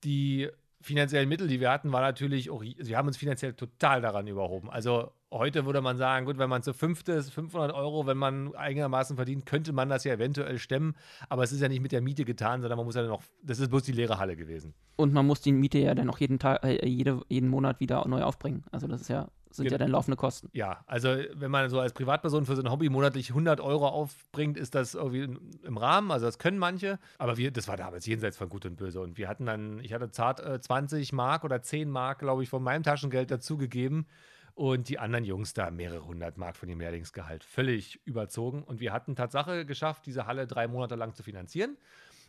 [0.04, 0.48] Die
[0.80, 4.70] finanziellen Mittel, die wir hatten, war natürlich auch, wir haben uns finanziell total daran überhoben.
[4.70, 8.54] Also heute würde man sagen, gut, wenn man zu fünft ist, 500 Euro, wenn man
[8.54, 10.94] eigenermaßen verdient, könnte man das ja eventuell stemmen.
[11.28, 13.58] Aber es ist ja nicht mit der Miete getan, sondern man muss ja noch, das
[13.58, 14.74] ist bloß die leere Halle gewesen.
[14.96, 18.06] Und man muss die Miete ja dann auch jeden Tag, äh, jede, jeden Monat wieder
[18.08, 18.64] neu aufbringen.
[18.72, 20.48] Also das ist ja sind ja dann laufende Kosten.
[20.52, 24.74] Ja, also wenn man so als Privatperson für sein Hobby monatlich 100 Euro aufbringt, ist
[24.74, 26.10] das irgendwie im Rahmen.
[26.10, 26.98] Also das können manche.
[27.18, 29.00] Aber wir, das war damals jenseits von Gut und Böse.
[29.00, 32.48] Und wir hatten dann, ich hatte zart äh, 20 Mark oder 10 Mark, glaube ich,
[32.48, 34.06] von meinem Taschengeld dazugegeben.
[34.54, 37.44] Und die anderen Jungs da mehrere hundert Mark von ihrem Lehrlingsgehalt.
[37.44, 38.62] Völlig überzogen.
[38.62, 41.76] Und wir hatten Tatsache geschafft, diese Halle drei Monate lang zu finanzieren.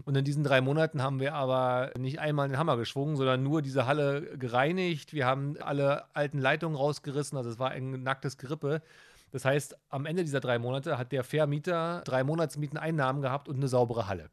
[0.06, 3.62] Und in diesen drei Monaten haben wir aber nicht einmal den Hammer geschwungen, sondern nur
[3.62, 5.14] diese Halle gereinigt.
[5.14, 8.82] Wir haben alle alten Leitungen rausgerissen, also es war ein nacktes Gerippe.
[9.32, 13.56] Das heißt, am Ende dieser drei Monate hat der Vermieter drei Monatsmieten Einnahmen gehabt und
[13.56, 14.30] eine saubere Halle.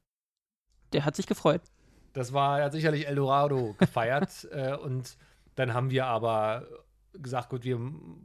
[0.93, 1.62] Der hat sich gefreut.
[2.14, 4.49] Das war, er hat sicherlich Eldorado gefeiert.
[4.51, 5.16] äh, und
[5.55, 6.66] dann haben wir aber
[7.12, 7.79] gesagt, gut, wir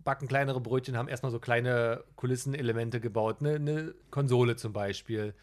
[0.03, 5.33] backen kleinere Brötchen, haben erstmal so kleine Kulissenelemente gebaut, eine, eine Konsole zum Beispiel,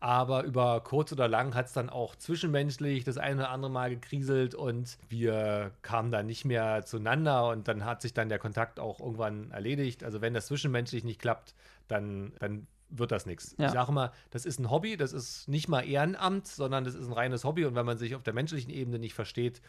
[0.00, 3.90] aber über kurz oder lang hat es dann auch zwischenmenschlich das eine oder andere Mal
[3.90, 8.80] gekriselt und wir kamen dann nicht mehr zueinander und dann hat sich dann der Kontakt
[8.80, 10.02] auch irgendwann erledigt.
[10.02, 11.54] Also wenn das zwischenmenschlich nicht klappt,
[11.86, 13.54] dann, dann wird das nichts.
[13.58, 13.66] Ja.
[13.66, 17.06] Ich sage immer, das ist ein Hobby, das ist nicht mal Ehrenamt, sondern das ist
[17.06, 19.60] ein reines Hobby und wenn man sich auf der menschlichen Ebene nicht versteht,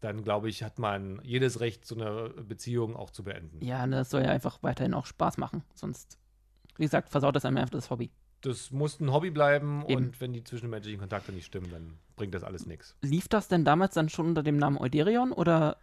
[0.00, 3.62] dann glaube ich, hat man jedes Recht, so eine Beziehung auch zu beenden.
[3.62, 6.16] Ja, das soll ja einfach weiterhin auch Spaß machen, sonst,
[6.76, 8.10] wie gesagt, versaut das einem einfach das Hobby
[8.42, 10.06] das muss ein Hobby bleiben Eben.
[10.06, 12.94] und wenn die zwischenmenschlichen Kontakte nicht stimmen, dann bringt das alles nichts.
[13.02, 15.76] Lief das denn damals dann schon unter dem Namen Euderion oder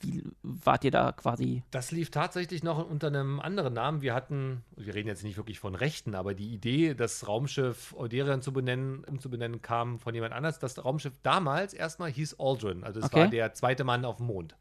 [0.00, 1.62] wie wart ihr da quasi?
[1.70, 4.02] Das lief tatsächlich noch unter einem anderen Namen.
[4.02, 8.42] Wir hatten, wir reden jetzt nicht wirklich von Rechten, aber die Idee, das Raumschiff Euderion
[8.42, 10.58] zu benennen, umzubenennen, kam von jemand anders.
[10.58, 13.20] Das Raumschiff damals erstmal hieß Aldrin, also es okay.
[13.20, 14.56] war der zweite Mann auf dem Mond.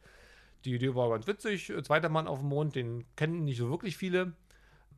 [0.66, 3.98] Die Idee war ganz witzig, zweiter Mann auf dem Mond, den kennen nicht so wirklich
[3.98, 4.34] viele.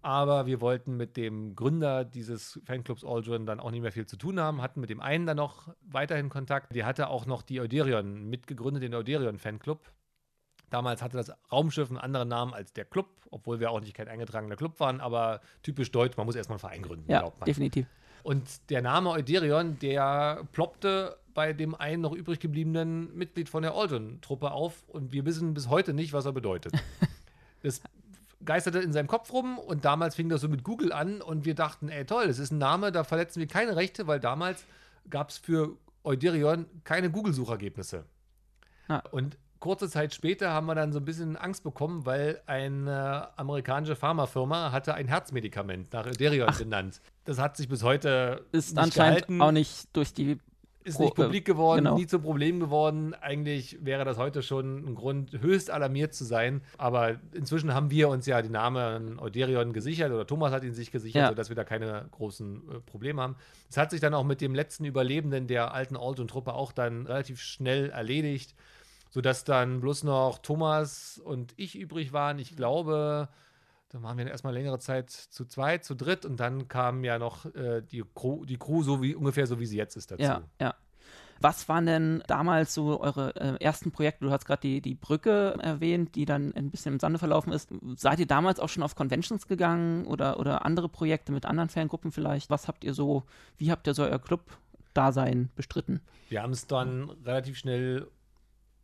[0.03, 4.17] Aber wir wollten mit dem Gründer dieses Fanclubs Aldrin dann auch nicht mehr viel zu
[4.17, 6.75] tun haben, hatten mit dem einen dann noch weiterhin Kontakt.
[6.75, 9.91] Der hatte auch noch die Euderion mitgegründet, den Euderion Fanclub.
[10.69, 14.09] Damals hatte das Raumschiff einen anderen Namen als der Club, obwohl wir auch nicht kein
[14.09, 17.87] eingetragener Club waren, aber typisch deutsch, man muss erstmal einen Verein gründen, ja, definitiv.
[18.23, 23.73] Und der Name Euderion, der ploppte bei dem einen noch übrig gebliebenen Mitglied von der
[23.73, 26.73] Aldrin-Truppe auf und wir wissen bis heute nicht, was er bedeutet.
[27.65, 27.81] Das
[28.45, 31.55] geisterte in seinem Kopf rum und damals fing das so mit Google an und wir
[31.55, 34.65] dachten, ey toll, das ist ein Name, da verletzen wir keine Rechte, weil damals
[35.09, 38.05] gab es für Euderion keine Google-Suchergebnisse.
[38.87, 39.01] Ah.
[39.11, 43.95] Und kurze Zeit später haben wir dann so ein bisschen Angst bekommen, weil eine amerikanische
[43.95, 46.57] Pharmafirma hatte ein Herzmedikament nach Euderion Ach.
[46.57, 46.99] genannt.
[47.23, 49.41] Das hat sich bis heute ist anscheinend gehalten.
[49.41, 50.37] auch nicht durch die
[50.83, 51.97] ist nicht publik geworden, genau.
[51.97, 53.13] nie zum Problem geworden.
[53.13, 56.61] Eigentlich wäre das heute schon ein Grund, höchst alarmiert zu sein.
[56.77, 60.91] Aber inzwischen haben wir uns ja den Namen Euderion gesichert oder Thomas hat ihn sich
[60.91, 61.29] gesichert, ja.
[61.29, 63.35] sodass wir da keine großen äh, Probleme haben.
[63.69, 67.41] Es hat sich dann auch mit dem letzten Überlebenden der alten Aldrin-Truppe auch dann relativ
[67.41, 68.55] schnell erledigt,
[69.09, 72.39] sodass dann bloß noch Thomas und ich übrig waren.
[72.39, 73.29] Ich glaube,
[73.93, 77.45] Dann waren wir erstmal längere Zeit zu zweit, zu dritt und dann kam ja noch
[77.53, 80.23] äh, die, Crew, die Crew so wie ungefähr so wie sie jetzt ist dazu.
[80.23, 80.73] Ja, ja.
[81.39, 84.25] Was waren denn damals so eure äh, ersten Projekte?
[84.25, 87.69] Du hast gerade die, die Brücke erwähnt, die dann ein bisschen im Sande verlaufen ist.
[87.95, 92.11] Seid ihr damals auch schon auf Conventions gegangen oder, oder andere Projekte mit anderen Fangruppen
[92.11, 92.49] vielleicht?
[92.49, 93.23] Was habt ihr so,
[93.57, 96.01] wie habt ihr so euer Club-Dasein bestritten?
[96.29, 98.07] Wir haben es dann relativ schnell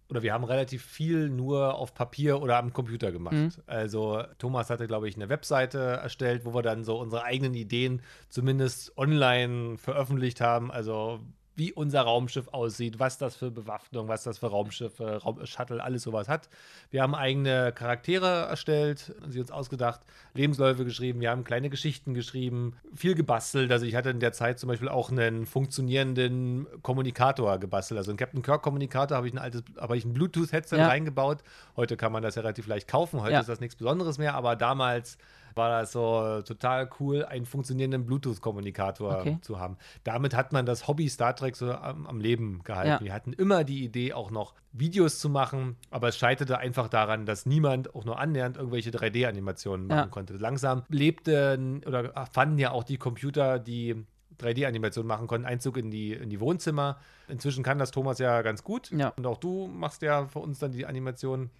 [0.10, 3.36] oder wir haben relativ viel nur auf Papier oder am Computer gemacht.
[3.36, 3.52] Mhm.
[3.68, 8.02] Also Thomas hatte, glaube ich, eine Webseite erstellt, wo wir dann so unsere eigenen Ideen
[8.28, 10.72] zumindest online veröffentlicht haben.
[10.72, 11.20] Also
[11.60, 16.04] wie unser Raumschiff aussieht, was das für Bewaffnung, was das für Raumschiffe, Raum Shuttle, alles
[16.04, 16.50] sowas hat.
[16.90, 20.00] Wir haben eigene Charaktere erstellt, sie uns ausgedacht,
[20.34, 23.72] Lebensläufe geschrieben, wir haben kleine Geschichten geschrieben, viel gebastelt.
[23.72, 27.98] Also ich hatte in der Zeit zum Beispiel auch einen funktionierenden Kommunikator gebastelt.
[27.98, 30.88] Also einen Captain Kirk Kommunikator habe ich ein altes, habe ich ein Bluetooth-Headset ja.
[30.88, 31.44] reingebaut.
[31.76, 33.22] Heute kann man das ja relativ leicht kaufen.
[33.22, 33.40] Heute ja.
[33.42, 35.18] ist das nichts Besonderes mehr, aber damals
[35.56, 39.38] war das so total cool, einen funktionierenden Bluetooth-Kommunikator okay.
[39.42, 39.78] zu haben.
[40.04, 42.90] Damit hat man das Hobby Star Trek so am, am Leben gehalten.
[42.90, 43.02] Ja.
[43.02, 47.26] Wir hatten immer die Idee, auch noch Videos zu machen, aber es scheiterte einfach daran,
[47.26, 50.08] dass niemand auch nur annähernd irgendwelche 3D-Animationen machen ja.
[50.08, 50.34] konnte.
[50.36, 54.06] Langsam lebten oder fanden ja auch die Computer, die
[54.40, 57.00] 3D-Animationen machen konnten, Einzug in die, in die Wohnzimmer.
[57.28, 58.90] Inzwischen kann das Thomas ja ganz gut.
[58.92, 59.10] Ja.
[59.10, 61.52] Und auch du machst ja für uns dann die Animationen.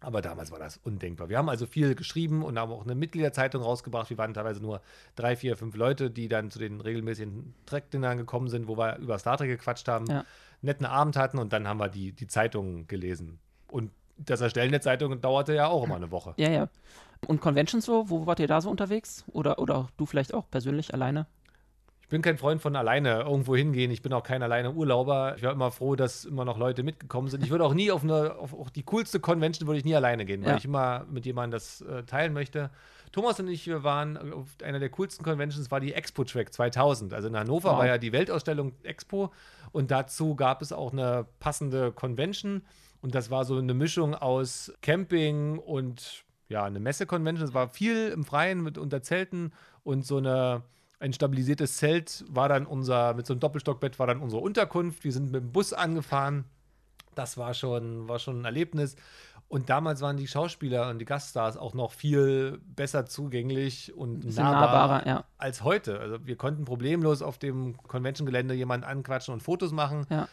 [0.00, 1.28] Aber damals war das undenkbar.
[1.28, 4.10] Wir haben also viel geschrieben und haben auch eine Mitgliederzeitung rausgebracht.
[4.10, 4.82] Wir waren teilweise nur
[5.14, 9.18] drei, vier, fünf Leute, die dann zu den regelmäßigen Track-Dinnern gekommen sind, wo wir über
[9.18, 10.24] Star Trek gequatscht haben, ja.
[10.60, 13.38] netten Abend hatten und dann haben wir die, die Zeitung gelesen.
[13.68, 16.34] Und das Erstellen der Zeitung dauerte ja auch immer eine Woche.
[16.36, 16.68] Ja, ja.
[17.26, 19.24] Und Conventions so, wo wart ihr da so unterwegs?
[19.28, 21.26] Oder, oder du vielleicht auch persönlich alleine?
[22.06, 23.90] Ich bin kein Freund von alleine irgendwo hingehen.
[23.90, 25.34] Ich bin auch kein alleine Urlauber.
[25.36, 27.42] Ich war immer froh, dass immer noch Leute mitgekommen sind.
[27.42, 30.24] Ich würde auch nie auf eine, auf, auf die coolste Convention würde ich nie alleine
[30.24, 30.56] gehen, weil ja.
[30.56, 32.70] ich immer mit jemandem das äh, teilen möchte.
[33.10, 37.12] Thomas und ich, wir waren auf einer der coolsten Conventions, war die Expo Track 2000.
[37.12, 37.78] Also in Hannover wow.
[37.78, 39.32] war ja die Weltausstellung Expo
[39.72, 42.62] und dazu gab es auch eine passende Convention
[43.00, 47.48] und das war so eine Mischung aus Camping und ja, eine Messe-Convention.
[47.48, 49.52] Es war viel im Freien mit unter Zelten
[49.82, 50.62] und so eine
[50.98, 55.04] ein stabilisiertes Zelt war dann unser, mit so einem Doppelstockbett war dann unsere Unterkunft.
[55.04, 56.44] Wir sind mit dem Bus angefahren.
[57.14, 58.96] Das war schon, war schon ein Erlebnis.
[59.48, 64.52] Und damals waren die Schauspieler und die Gaststars auch noch viel besser zugänglich und nahbar
[64.52, 65.24] nahbarer, ja.
[65.38, 66.00] als heute.
[66.00, 70.06] Also wir konnten problemlos auf dem Convention-Gelände jemanden anquatschen und Fotos machen.
[70.10, 70.28] Ja.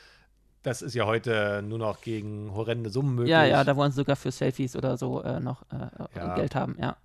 [0.64, 3.32] Das ist ja heute nur noch gegen horrende Summen möglich.
[3.32, 6.36] Ja, ja, da wollen sie sogar für Selfies oder so äh, noch äh, ja.
[6.36, 6.96] Geld haben, ja.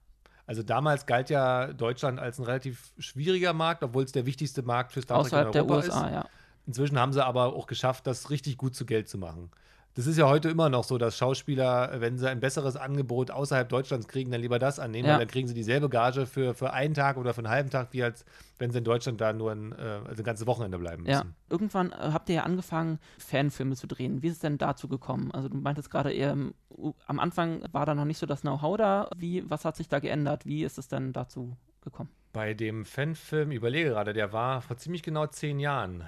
[0.48, 4.92] Also damals galt ja Deutschland als ein relativ schwieriger Markt, obwohl es der wichtigste Markt
[4.92, 6.12] für Star Trek in Europa der USA, ist.
[6.14, 6.24] Ja.
[6.66, 9.50] Inzwischen haben sie aber auch geschafft, das richtig gut zu Geld zu machen.
[9.98, 13.68] Das ist ja heute immer noch so, dass Schauspieler, wenn sie ein besseres Angebot außerhalb
[13.68, 15.14] Deutschlands kriegen, dann lieber das annehmen, ja.
[15.14, 17.88] weil dann kriegen sie dieselbe Gage für, für einen Tag oder für einen halben Tag,
[17.90, 18.24] wie als
[18.60, 21.10] wenn sie in Deutschland da nur ein, äh, also ein ganzes Wochenende bleiben müssen.
[21.10, 24.22] Ja, irgendwann äh, habt ihr ja angefangen, Fanfilme zu drehen.
[24.22, 25.32] Wie ist es denn dazu gekommen?
[25.32, 29.10] Also du meintest gerade eher, am Anfang war da noch nicht so das Know-how da.
[29.16, 30.46] Wie, was hat sich da geändert?
[30.46, 32.10] Wie ist es denn dazu gekommen?
[32.32, 36.04] Bei dem Fanfilm, überlege gerade, der war vor ziemlich genau zehn Jahren.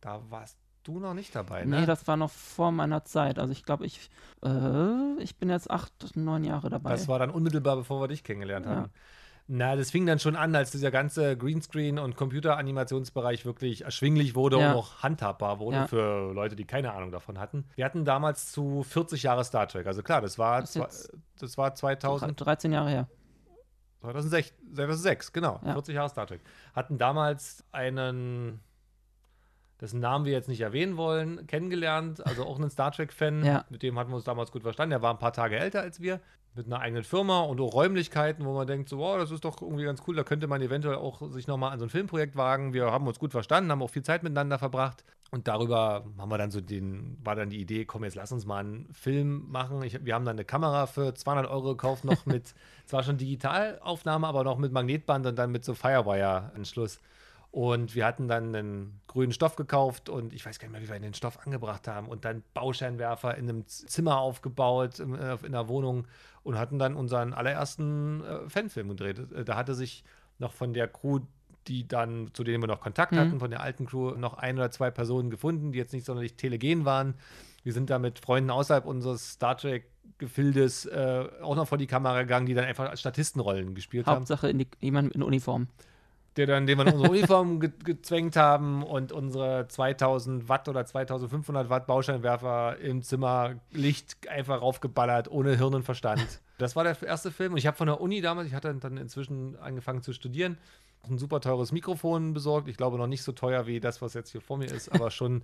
[0.00, 0.58] Da warst
[0.88, 1.80] du noch nicht dabei, ne?
[1.80, 3.38] Nee, das war noch vor meiner Zeit.
[3.38, 4.10] Also ich glaube, ich,
[4.44, 6.90] äh, ich bin jetzt acht, neun Jahre dabei.
[6.90, 8.82] Das war dann unmittelbar, bevor wir dich kennengelernt haben.
[8.82, 8.90] Ja.
[9.50, 14.58] Na, das fing dann schon an, als dieser ganze Greenscreen- und Computeranimationsbereich wirklich erschwinglich wurde
[14.60, 14.70] ja.
[14.70, 15.86] und auch handhabbar wurde ja.
[15.86, 17.64] für Leute, die keine Ahnung davon hatten.
[17.74, 19.86] Wir hatten damals zu 40 Jahre Star Trek.
[19.86, 22.38] Also klar, das war, das, das war 2000.
[22.38, 23.08] 13 Jahre her.
[24.00, 25.60] 2006, 2006 genau.
[25.64, 25.72] Ja.
[25.72, 26.42] 40 Jahre Star Trek.
[26.74, 28.60] Hatten damals einen
[29.80, 32.26] dessen Namen wir jetzt nicht erwähnen wollen, kennengelernt.
[32.26, 33.44] Also auch einen Star Trek-Fan.
[33.44, 33.64] Ja.
[33.70, 34.92] Mit dem hatten wir uns damals gut verstanden.
[34.92, 36.20] Er war ein paar Tage älter als wir.
[36.54, 39.62] Mit einer eigenen Firma und auch Räumlichkeiten, wo man denkt, so, wow, das ist doch
[39.62, 40.16] irgendwie ganz cool.
[40.16, 42.72] Da könnte man eventuell auch sich nochmal an so ein Filmprojekt wagen.
[42.72, 45.04] Wir haben uns gut verstanden, haben auch viel Zeit miteinander verbracht.
[45.30, 48.46] Und darüber haben wir dann so den, war dann die Idee, komm, jetzt lass uns
[48.46, 49.82] mal einen Film machen.
[49.82, 52.54] Ich, wir haben dann eine Kamera für 200 Euro gekauft, noch mit,
[52.86, 57.00] zwar schon Digitalaufnahme, aber noch mit Magnetband und dann mit so Firewire-Anschluss.
[57.50, 60.92] Und wir hatten dann einen grünen Stoff gekauft und ich weiß gar nicht mehr, wie
[60.92, 65.52] wir den Stoff angebracht haben und dann Bauscheinwerfer in einem Zimmer aufgebaut, in, äh, in
[65.52, 66.06] der Wohnung
[66.42, 69.18] und hatten dann unseren allerersten äh, Fanfilm gedreht.
[69.32, 70.04] Äh, da hatte sich
[70.38, 71.20] noch von der Crew,
[71.68, 73.18] die dann, zu denen wir noch Kontakt mhm.
[73.18, 76.34] hatten, von der alten Crew, noch ein oder zwei Personen gefunden, die jetzt nicht sonderlich
[76.34, 77.14] telegen waren.
[77.64, 81.86] Wir sind da mit Freunden außerhalb unseres Star Trek Gefildes äh, auch noch vor die
[81.86, 84.58] Kamera gegangen, die dann einfach Statistenrollen gespielt Hauptsache haben.
[84.58, 85.68] Hauptsache jemand in Uniform
[86.38, 90.86] der dann, den wir in unsere Uniform ge gezwängt haben und unsere 2000 Watt oder
[90.86, 96.40] 2500 Watt Bauscheinwerfer im Zimmer Licht einfach raufgeballert, ohne Hirn und Verstand.
[96.58, 97.52] Das war der erste Film.
[97.52, 100.58] Und ich habe von der Uni damals, ich hatte dann inzwischen angefangen zu studieren,
[101.08, 102.68] ein super teures Mikrofon besorgt.
[102.68, 105.10] Ich glaube noch nicht so teuer wie das, was jetzt hier vor mir ist, aber
[105.10, 105.42] schon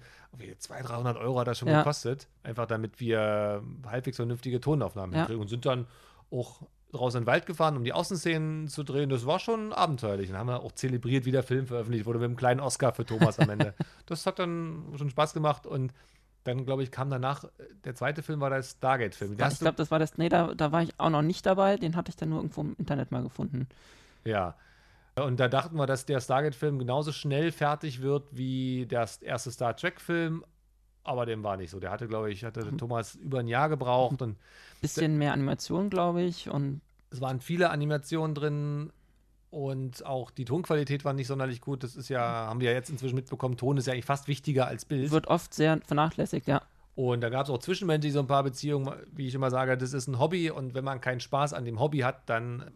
[0.58, 1.78] 200, 300 Euro hat das schon ja.
[1.78, 2.28] gekostet.
[2.42, 5.26] Einfach damit wir halbwegs vernünftige Tonaufnahmen ja.
[5.26, 5.86] kriegen und sind dann
[6.30, 6.62] auch
[6.94, 9.10] draußen in den Wald gefahren, um die Außenszenen zu drehen.
[9.10, 10.30] Das war schon abenteuerlich.
[10.30, 13.04] Dann haben wir auch zelebriert, wie der Film veröffentlicht wurde mit einem kleinen Oscar für
[13.04, 13.74] Thomas am Ende.
[14.06, 15.92] das hat dann schon Spaß gemacht und
[16.44, 17.44] dann, glaube ich, kam danach,
[17.84, 19.32] der zweite Film war der Stargate-Film.
[19.32, 21.96] Ich glaube, das war das, nee, da, da war ich auch noch nicht dabei, den
[21.96, 23.66] hatte ich dann nur irgendwo im Internet mal gefunden.
[24.24, 24.54] Ja,
[25.16, 29.76] und da dachten wir, dass der Stargate-Film genauso schnell fertig wird wie der erste Star
[29.76, 30.44] Trek-Film,
[31.05, 31.78] aber dem war nicht so.
[31.78, 32.76] Der hatte, glaube ich, hatte.
[32.76, 34.36] Thomas über ein Jahr gebraucht und
[34.81, 38.93] bisschen mehr Animation, glaube ich, und es waren viele Animationen drin
[39.51, 41.85] und auch die Tonqualität war nicht sonderlich gut.
[41.85, 44.66] Das ist ja, haben wir ja jetzt inzwischen mitbekommen, Ton ist ja eigentlich fast wichtiger
[44.66, 45.10] als Bild.
[45.12, 46.62] Wird oft sehr vernachlässigt, ja.
[46.97, 49.93] Und da gab es auch zwischenmenschlich so ein paar Beziehungen, wie ich immer sage, das
[49.93, 52.70] ist ein Hobby und wenn man keinen Spaß an dem Hobby hat, dann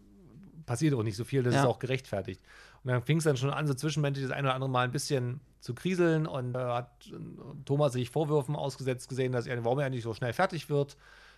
[0.67, 1.61] passiert auch nicht so viel, das ja.
[1.61, 2.41] ist auch gerechtfertigt.
[2.85, 4.93] Und dann fing es dann schon an, so zwischenmenschlich das eine oder andere Mal ein
[4.93, 7.17] bisschen zu kriseln und äh, hat äh,
[7.65, 10.97] Thomas sich Vorwürfen ausgesetzt gesehen, dass er, warum er nicht so schnell fertig wird.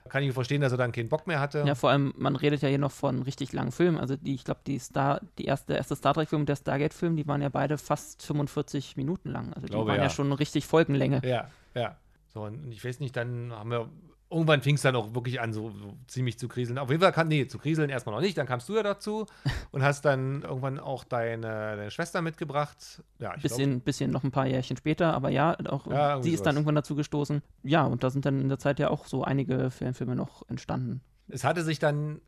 [0.09, 1.62] Kann ich verstehen, dass er dann keinen Bock mehr hatte.
[1.67, 3.99] Ja, vor allem, man redet ja hier noch von richtig langen Filmen.
[3.99, 7.27] Also die, ich glaube, die Star, die erste, erste Star Trek-Film und der Stargate-Film, die
[7.27, 9.53] waren ja beide fast 45 Minuten lang.
[9.53, 10.05] Also die glaube, waren ja.
[10.05, 11.21] ja schon richtig Folgenlänge.
[11.25, 11.97] Ja, ja.
[12.29, 13.91] So, und ich weiß nicht, dann haben wir
[14.31, 16.78] irgendwann fing es dann auch wirklich an, so, so, ziemlich zu kriseln.
[16.78, 18.39] Auf jeden Fall kann, nee, zu kriseln erstmal noch nicht.
[18.39, 19.27] Dann kamst du ja dazu
[19.73, 23.02] und hast dann irgendwann auch deine, deine Schwester mitgebracht.
[23.19, 26.32] Ja, ich bisschen, glaub, bisschen noch ein paar Jährchen später, aber ja, auch ja, sie
[26.32, 27.43] ist dann irgendwann dazu gestoßen.
[27.65, 31.01] Ja, und da sind dann in der Zeit ja auch so einige Filme noch entstanden.
[31.28, 32.20] Es hatte sich dann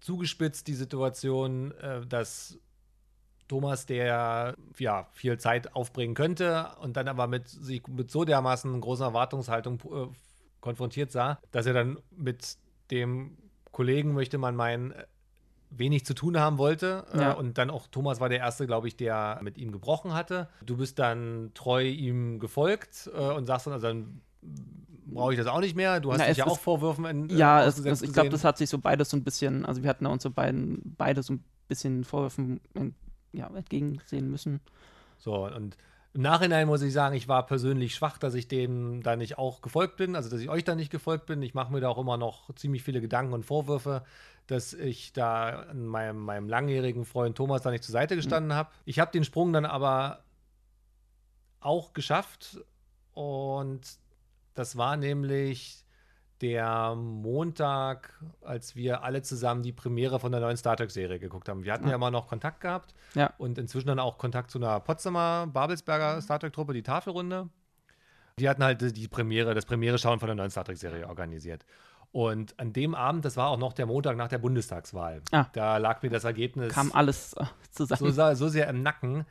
[0.00, 2.58] zugespitzt, die Situation, äh, dass
[3.48, 8.80] Thomas, der ja viel Zeit aufbringen könnte und dann aber mit sich mit so dermaßen
[8.80, 10.06] großer Erwartungshaltung äh,
[10.62, 12.56] konfrontiert sah, dass er dann mit
[12.90, 13.36] dem
[13.70, 14.94] Kollegen, möchte man meinen,
[15.76, 17.04] wenig zu tun haben wollte.
[17.12, 17.32] Äh, ja.
[17.32, 20.48] und dann auch Thomas war der Erste, glaube ich, der mit ihm gebrochen hatte.
[20.64, 24.20] Du bist dann treu ihm gefolgt äh, und sagst dann, also dann
[25.06, 26.00] brauche ich das auch nicht mehr.
[26.00, 28.44] Du hast Na, dich ja auch Vorwürfen in, äh, Ja, es, es, ich glaube, das
[28.44, 31.34] hat sich so beides so ein bisschen, also wir hatten uns so beiden, beide so
[31.34, 32.60] ein bisschen Vorwürfen
[33.32, 34.60] ja, entgegensehen müssen.
[35.18, 35.76] So, und
[36.14, 39.62] im Nachhinein muss ich sagen, ich war persönlich schwach, dass ich dem da nicht auch
[39.62, 41.40] gefolgt bin, also dass ich euch da nicht gefolgt bin.
[41.40, 44.04] Ich mache mir da auch immer noch ziemlich viele Gedanken und Vorwürfe,
[44.46, 48.54] dass ich da meinem, meinem langjährigen Freund Thomas da nicht zur Seite gestanden mhm.
[48.54, 48.70] habe.
[48.84, 50.22] Ich habe den Sprung dann aber
[51.60, 52.60] auch geschafft
[53.14, 53.80] und
[54.54, 55.82] das war nämlich
[56.42, 61.62] der Montag, als wir alle zusammen die Premiere von der neuen Star Trek-Serie geguckt haben.
[61.62, 61.90] Wir hatten ja.
[61.90, 63.32] ja immer noch Kontakt gehabt ja.
[63.38, 67.48] und inzwischen dann auch Kontakt zu einer Potsdamer Babelsberger Star Trek-Truppe, die Tafelrunde.
[68.38, 71.64] Die hatten halt die Premiere, das Premiere-Schauen von der neuen Star Trek-Serie organisiert.
[72.10, 75.46] Und an dem Abend, das war auch noch der Montag nach der Bundestagswahl, ah.
[75.52, 76.74] da lag mir das Ergebnis.
[76.74, 78.12] Kam alles äh, zusammen.
[78.12, 79.24] So, so sehr im Nacken,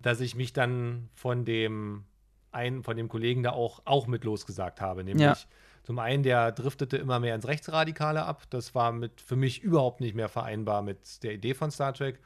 [0.00, 2.04] dass ich mich dann von dem
[2.52, 5.22] einen, von dem Kollegen da auch, auch mit losgesagt habe, nämlich.
[5.22, 5.36] Ja
[5.82, 8.44] zum einen, der driftete immer mehr ins Rechtsradikale ab.
[8.50, 12.20] Das war mit, für mich überhaupt nicht mehr vereinbar mit der Idee von Star Trek.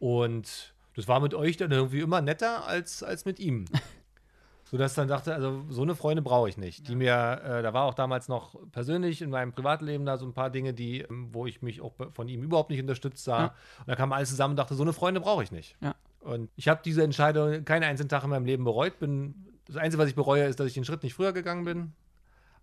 [0.00, 3.66] Und das war mit euch dann irgendwie immer netter als, als mit ihm.
[4.68, 6.88] Sodass dann dachte, also so eine Freunde brauche ich nicht.
[6.88, 10.34] Die mir, äh, da war auch damals noch persönlich in meinem Privatleben da so ein
[10.34, 13.38] paar Dinge, die, ähm, wo ich mich auch von ihm überhaupt nicht unterstützt sah.
[13.38, 13.54] Ja.
[13.78, 15.76] Und da kam alles zusammen und dachte, so eine Freunde brauche ich nicht.
[15.80, 15.94] Ja.
[16.18, 18.98] Und ich habe diese Entscheidung keinen einzigen Tag in meinem Leben bereut.
[18.98, 21.92] Bin, das Einzige, was ich bereue, ist, dass ich den Schritt nicht früher gegangen bin.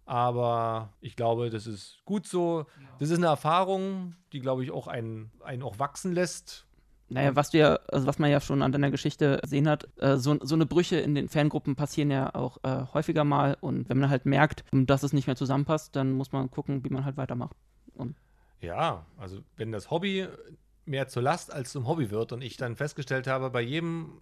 [0.06, 2.66] Aber ich glaube, das ist gut so.
[3.00, 6.68] Das ist eine Erfahrung, die, glaube ich, auch einen, einen auch wachsen lässt.
[7.10, 10.38] Naja, was wir, also was man ja schon an deiner Geschichte gesehen hat, äh, so,
[10.42, 13.56] so eine Brüche in den Fangruppen passieren ja auch äh, häufiger mal.
[13.62, 16.90] Und wenn man halt merkt, dass es nicht mehr zusammenpasst, dann muss man gucken, wie
[16.90, 17.56] man halt weitermacht.
[17.94, 18.16] Und
[18.62, 20.28] ja, also wenn das Hobby
[20.86, 24.22] mehr zur Last als zum Hobby wird und ich dann festgestellt habe, bei jedem,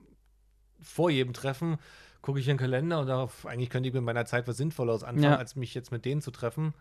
[0.79, 1.77] vor jedem Treffen,
[2.21, 5.03] gucke ich in den Kalender und darauf, eigentlich könnte ich mit meiner Zeit was Sinnvolleres
[5.03, 5.37] anfangen, ja.
[5.37, 6.73] als mich jetzt mit denen zu treffen.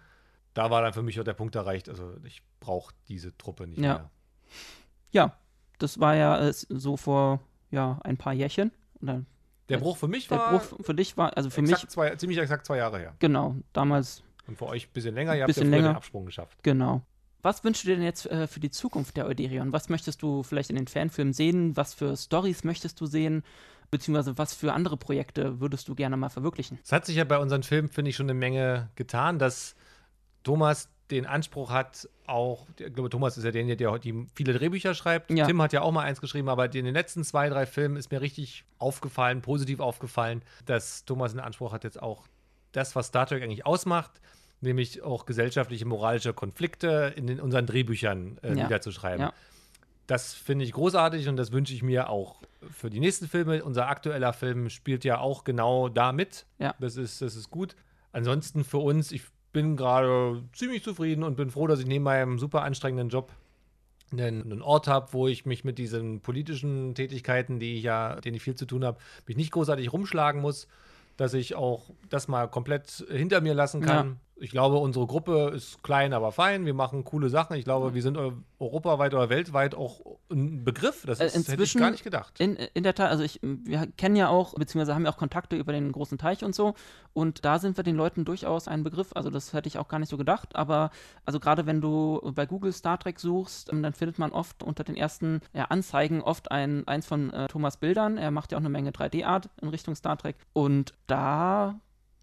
[0.55, 1.89] Da war dann für mich auch der Punkt erreicht.
[1.89, 3.95] Also ich brauche diese Truppe nicht ja.
[3.95, 4.11] mehr.
[5.13, 5.37] Ja,
[5.79, 7.41] das war ja äh, so vor
[7.71, 8.73] ja, ein paar Jährchen.
[9.01, 9.27] Dann,
[9.69, 10.51] der Bruch für mich der war.
[10.51, 11.89] Der Bruch für dich war, also für mich.
[11.89, 13.15] Zwei, ziemlich exakt zwei Jahre her.
[13.21, 14.23] Genau, damals.
[14.47, 15.91] Und für euch ein bisschen länger, ihr habt ja länger.
[15.91, 16.59] den Absprung geschafft.
[16.63, 17.03] Genau.
[17.43, 19.73] Was wünschst du dir denn jetzt äh, für die Zukunft der Euderion?
[19.73, 21.77] Was möchtest du vielleicht in den Fanfilmen sehen?
[21.77, 23.45] Was für Stories möchtest du sehen?
[23.91, 26.79] Beziehungsweise was für andere Projekte würdest du gerne mal verwirklichen?
[26.85, 29.75] Es hat sich ja bei unseren Filmen, finde ich, schon eine Menge getan, dass
[30.45, 34.95] Thomas den Anspruch hat, auch, ich glaube, Thomas ist ja derjenige, der die viele Drehbücher
[34.95, 35.31] schreibt.
[35.33, 35.45] Ja.
[35.45, 38.13] Tim hat ja auch mal eins geschrieben, aber in den letzten zwei, drei Filmen ist
[38.13, 42.29] mir richtig aufgefallen, positiv aufgefallen, dass Thomas den Anspruch hat, jetzt auch
[42.71, 44.21] das, was Star Trek eigentlich ausmacht,
[44.61, 48.55] nämlich auch gesellschaftliche, moralische Konflikte in den, unseren Drehbüchern äh, Ja.
[48.65, 49.21] niederzuschreiben.
[49.21, 49.33] Ja.
[50.11, 53.63] Das finde ich großartig und das wünsche ich mir auch für die nächsten Filme.
[53.63, 56.47] Unser aktueller Film spielt ja auch genau da mit.
[56.59, 56.75] Ja.
[56.81, 57.77] Das ist, das ist gut.
[58.11, 59.23] Ansonsten für uns, ich
[59.53, 63.31] bin gerade ziemlich zufrieden und bin froh, dass ich neben meinem super anstrengenden Job
[64.11, 68.35] einen, einen Ort habe, wo ich mich mit diesen politischen Tätigkeiten, die ich ja, denen
[68.35, 70.67] ich viel zu tun habe, mich nicht großartig rumschlagen muss,
[71.19, 74.19] dass ich auch das mal komplett hinter mir lassen kann.
[74.43, 76.65] Ich glaube, unsere Gruppe ist klein, aber fein.
[76.65, 77.57] Wir machen coole Sachen.
[77.57, 80.01] Ich glaube, wir sind eu- europaweit oder weltweit auch
[80.31, 81.05] ein Begriff.
[81.07, 82.41] Das Äh, ist, hätte ich inzwischen- gar nicht gedacht.
[82.41, 85.57] In, in der Tat, also ich, wir kennen ja auch, beziehungsweise haben ja auch Kontakte
[85.57, 86.73] über den großen Teich und so.
[87.13, 89.11] Und da sind wir den Leuten durchaus ein Begriff.
[89.15, 90.57] Also das hätte ich auch gar nicht so gedacht.
[90.57, 90.91] Aber
[91.27, 94.85] also gerade wenn du bei Google Star Trek suchst, ähm, dann findet man oft unter
[94.85, 98.17] den ersten ja, Anzeigen oft ein, eins von äh, Thomas Bildern.
[98.17, 100.37] Er macht ja auch eine Menge 3D-Art in Richtung Star Trek.
[100.55, 101.79] Und da,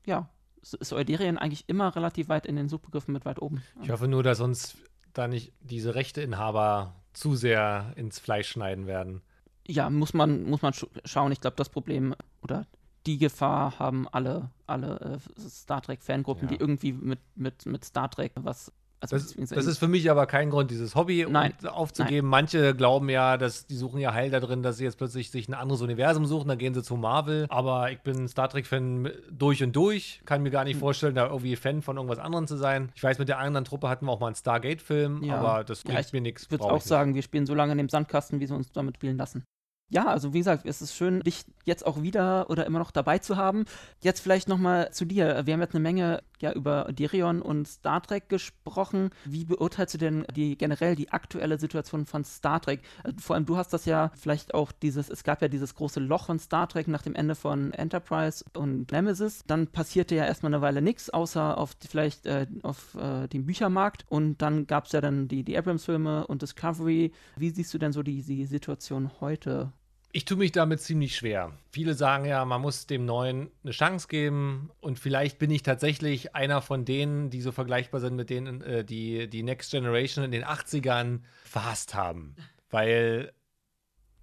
[0.07, 0.29] ja,
[0.61, 3.61] ist- Euderien eigentlich immer relativ weit in den Suchbegriffen mit weit oben.
[3.81, 4.77] Ich hoffe nur, dass uns
[5.13, 9.21] da nicht diese Rechteinhaber zu sehr ins Fleisch schneiden werden.
[9.67, 11.31] Ja, muss man, muss man sch schauen.
[11.31, 12.65] Ich glaube, das Problem oder
[13.05, 16.55] die Gefahr haben alle, alle äh, Star Trek-Fangruppen, Ja.
[16.55, 18.71] die irgendwie mit, mit, mit Star Trek was.
[18.99, 21.53] Also Das, das ist für mich aber kein Grund, dieses Hobby Nein.
[21.67, 22.27] aufzugeben.
[22.27, 25.47] Manche glauben ja, dass die suchen ja Heil da drin, dass sie jetzt plötzlich sich
[25.47, 27.45] ein anderes Universum suchen, dann gehen sie zu Marvel.
[27.49, 30.69] Aber ich bin Star Trek-Fan durch und durch, kann mir gar Hm.
[30.69, 32.89] nicht vorstellen, da irgendwie Fan von irgendwas anderem zu sein.
[32.95, 35.37] Ich weiß, mit der anderen Truppe hatten wir auch mal einen Stargate-Film, Ja.
[35.37, 36.43] aber das Ja, bringt ich mir nichts.
[36.43, 36.83] Ich würde auch ich nicht.
[36.85, 39.43] sagen, wir spielen so lange in dem Sandkasten, wie sie uns damit spielen lassen.
[39.89, 43.19] Ja, also wie gesagt, es ist schön, dich jetzt auch wieder oder immer noch dabei
[43.19, 43.63] zu haben.
[44.01, 45.43] Jetzt vielleicht nochmal zu dir.
[45.45, 49.11] Wir haben jetzt eine Menge ja über Dirion und Star Trek gesprochen.
[49.23, 52.81] Wie beurteilst du denn die generell die aktuelle Situation von Star Trek?
[53.05, 56.01] Äh, Vor allem du hast das ja vielleicht auch dieses, es gab ja dieses große
[56.01, 59.45] Loch von Star Trek nach dem Ende von Enterprise und Nemesis.
[59.47, 63.45] Dann passierte ja erstmal eine Weile nichts, außer auf die, vielleicht äh, auf äh, dem
[63.45, 64.05] Büchermarkt.
[64.09, 67.13] Und dann gab es ja dann die, die Abrams-Filme und Discovery.
[67.37, 69.71] Wie siehst du denn so die, die Situation heute?
[70.13, 71.51] Ich tue mich damit ziemlich schwer.
[71.71, 76.33] Viele sagen ja, man muss dem Neuen eine Chance geben und vielleicht bin ich tatsächlich
[76.33, 80.31] einer von denen, die so vergleichbar sind mit denen, äh, die die Next Generation in
[80.31, 82.35] den 80ern verhasst haben,
[82.69, 83.33] weil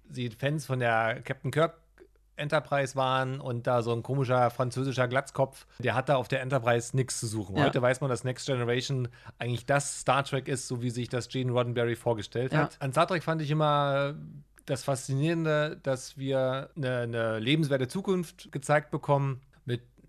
[0.09, 1.79] sie Fans von der Captain Kirk
[2.37, 6.93] Enterprise waren und da so ein komischer französischer Glatzkopf, der hat da auf der Enterprise
[6.95, 7.55] nichts zu suchen.
[7.55, 7.63] Ja.
[7.65, 9.07] Heute weiß man, dass Next Generation
[9.39, 12.63] eigentlich das Star Trek ist, so wie sich das Gene Roddenberry vorgestellt Ja.
[12.63, 12.81] hat.
[12.81, 14.15] An Star Trek fand ich immer
[14.65, 19.41] das Faszinierende, dass wir eine, eine lebenswerte Zukunft gezeigt bekommen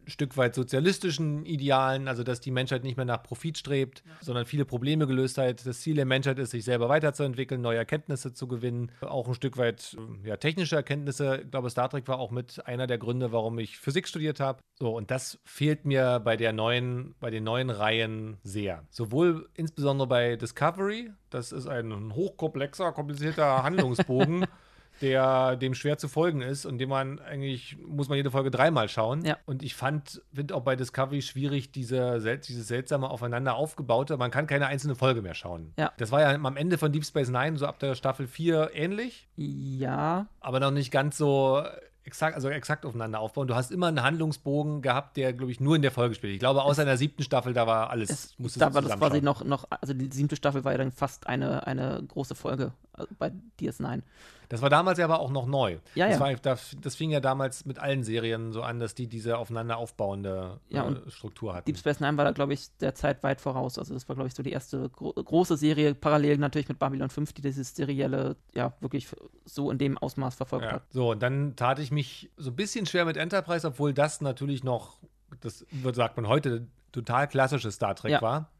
[0.07, 4.65] Stück weit sozialistischen Idealen, also dass die Menschheit nicht mehr nach Profit strebt, sondern viele
[4.65, 5.66] Probleme gelöst hat.
[5.66, 9.57] Das Ziel der Menschheit ist, sich selber weiterzuentwickeln, neue Erkenntnisse zu gewinnen, auch ein Stück
[9.57, 11.43] weit ja, technische Erkenntnisse.
[11.45, 14.61] Ich glaube, Star Trek war auch mit einer der Gründe, warum ich Physik studiert habe.
[14.78, 18.85] So, und das fehlt mir bei der neuen, bei den neuen Reihen sehr.
[18.91, 24.47] Sowohl insbesondere bei Discovery, das ist ein hochkomplexer, komplizierter Handlungsbogen.
[25.01, 28.89] Der dem schwer zu folgen ist und dem man eigentlich, muss man jede Folge dreimal
[28.89, 29.24] schauen.
[29.24, 29.39] Ja.
[29.47, 34.47] Und ich fand, finde auch bei Discovery schwierig, diese, dieses seltsame aufeinander aufgebaute, man kann
[34.47, 35.73] keine einzelne Folge mehr schauen.
[35.78, 35.93] Ja.
[35.98, 39.28] Das war ja am Ende von Deep Space Nine, so ab der Staffel 4 ähnlich,
[39.36, 41.62] Ja, aber noch nicht ganz so
[42.06, 43.48] exakt, also exakt aufeinander aufbauen.
[43.48, 46.32] Du hast immer einen Handlungsbogen gehabt, der, glaube ich, nur in der Folge spielt.
[46.32, 49.20] Ich glaube, außer in der siebten Staffel, da war alles, es, da war das quasi
[49.20, 53.05] noch, noch, also die siebte Staffel war ja dann fast eine, eine große Folge äh,
[53.18, 54.02] bei DS9.
[54.48, 55.78] Das war damals ja aber auch noch neu.
[55.97, 56.20] Ja, das, ja.
[56.20, 59.77] War, das, das fing ja damals mit allen Serien so an, dass die diese aufeinander
[59.77, 61.66] aufbauende Ja, äh, Struktur hatten.
[61.66, 63.77] Deep Space Nine war da, glaube ich, der Zeit weit voraus.
[63.77, 67.10] Also das war, glaube ich, so die erste gro große Serie, parallel natürlich mit Babylon
[67.10, 69.09] 5, die dieses serielle, ja, wirklich
[69.44, 70.73] so in dem Ausmaß verfolgt Ja.
[70.74, 70.82] hat.
[70.90, 74.62] So, und dann tat ich mich so ein bisschen schwer mit Enterprise, obwohl das natürlich
[74.62, 74.98] noch,
[75.40, 78.23] das wird, sagt man heute, total klassisches Star Trek Ja.
[78.23, 78.51] war.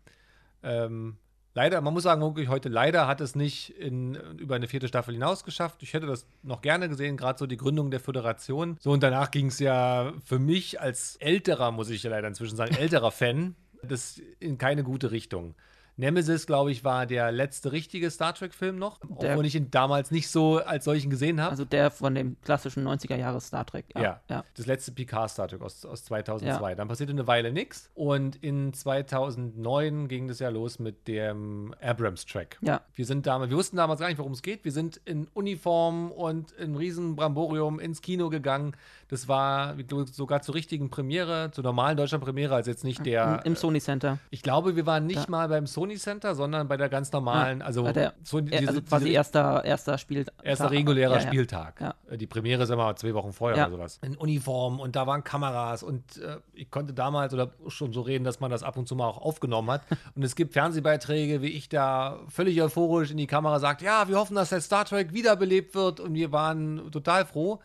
[0.65, 1.17] Ähm,
[1.57, 5.15] leider, man muss sagen, wirklich heute leider hat es nicht in, über eine vierte Staffel
[5.15, 5.83] hinaus geschafft.
[5.83, 8.77] Ich hätte das noch gerne gesehen, gerade so die Gründung der Föderation.
[8.79, 12.57] So, und danach ging es ja für mich als älterer, muss ich ja leider inzwischen
[12.57, 15.55] sagen, älterer Fan, das in keine gute Richtung.
[15.99, 20.11] Nemesis, glaube ich, war der letzte richtige Star Trek-Film noch, Der- obwohl ich ihn damals
[20.11, 21.51] nicht so als solchen gesehen habe.
[21.51, 23.87] Also der von dem klassischen 90er Jahre Star Trek.
[23.95, 24.03] Ja.
[24.03, 24.45] Ja, ja.
[24.57, 26.75] das letzte Picard Star Trek aus, aus 2002.
[26.75, 32.25] Dann passierte eine Weile nichts und in 2009 ging das ja los mit dem Abrams
[32.27, 32.59] Track.
[32.61, 32.81] Ja.
[32.95, 34.65] Wir sind damals, wir wussten damals gar nicht, worum es geht.
[34.65, 38.73] Wir sind in Uniform und in riesen Bramborium ins Kino gegangen.
[39.09, 39.77] Das war
[40.13, 43.43] sogar zur richtigen Premiere, zur normalen Deutschland Premiere, also jetzt nicht der.
[43.45, 44.19] Im, Im Sony Center.
[44.31, 47.13] ich glaube, wir waren nicht Da- mal beim Sony Sony Center, sondern bei der ganz
[47.13, 50.27] normalen, Ah, also, der- so, Äh, also quasi erster, erster Spiel.
[50.43, 51.27] Erster regulärer Ja, ja.
[51.27, 51.81] Spieltag.
[51.81, 51.95] Ja.
[52.11, 53.67] Äh, Die Premiere ist immer zwei Wochen vorher Ja.
[53.69, 53.99] oder sowas.
[54.03, 58.25] In Uniform und da waren Kameras und äh, ich konnte damals oder schon so reden,
[58.25, 59.83] dass man das ab und zu mal auch aufgenommen hat.
[60.17, 64.17] und es gibt Fernsehbeiträge, wie ich da völlig euphorisch in die Kamera sagt, ja, wir
[64.17, 67.61] hoffen, dass der Star Trek wiederbelebt wird und wir waren total froh.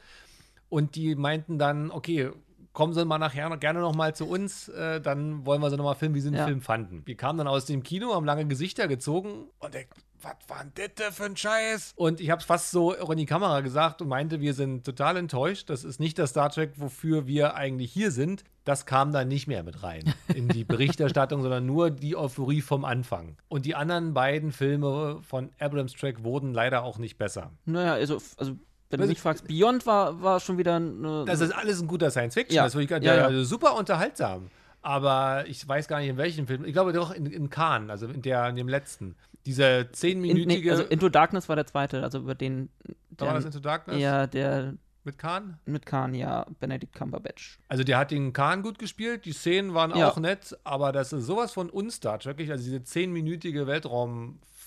[0.69, 2.29] Und die meinten dann, okay,
[2.73, 5.77] kommen Sie mal nachher noch, gerne noch mal zu uns, äh, dann wollen wir Sie
[5.77, 6.45] noch mal filmen, wie Sie den Ja.
[6.45, 7.01] Film fanden.
[7.05, 9.87] Wir kamen dann aus dem Kino, haben lange Gesichter gezogen und ich,
[10.21, 11.93] was war denn das für ein Scheiß?
[11.95, 15.17] Und ich habe es fast so in die Kamera gesagt und meinte, wir sind total
[15.17, 15.69] enttäuscht.
[15.71, 18.43] Das ist nicht das Star Trek, wofür wir eigentlich hier sind.
[18.63, 22.85] Das kam dann nicht mehr mit rein in die Berichterstattung, sondern nur die Euphorie vom
[22.85, 23.35] Anfang.
[23.47, 27.51] Und die anderen beiden Filme von Abrams Track wurden leider auch nicht besser.
[27.65, 28.53] Naja, also, also
[28.91, 31.25] wenn du Also- mich fragst, Beyond war, war schon wieder eine.
[31.25, 32.55] Das ist alles ein guter Science Fiction.
[32.55, 32.63] Ja.
[32.63, 33.25] Das ist wirklich, Ja, ja.
[33.25, 34.47] also super unterhaltsam.
[34.83, 36.65] Aber ich weiß gar nicht, in welchem Film.
[36.65, 39.15] Ich glaube doch in, in Cannes, also in, der, in dem letzten.
[39.45, 40.61] Dieser in, zehnminütige.
[40.65, 42.69] nee, also Into Darkness war der zweite, also über den.
[43.11, 44.73] da war der- das Into Darkness Ja, der
[45.03, 45.57] mit Kahn.
[45.65, 47.57] mit Khan, ja, Benedict Cumberbatch.
[47.67, 50.09] Also der hat den Kahn gut gespielt, die Szenen waren Ja.
[50.09, 53.65] auch nett, aber das ist sowas von unstar Trekig, also diese zehnminütige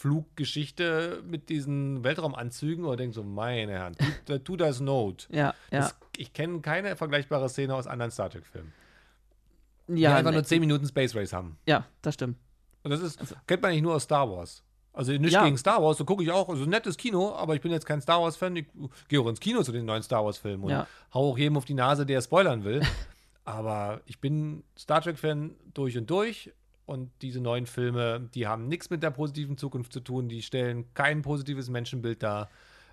[0.05, 5.27] Weltraumfluggeschichte mit diesen Weltraumanzügen, und denkt so, meine Herren, tu, tu das Note.
[5.31, 5.81] Ja, ja.
[5.81, 8.73] Das, ich kenne keine vergleichbare Szene aus anderen Star Trek-Filmen.
[9.89, 11.59] Die ja, einfach ne- nur 10 Minuten Space Race haben.
[11.67, 12.37] ja, das stimmt.
[12.83, 14.63] Und das ist, kennt man nicht nur aus Star Wars.
[14.93, 15.45] Also nicht Ja.
[15.45, 18.01] gegen Star Wars, so gucke ich auch, also nettes Kino, aber ich bin jetzt kein
[18.01, 18.55] Star Wars-Fan.
[18.57, 18.67] Ich
[19.09, 20.87] gehe auch ins Kino zu den neuen Star Wars-Filmen und Ja.
[21.13, 22.83] hau auch jedem auf die Nase, der spoilern will.
[23.45, 26.53] aber ich bin Star Trek-Fan durch und durch.
[26.87, 30.29] Und diese neuen Filme, die haben nichts mit der positiven Zukunft zu tun.
[30.29, 32.51] Die stellen kein positives Menschenbild dar.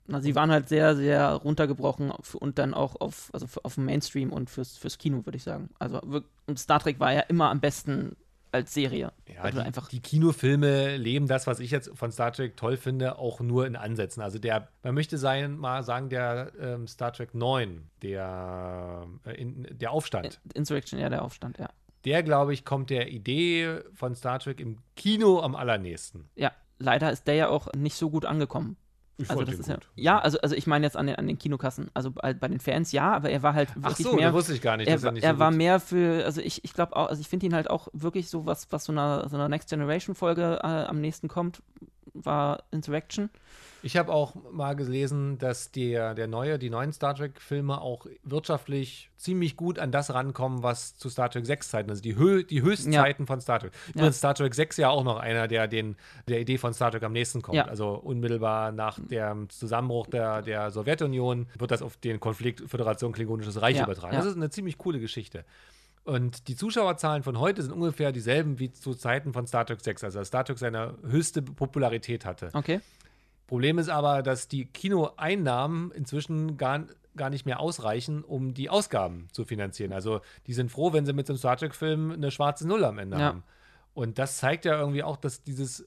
[0.07, 4.31] Na, sie waren halt sehr, sehr runtergebrochen und dann auch auf, also auf den Mainstream
[4.31, 5.69] und fürs, fürs Kino, würde ich sagen.
[5.77, 6.01] Also
[6.47, 8.15] und Star Trek war ja immer am besten
[8.51, 9.13] als Serie.
[9.27, 12.77] Ja, du die, einfach, die Kinofilme leben das, was ich jetzt von Star Trek toll
[12.77, 14.21] finde, auch nur in Ansätzen.
[14.21, 19.67] Also der, man möchte sein, mal sagen, der ähm, Star Trek 9, der, äh, in,
[19.71, 21.69] der Aufstand, Insurrection, ja, der Aufstand, ja.
[22.05, 26.29] Der, glaube ich, kommt der Idee von Star Trek im Kino am allernächsten.
[26.35, 28.77] Ja, leider ist der ja auch nicht so gut angekommen.
[29.17, 31.37] Ich Also das ist ja, ja, also, also ich meine jetzt an den, an den
[31.37, 31.91] Kinokassen.
[31.93, 34.27] Also bei, den Fans ja, aber er war halt Ach wirklich so, mehr.
[34.27, 34.87] das wusste ich gar nicht.
[34.87, 37.07] er, dass war- nicht er so war gut- mehr für, also ich, ich glaube auch,
[37.07, 39.69] also ich finde ihn halt auch wirklich so was, was so einer, so einer Next
[39.69, 41.61] Generation Folge äh, am nächsten kommt,
[42.13, 43.29] war Insurrection.
[43.83, 49.09] Ich habe auch mal gelesen, dass der, der neue, die neuen Star Trek-Filme auch wirtschaftlich
[49.17, 52.61] ziemlich gut an das rankommen, was zu Star Trek 6 Zeiten, also die, Hö die
[52.61, 53.71] Höchstzeiten von Star Trek.
[53.93, 55.95] Übrigens Star Trek 6 ja auch noch einer, der den,
[56.27, 57.55] der Idee von Star Trek am nächsten kommt.
[57.57, 57.65] Ja.
[57.65, 63.61] Also unmittelbar nach dem Zusammenbruch der, der Sowjetunion wird das auf den Konflikt Föderation Klingonisches
[63.61, 64.13] Reich Ja, übertragen.
[64.13, 64.19] ja.
[64.19, 65.43] Das ist eine ziemlich coole Geschichte.
[66.03, 70.03] Und die Zuschauerzahlen von heute sind ungefähr dieselben wie zu Zeiten von Star Trek 6,
[70.03, 72.49] also als Star Trek seine höchste Popularität hatte.
[72.53, 72.79] Okay.
[73.51, 76.85] Problem ist aber, dass die Kinoeinnahmen inzwischen gar,
[77.17, 79.91] gar nicht mehr ausreichen, um die Ausgaben zu finanzieren.
[79.91, 82.97] Also die sind froh, wenn sie mit so einem Star Trek-Film eine schwarze Null am
[82.97, 83.23] Ende Ja.
[83.25, 83.43] haben.
[83.93, 85.85] Und das zeigt ja irgendwie auch, dass dieses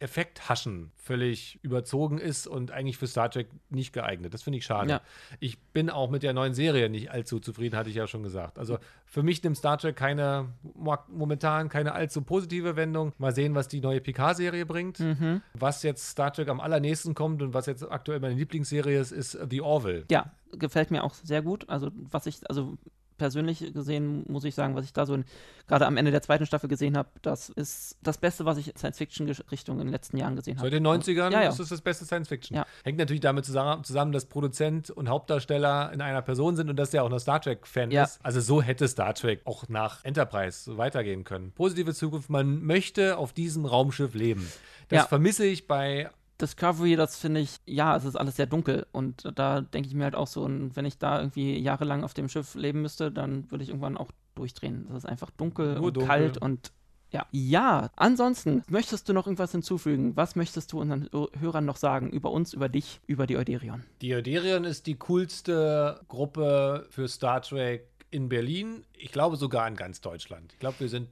[0.00, 4.34] Effekthaschen völlig überzogen ist und eigentlich für Star Trek nicht geeignet.
[4.34, 4.90] Das finde ich schade.
[4.90, 5.00] Ja.
[5.40, 8.58] Ich bin auch mit der neuen Serie nicht allzu zufrieden, hatte ich ja schon gesagt.
[8.58, 13.12] Also für mich nimmt Star Trek keine, mo- momentan keine allzu positive Wendung.
[13.18, 15.00] Mal sehen, was die neue Picard-Serie bringt.
[15.00, 15.42] Mhm.
[15.54, 19.38] Was jetzt Star Trek am allernächsten kommt und was jetzt aktuell meine Lieblingsserie ist, ist
[19.50, 20.04] The Orville.
[20.10, 21.68] Ja, gefällt mir auch sehr gut.
[21.68, 22.76] Also, was ich, also
[23.18, 25.18] persönlich gesehen, muss ich sagen, was ich da so
[25.66, 28.76] gerade am Ende der zweiten Staffel gesehen habe, das ist das Beste, was ich in
[28.76, 30.66] Science-Fiction-Richtung in den letzten Jahren gesehen habe.
[30.66, 31.48] Seit den 90ern Ja, ja.
[31.50, 32.56] ist es das beste Science Fiction.
[32.56, 32.66] Ja.
[32.84, 37.04] Hängt natürlich damit zusammen, dass Produzent und Hauptdarsteller in einer Person sind und dass der
[37.04, 38.04] auch noch Star Trek-Fan Ja.
[38.04, 38.18] ist.
[38.22, 41.52] Also so hätte Star Trek auch nach Enterprise so weitergehen können.
[41.52, 44.48] Positive Zukunft, man möchte auf diesem Raumschiff leben.
[44.88, 45.06] Das Ja.
[45.06, 46.08] vermisse ich bei
[46.40, 50.04] Discovery, das finde ich, ja, es ist alles sehr dunkel und da denke ich mir
[50.04, 53.50] halt auch so, und wenn ich da irgendwie jahrelang auf dem Schiff leben müsste, dann
[53.50, 54.86] würde ich irgendwann auch durchdrehen.
[54.88, 56.06] Das ist einfach dunkel Nur und dunkel.
[56.08, 56.72] kalt und
[57.10, 57.26] ja.
[57.30, 60.14] Ja, ansonsten, möchtest du noch irgendwas hinzufügen?
[60.16, 61.08] Was möchtest du unseren
[61.38, 63.82] Hörern noch sagen über uns, über dich, über die Euderion?
[64.02, 68.84] Die Euderion ist die coolste Gruppe für Star Trek in Berlin.
[68.94, 70.52] Ich glaube sogar in ganz Deutschland.
[70.52, 71.08] Ich glaube, wir sind,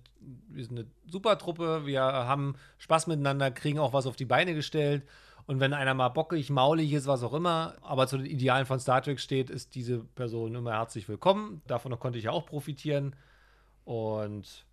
[0.49, 1.87] wir sind eine super Truppe.
[1.87, 5.03] Wir haben Spaß miteinander, kriegen auch was auf die Beine gestellt.
[5.47, 8.81] Und wenn einer mal bockig, maulig ist, was auch immer, aber zu den Idealen von
[8.81, 11.63] Star Trek steht, ist diese Person immer herzlich willkommen.
[11.69, 13.15] Davon konnte ich ja auch profitieren.
[13.85, 14.67] Und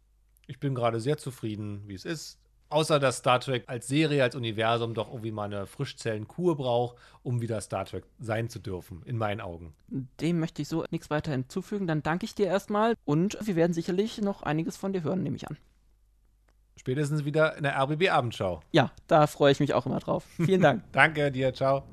[0.48, 2.40] ich bin gerade sehr zufrieden, wie es ist.
[2.74, 7.40] Außer dass Star Trek als Serie, als Universum doch irgendwie mal eine Frischzellenkur braucht, um
[7.40, 9.76] wieder Star Trek sein zu dürfen, in meinen Augen.
[10.20, 11.86] Dem möchte ich so nichts weiter hinzufügen.
[11.86, 15.36] Dann danke ich dir erstmal und wir werden sicherlich noch einiges von dir hören, nehme
[15.36, 15.58] ich an.
[16.76, 18.62] spätestens wieder in der RBB-Abendschau.
[18.72, 20.24] Ja, da freue ich mich auch immer drauf.
[20.38, 20.84] Vielen Dank.
[20.94, 21.84] Danke dir, ciao.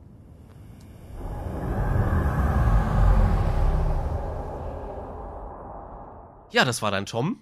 [6.53, 7.41] Ja, das war dann Tom.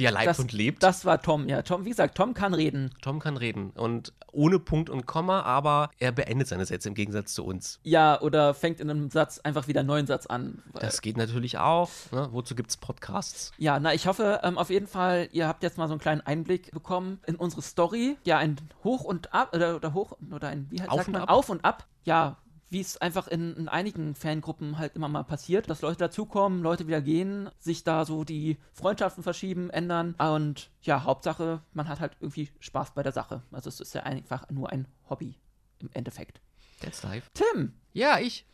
[0.00, 0.82] Wie er lebt das, und lebt.
[0.82, 1.62] Das war Tom, ja.
[1.62, 2.90] Tom, wie gesagt, Tom kann reden.
[3.02, 3.70] Tom kann reden.
[3.70, 7.80] Und ohne Punkt und Komma, aber er beendet seine Sätze im Gegensatz zu uns.
[7.82, 10.62] Ja, oder fängt in einem Satz einfach wieder einen neuen Satz an.
[10.72, 11.90] Das geht natürlich auch.
[12.12, 12.28] Ne?
[12.32, 13.52] Wozu gibt es Podcasts?
[13.58, 16.20] Ja, na, ich hoffe ähm, auf jeden Fall, ihr habt jetzt mal so einen kleinen
[16.22, 18.16] Einblick bekommen in unsere Story.
[18.24, 21.22] Ja, ein Hoch und Ab, oder, oder Hoch, oder ein, wie Auf sagt und man?
[21.22, 21.30] Ab.
[21.30, 21.86] Auf und Ab.
[22.04, 22.36] Ja,
[22.70, 26.86] wie es einfach in, in, einigen Fangruppen halt immer mal passiert, dass Leute dazukommen, Leute
[26.86, 30.14] wieder gehen, sich da so die Freundschaften verschieben, ändern.
[30.14, 33.42] Und ja, Hauptsache, man hat halt irgendwie Spaß bei der Sache.
[33.50, 35.34] Also es ist ja einfach nur ein Hobby
[35.80, 36.40] im Endeffekt.
[36.80, 37.28] That's live.
[37.34, 38.46] Tim, Ja, ich.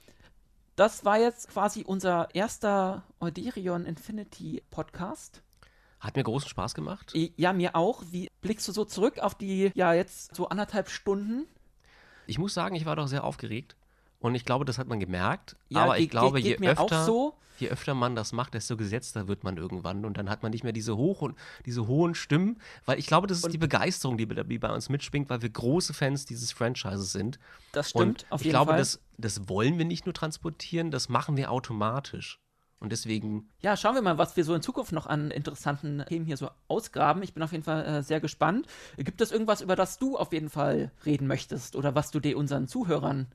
[0.77, 5.43] das war jetzt quasi unser erster Euderion Infinity Podcast.
[6.01, 7.13] Hat mir großen Spaß gemacht.
[7.15, 8.03] Ja, mir auch.
[8.11, 11.47] Wie blickst du so zurück auf die, ja, jetzt so anderthalb Stunden?
[12.27, 13.77] Ich muss sagen, ich war doch sehr aufgeregt.
[14.19, 15.57] Und ich glaube, das hat man gemerkt.
[15.69, 17.35] Ja, aber ich glaube, je öfter, so.
[17.59, 20.05] je öfter man das macht, desto gesetzter wird man irgendwann.
[20.05, 21.37] Und dann hat man nicht mehr diese, hoch und,
[21.67, 22.59] diese hohen Stimmen.
[22.87, 25.51] Weil ich glaube, das ist Und- die Begeisterung, die, die bei uns mitschwingt, weil wir
[25.51, 27.39] große Fans dieses Franchises sind.
[27.73, 28.79] Das stimmt, und auf ich jeden glaube, Fall.
[28.79, 32.41] Das, das wollen wir nicht nur transportieren, das machen wir automatisch.
[32.79, 36.27] Und deswegen, Ja, schauen wir mal, was wir so in Zukunft noch an interessanten Themen
[36.27, 37.23] hier so ausgraben.
[37.23, 38.67] Ich bin auf jeden Fall äh, sehr gespannt.
[38.99, 42.37] Gibt es irgendwas, über das du auf jeden Fall reden möchtest oder was du dir
[42.37, 43.29] unseren Zuhörern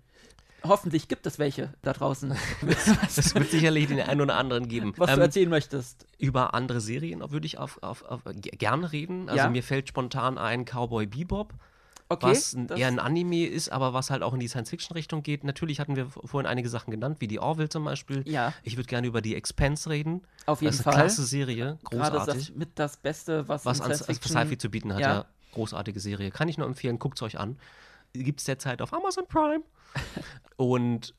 [0.63, 2.31] Hoffentlich gibt es welche da draußen,
[3.07, 4.93] es wird sicherlich den einen oder anderen geben.
[4.97, 6.05] was du Ähm, erzählen möchtest.
[6.19, 9.27] über andere Serien würde ich auf, auf, auf, gerne reden.
[9.29, 9.49] Also Ja.
[9.49, 11.53] mir fällt spontan ein Cowboy Bebop.
[12.09, 15.45] Okay, was eher ein Anime ist, aber was halt auch in die Science-Fiction-Richtung geht.
[15.45, 18.27] Natürlich hatten wir vorhin einige Sachen genannt, wie die Orville zum Beispiel.
[18.27, 18.53] Ja.
[18.63, 20.21] Ich würde gerne über die Expanse reden.
[20.45, 20.93] Auf jeden das ist Fall.
[20.95, 22.47] eine klasse Serie, Gerade großartig.
[22.49, 25.13] das mit das Beste, was, was an Sci-Fi zu bieten hat, Ja.
[25.13, 25.25] ja.
[25.53, 26.31] Großartige Serie.
[26.31, 27.57] Kann ich nur empfehlen, guckt es euch an.
[28.13, 29.61] Gibt es derzeit auf Amazon Prime.
[30.57, 31.13] Und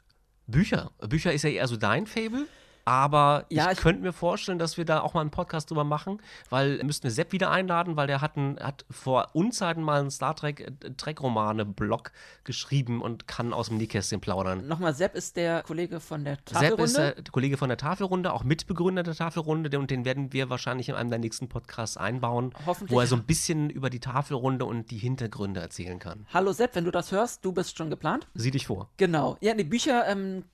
[0.47, 0.91] Bücher.
[1.01, 2.47] Bücher ist ja eher so dein Fable.
[2.85, 5.85] Aber Ja, ich, ich- könnte mir vorstellen, dass wir da auch mal einen Podcast drüber
[5.85, 10.01] machen, weil müssten wir Sepp wieder einladen, weil der hat, ein, hat vor Unzeiten mal
[10.01, 12.13] einen Star Trek äh, Trek-Romane-Blog
[12.45, 14.67] geschrieben und kann aus dem Nähkästchen plaudern.
[14.67, 16.85] Nochmal, Sepp ist der Kollege von der Sepp Tafelrunde.
[16.85, 20.89] ist der Kollege von der Tafelrunde, auch Mitbegründer der Tafelrunde, und den werden wir wahrscheinlich
[20.89, 22.91] in einem der nächsten Podcasts einbauen, Hoffentlich.
[22.95, 26.27] wo er so ein bisschen über die Tafelrunde und die Hintergründe erzählen kann.
[26.33, 28.27] Hallo Sepp, wenn du das hörst, du bist schon geplant.
[28.35, 28.91] Sieh dich vor.
[28.97, 29.37] Genau.
[29.41, 30.45] Ja, die Bücher ähm,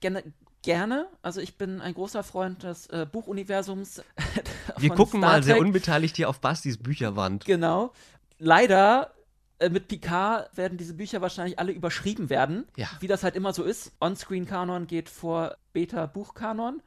[0.61, 1.07] gerne, gerne.
[1.21, 4.03] Also ich bin ein großer Freund des äh, Buchuniversums.
[4.77, 7.45] Wir gucken mal sehr unbeteiligt hier auf Bastis Bücherwand.
[7.45, 7.93] Genau.
[8.37, 9.13] Leider
[9.59, 12.65] äh, mit Picard werden diese Bücher wahrscheinlich alle überschrieben werden.
[12.75, 12.87] Ja.
[12.99, 13.91] Wie das halt immer so ist.
[13.99, 16.81] On-Screen-Kanon geht vor Beta-Buchkanon.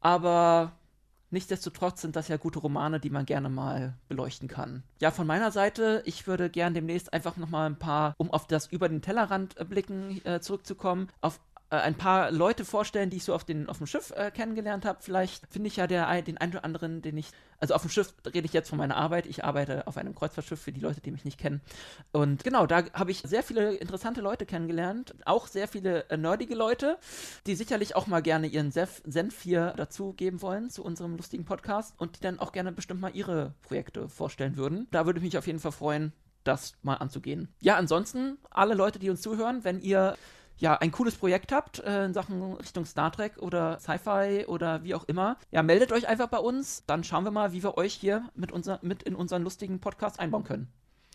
[0.00, 0.72] Aber
[1.30, 4.82] nichtsdestotrotz sind das ja gute Romane, die man gerne mal beleuchten kann.
[5.00, 8.66] Ja, von meiner Seite, ich würde gern demnächst einfach nochmal ein paar, um auf das
[8.66, 11.40] über den Tellerrand äh, blicken äh, zurückzukommen, auf
[11.72, 14.84] äh, ein paar Leute vorstellen, die ich so auf, den, auf dem Schiff äh, kennengelernt
[14.84, 14.98] habe.
[15.00, 17.30] Vielleicht finde ich ja der, den einen oder anderen, den ich.
[17.60, 19.24] Also auf dem Schiff rede ich jetzt von meiner Arbeit.
[19.24, 21.62] Ich arbeite auf einem Kreuzfahrtschiff für die Leute, die mich nicht kennen.
[22.10, 25.14] Und genau, da habe ich sehr viele interessante Leute kennengelernt.
[25.24, 26.98] Auch sehr viele äh, nerdige Leute,
[27.46, 32.16] die sicherlich auch mal gerne ihren Senf hier dazugeben wollen zu unserem lustigen Podcast und
[32.16, 34.88] die dann auch gerne bestimmt mal ihre Projekte vorstellen würden.
[34.90, 36.12] Da würde ich mich auf jeden Fall freuen,
[36.44, 37.48] das mal anzugehen.
[37.60, 40.16] Ja, ansonsten, alle Leute, die uns zuhören, wenn ihr
[40.62, 44.94] ja, ein cooles Projekt habt äh, in Sachen Richtung Star Trek oder Sci-Fi oder wie
[44.94, 46.84] auch immer, ja, meldet euch einfach bei uns.
[46.86, 50.20] Dann schauen wir mal, wie wir euch hier mit, unser, mit in unseren lustigen Podcast
[50.20, 50.72] einbauen können.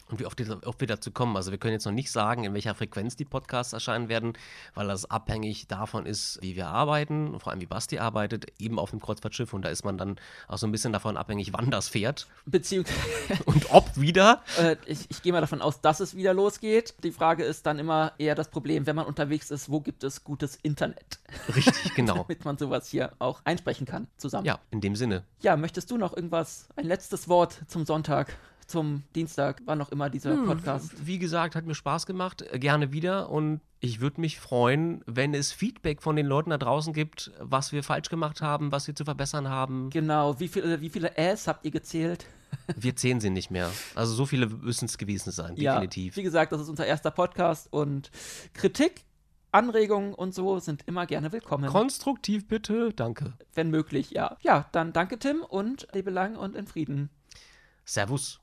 [0.09, 1.35] Und wie oft, wir- oft wir dazu kommen.
[1.35, 4.34] Also wir können jetzt noch nicht sagen, in welcher Frequenz die Podcasts erscheinen werden,
[4.73, 8.79] weil das abhängig davon ist, wie wir arbeiten, und vor allem wie Basti arbeitet, eben
[8.79, 9.53] auf dem Kreuzfahrtschiff.
[9.53, 10.17] Und da ist man dann
[10.47, 12.97] auch so ein bisschen davon abhängig, wann das fährt Beziehungsweise,
[13.45, 14.43] und ob wieder.
[14.59, 16.93] äh, ich, ich gehe mal davon aus, dass es wieder losgeht.
[17.03, 20.23] Die Frage ist dann immer eher das Problem, wenn man unterwegs ist, wo gibt es
[20.23, 21.19] gutes Internet,
[21.53, 22.13] Richtig, genau.
[22.23, 24.45] damit man sowas hier auch einsprechen kann zusammen.
[24.45, 25.23] Ja, in dem Sinne.
[25.41, 28.38] Ja, möchtest du noch irgendwas, ein letztes Wort zum Sonntag,
[28.68, 31.06] zum Dienstag, wann noch immer dieser Podcast?
[31.06, 32.41] Wie gesagt, hat mir Spaß gemacht.
[32.41, 33.30] Äh, Gerne wieder.
[33.30, 37.72] Und ich würde mich freuen, wenn es Feedback von den Leuten da draußen gibt, was
[37.72, 39.89] wir falsch gemacht haben, was wir zu verbessern haben.
[39.89, 42.26] Genau, wie viele, wie viele Äs habt ihr gezählt?
[42.77, 43.69] Wir zehn sind nicht mehr.
[43.94, 46.14] Also so viele müssen es gewesen sein, definitiv.
[46.14, 48.10] Ja, wie gesagt, das ist unser erster Podcast und
[48.53, 49.03] Kritik,
[49.52, 51.69] Anregungen und so sind immer gerne willkommen.
[51.69, 53.34] Konstruktiv bitte, danke.
[53.53, 54.38] wenn möglich, ja.
[54.41, 57.10] Ja, dann danke Tim und lebe lang und in Frieden.
[57.84, 58.39] Servus.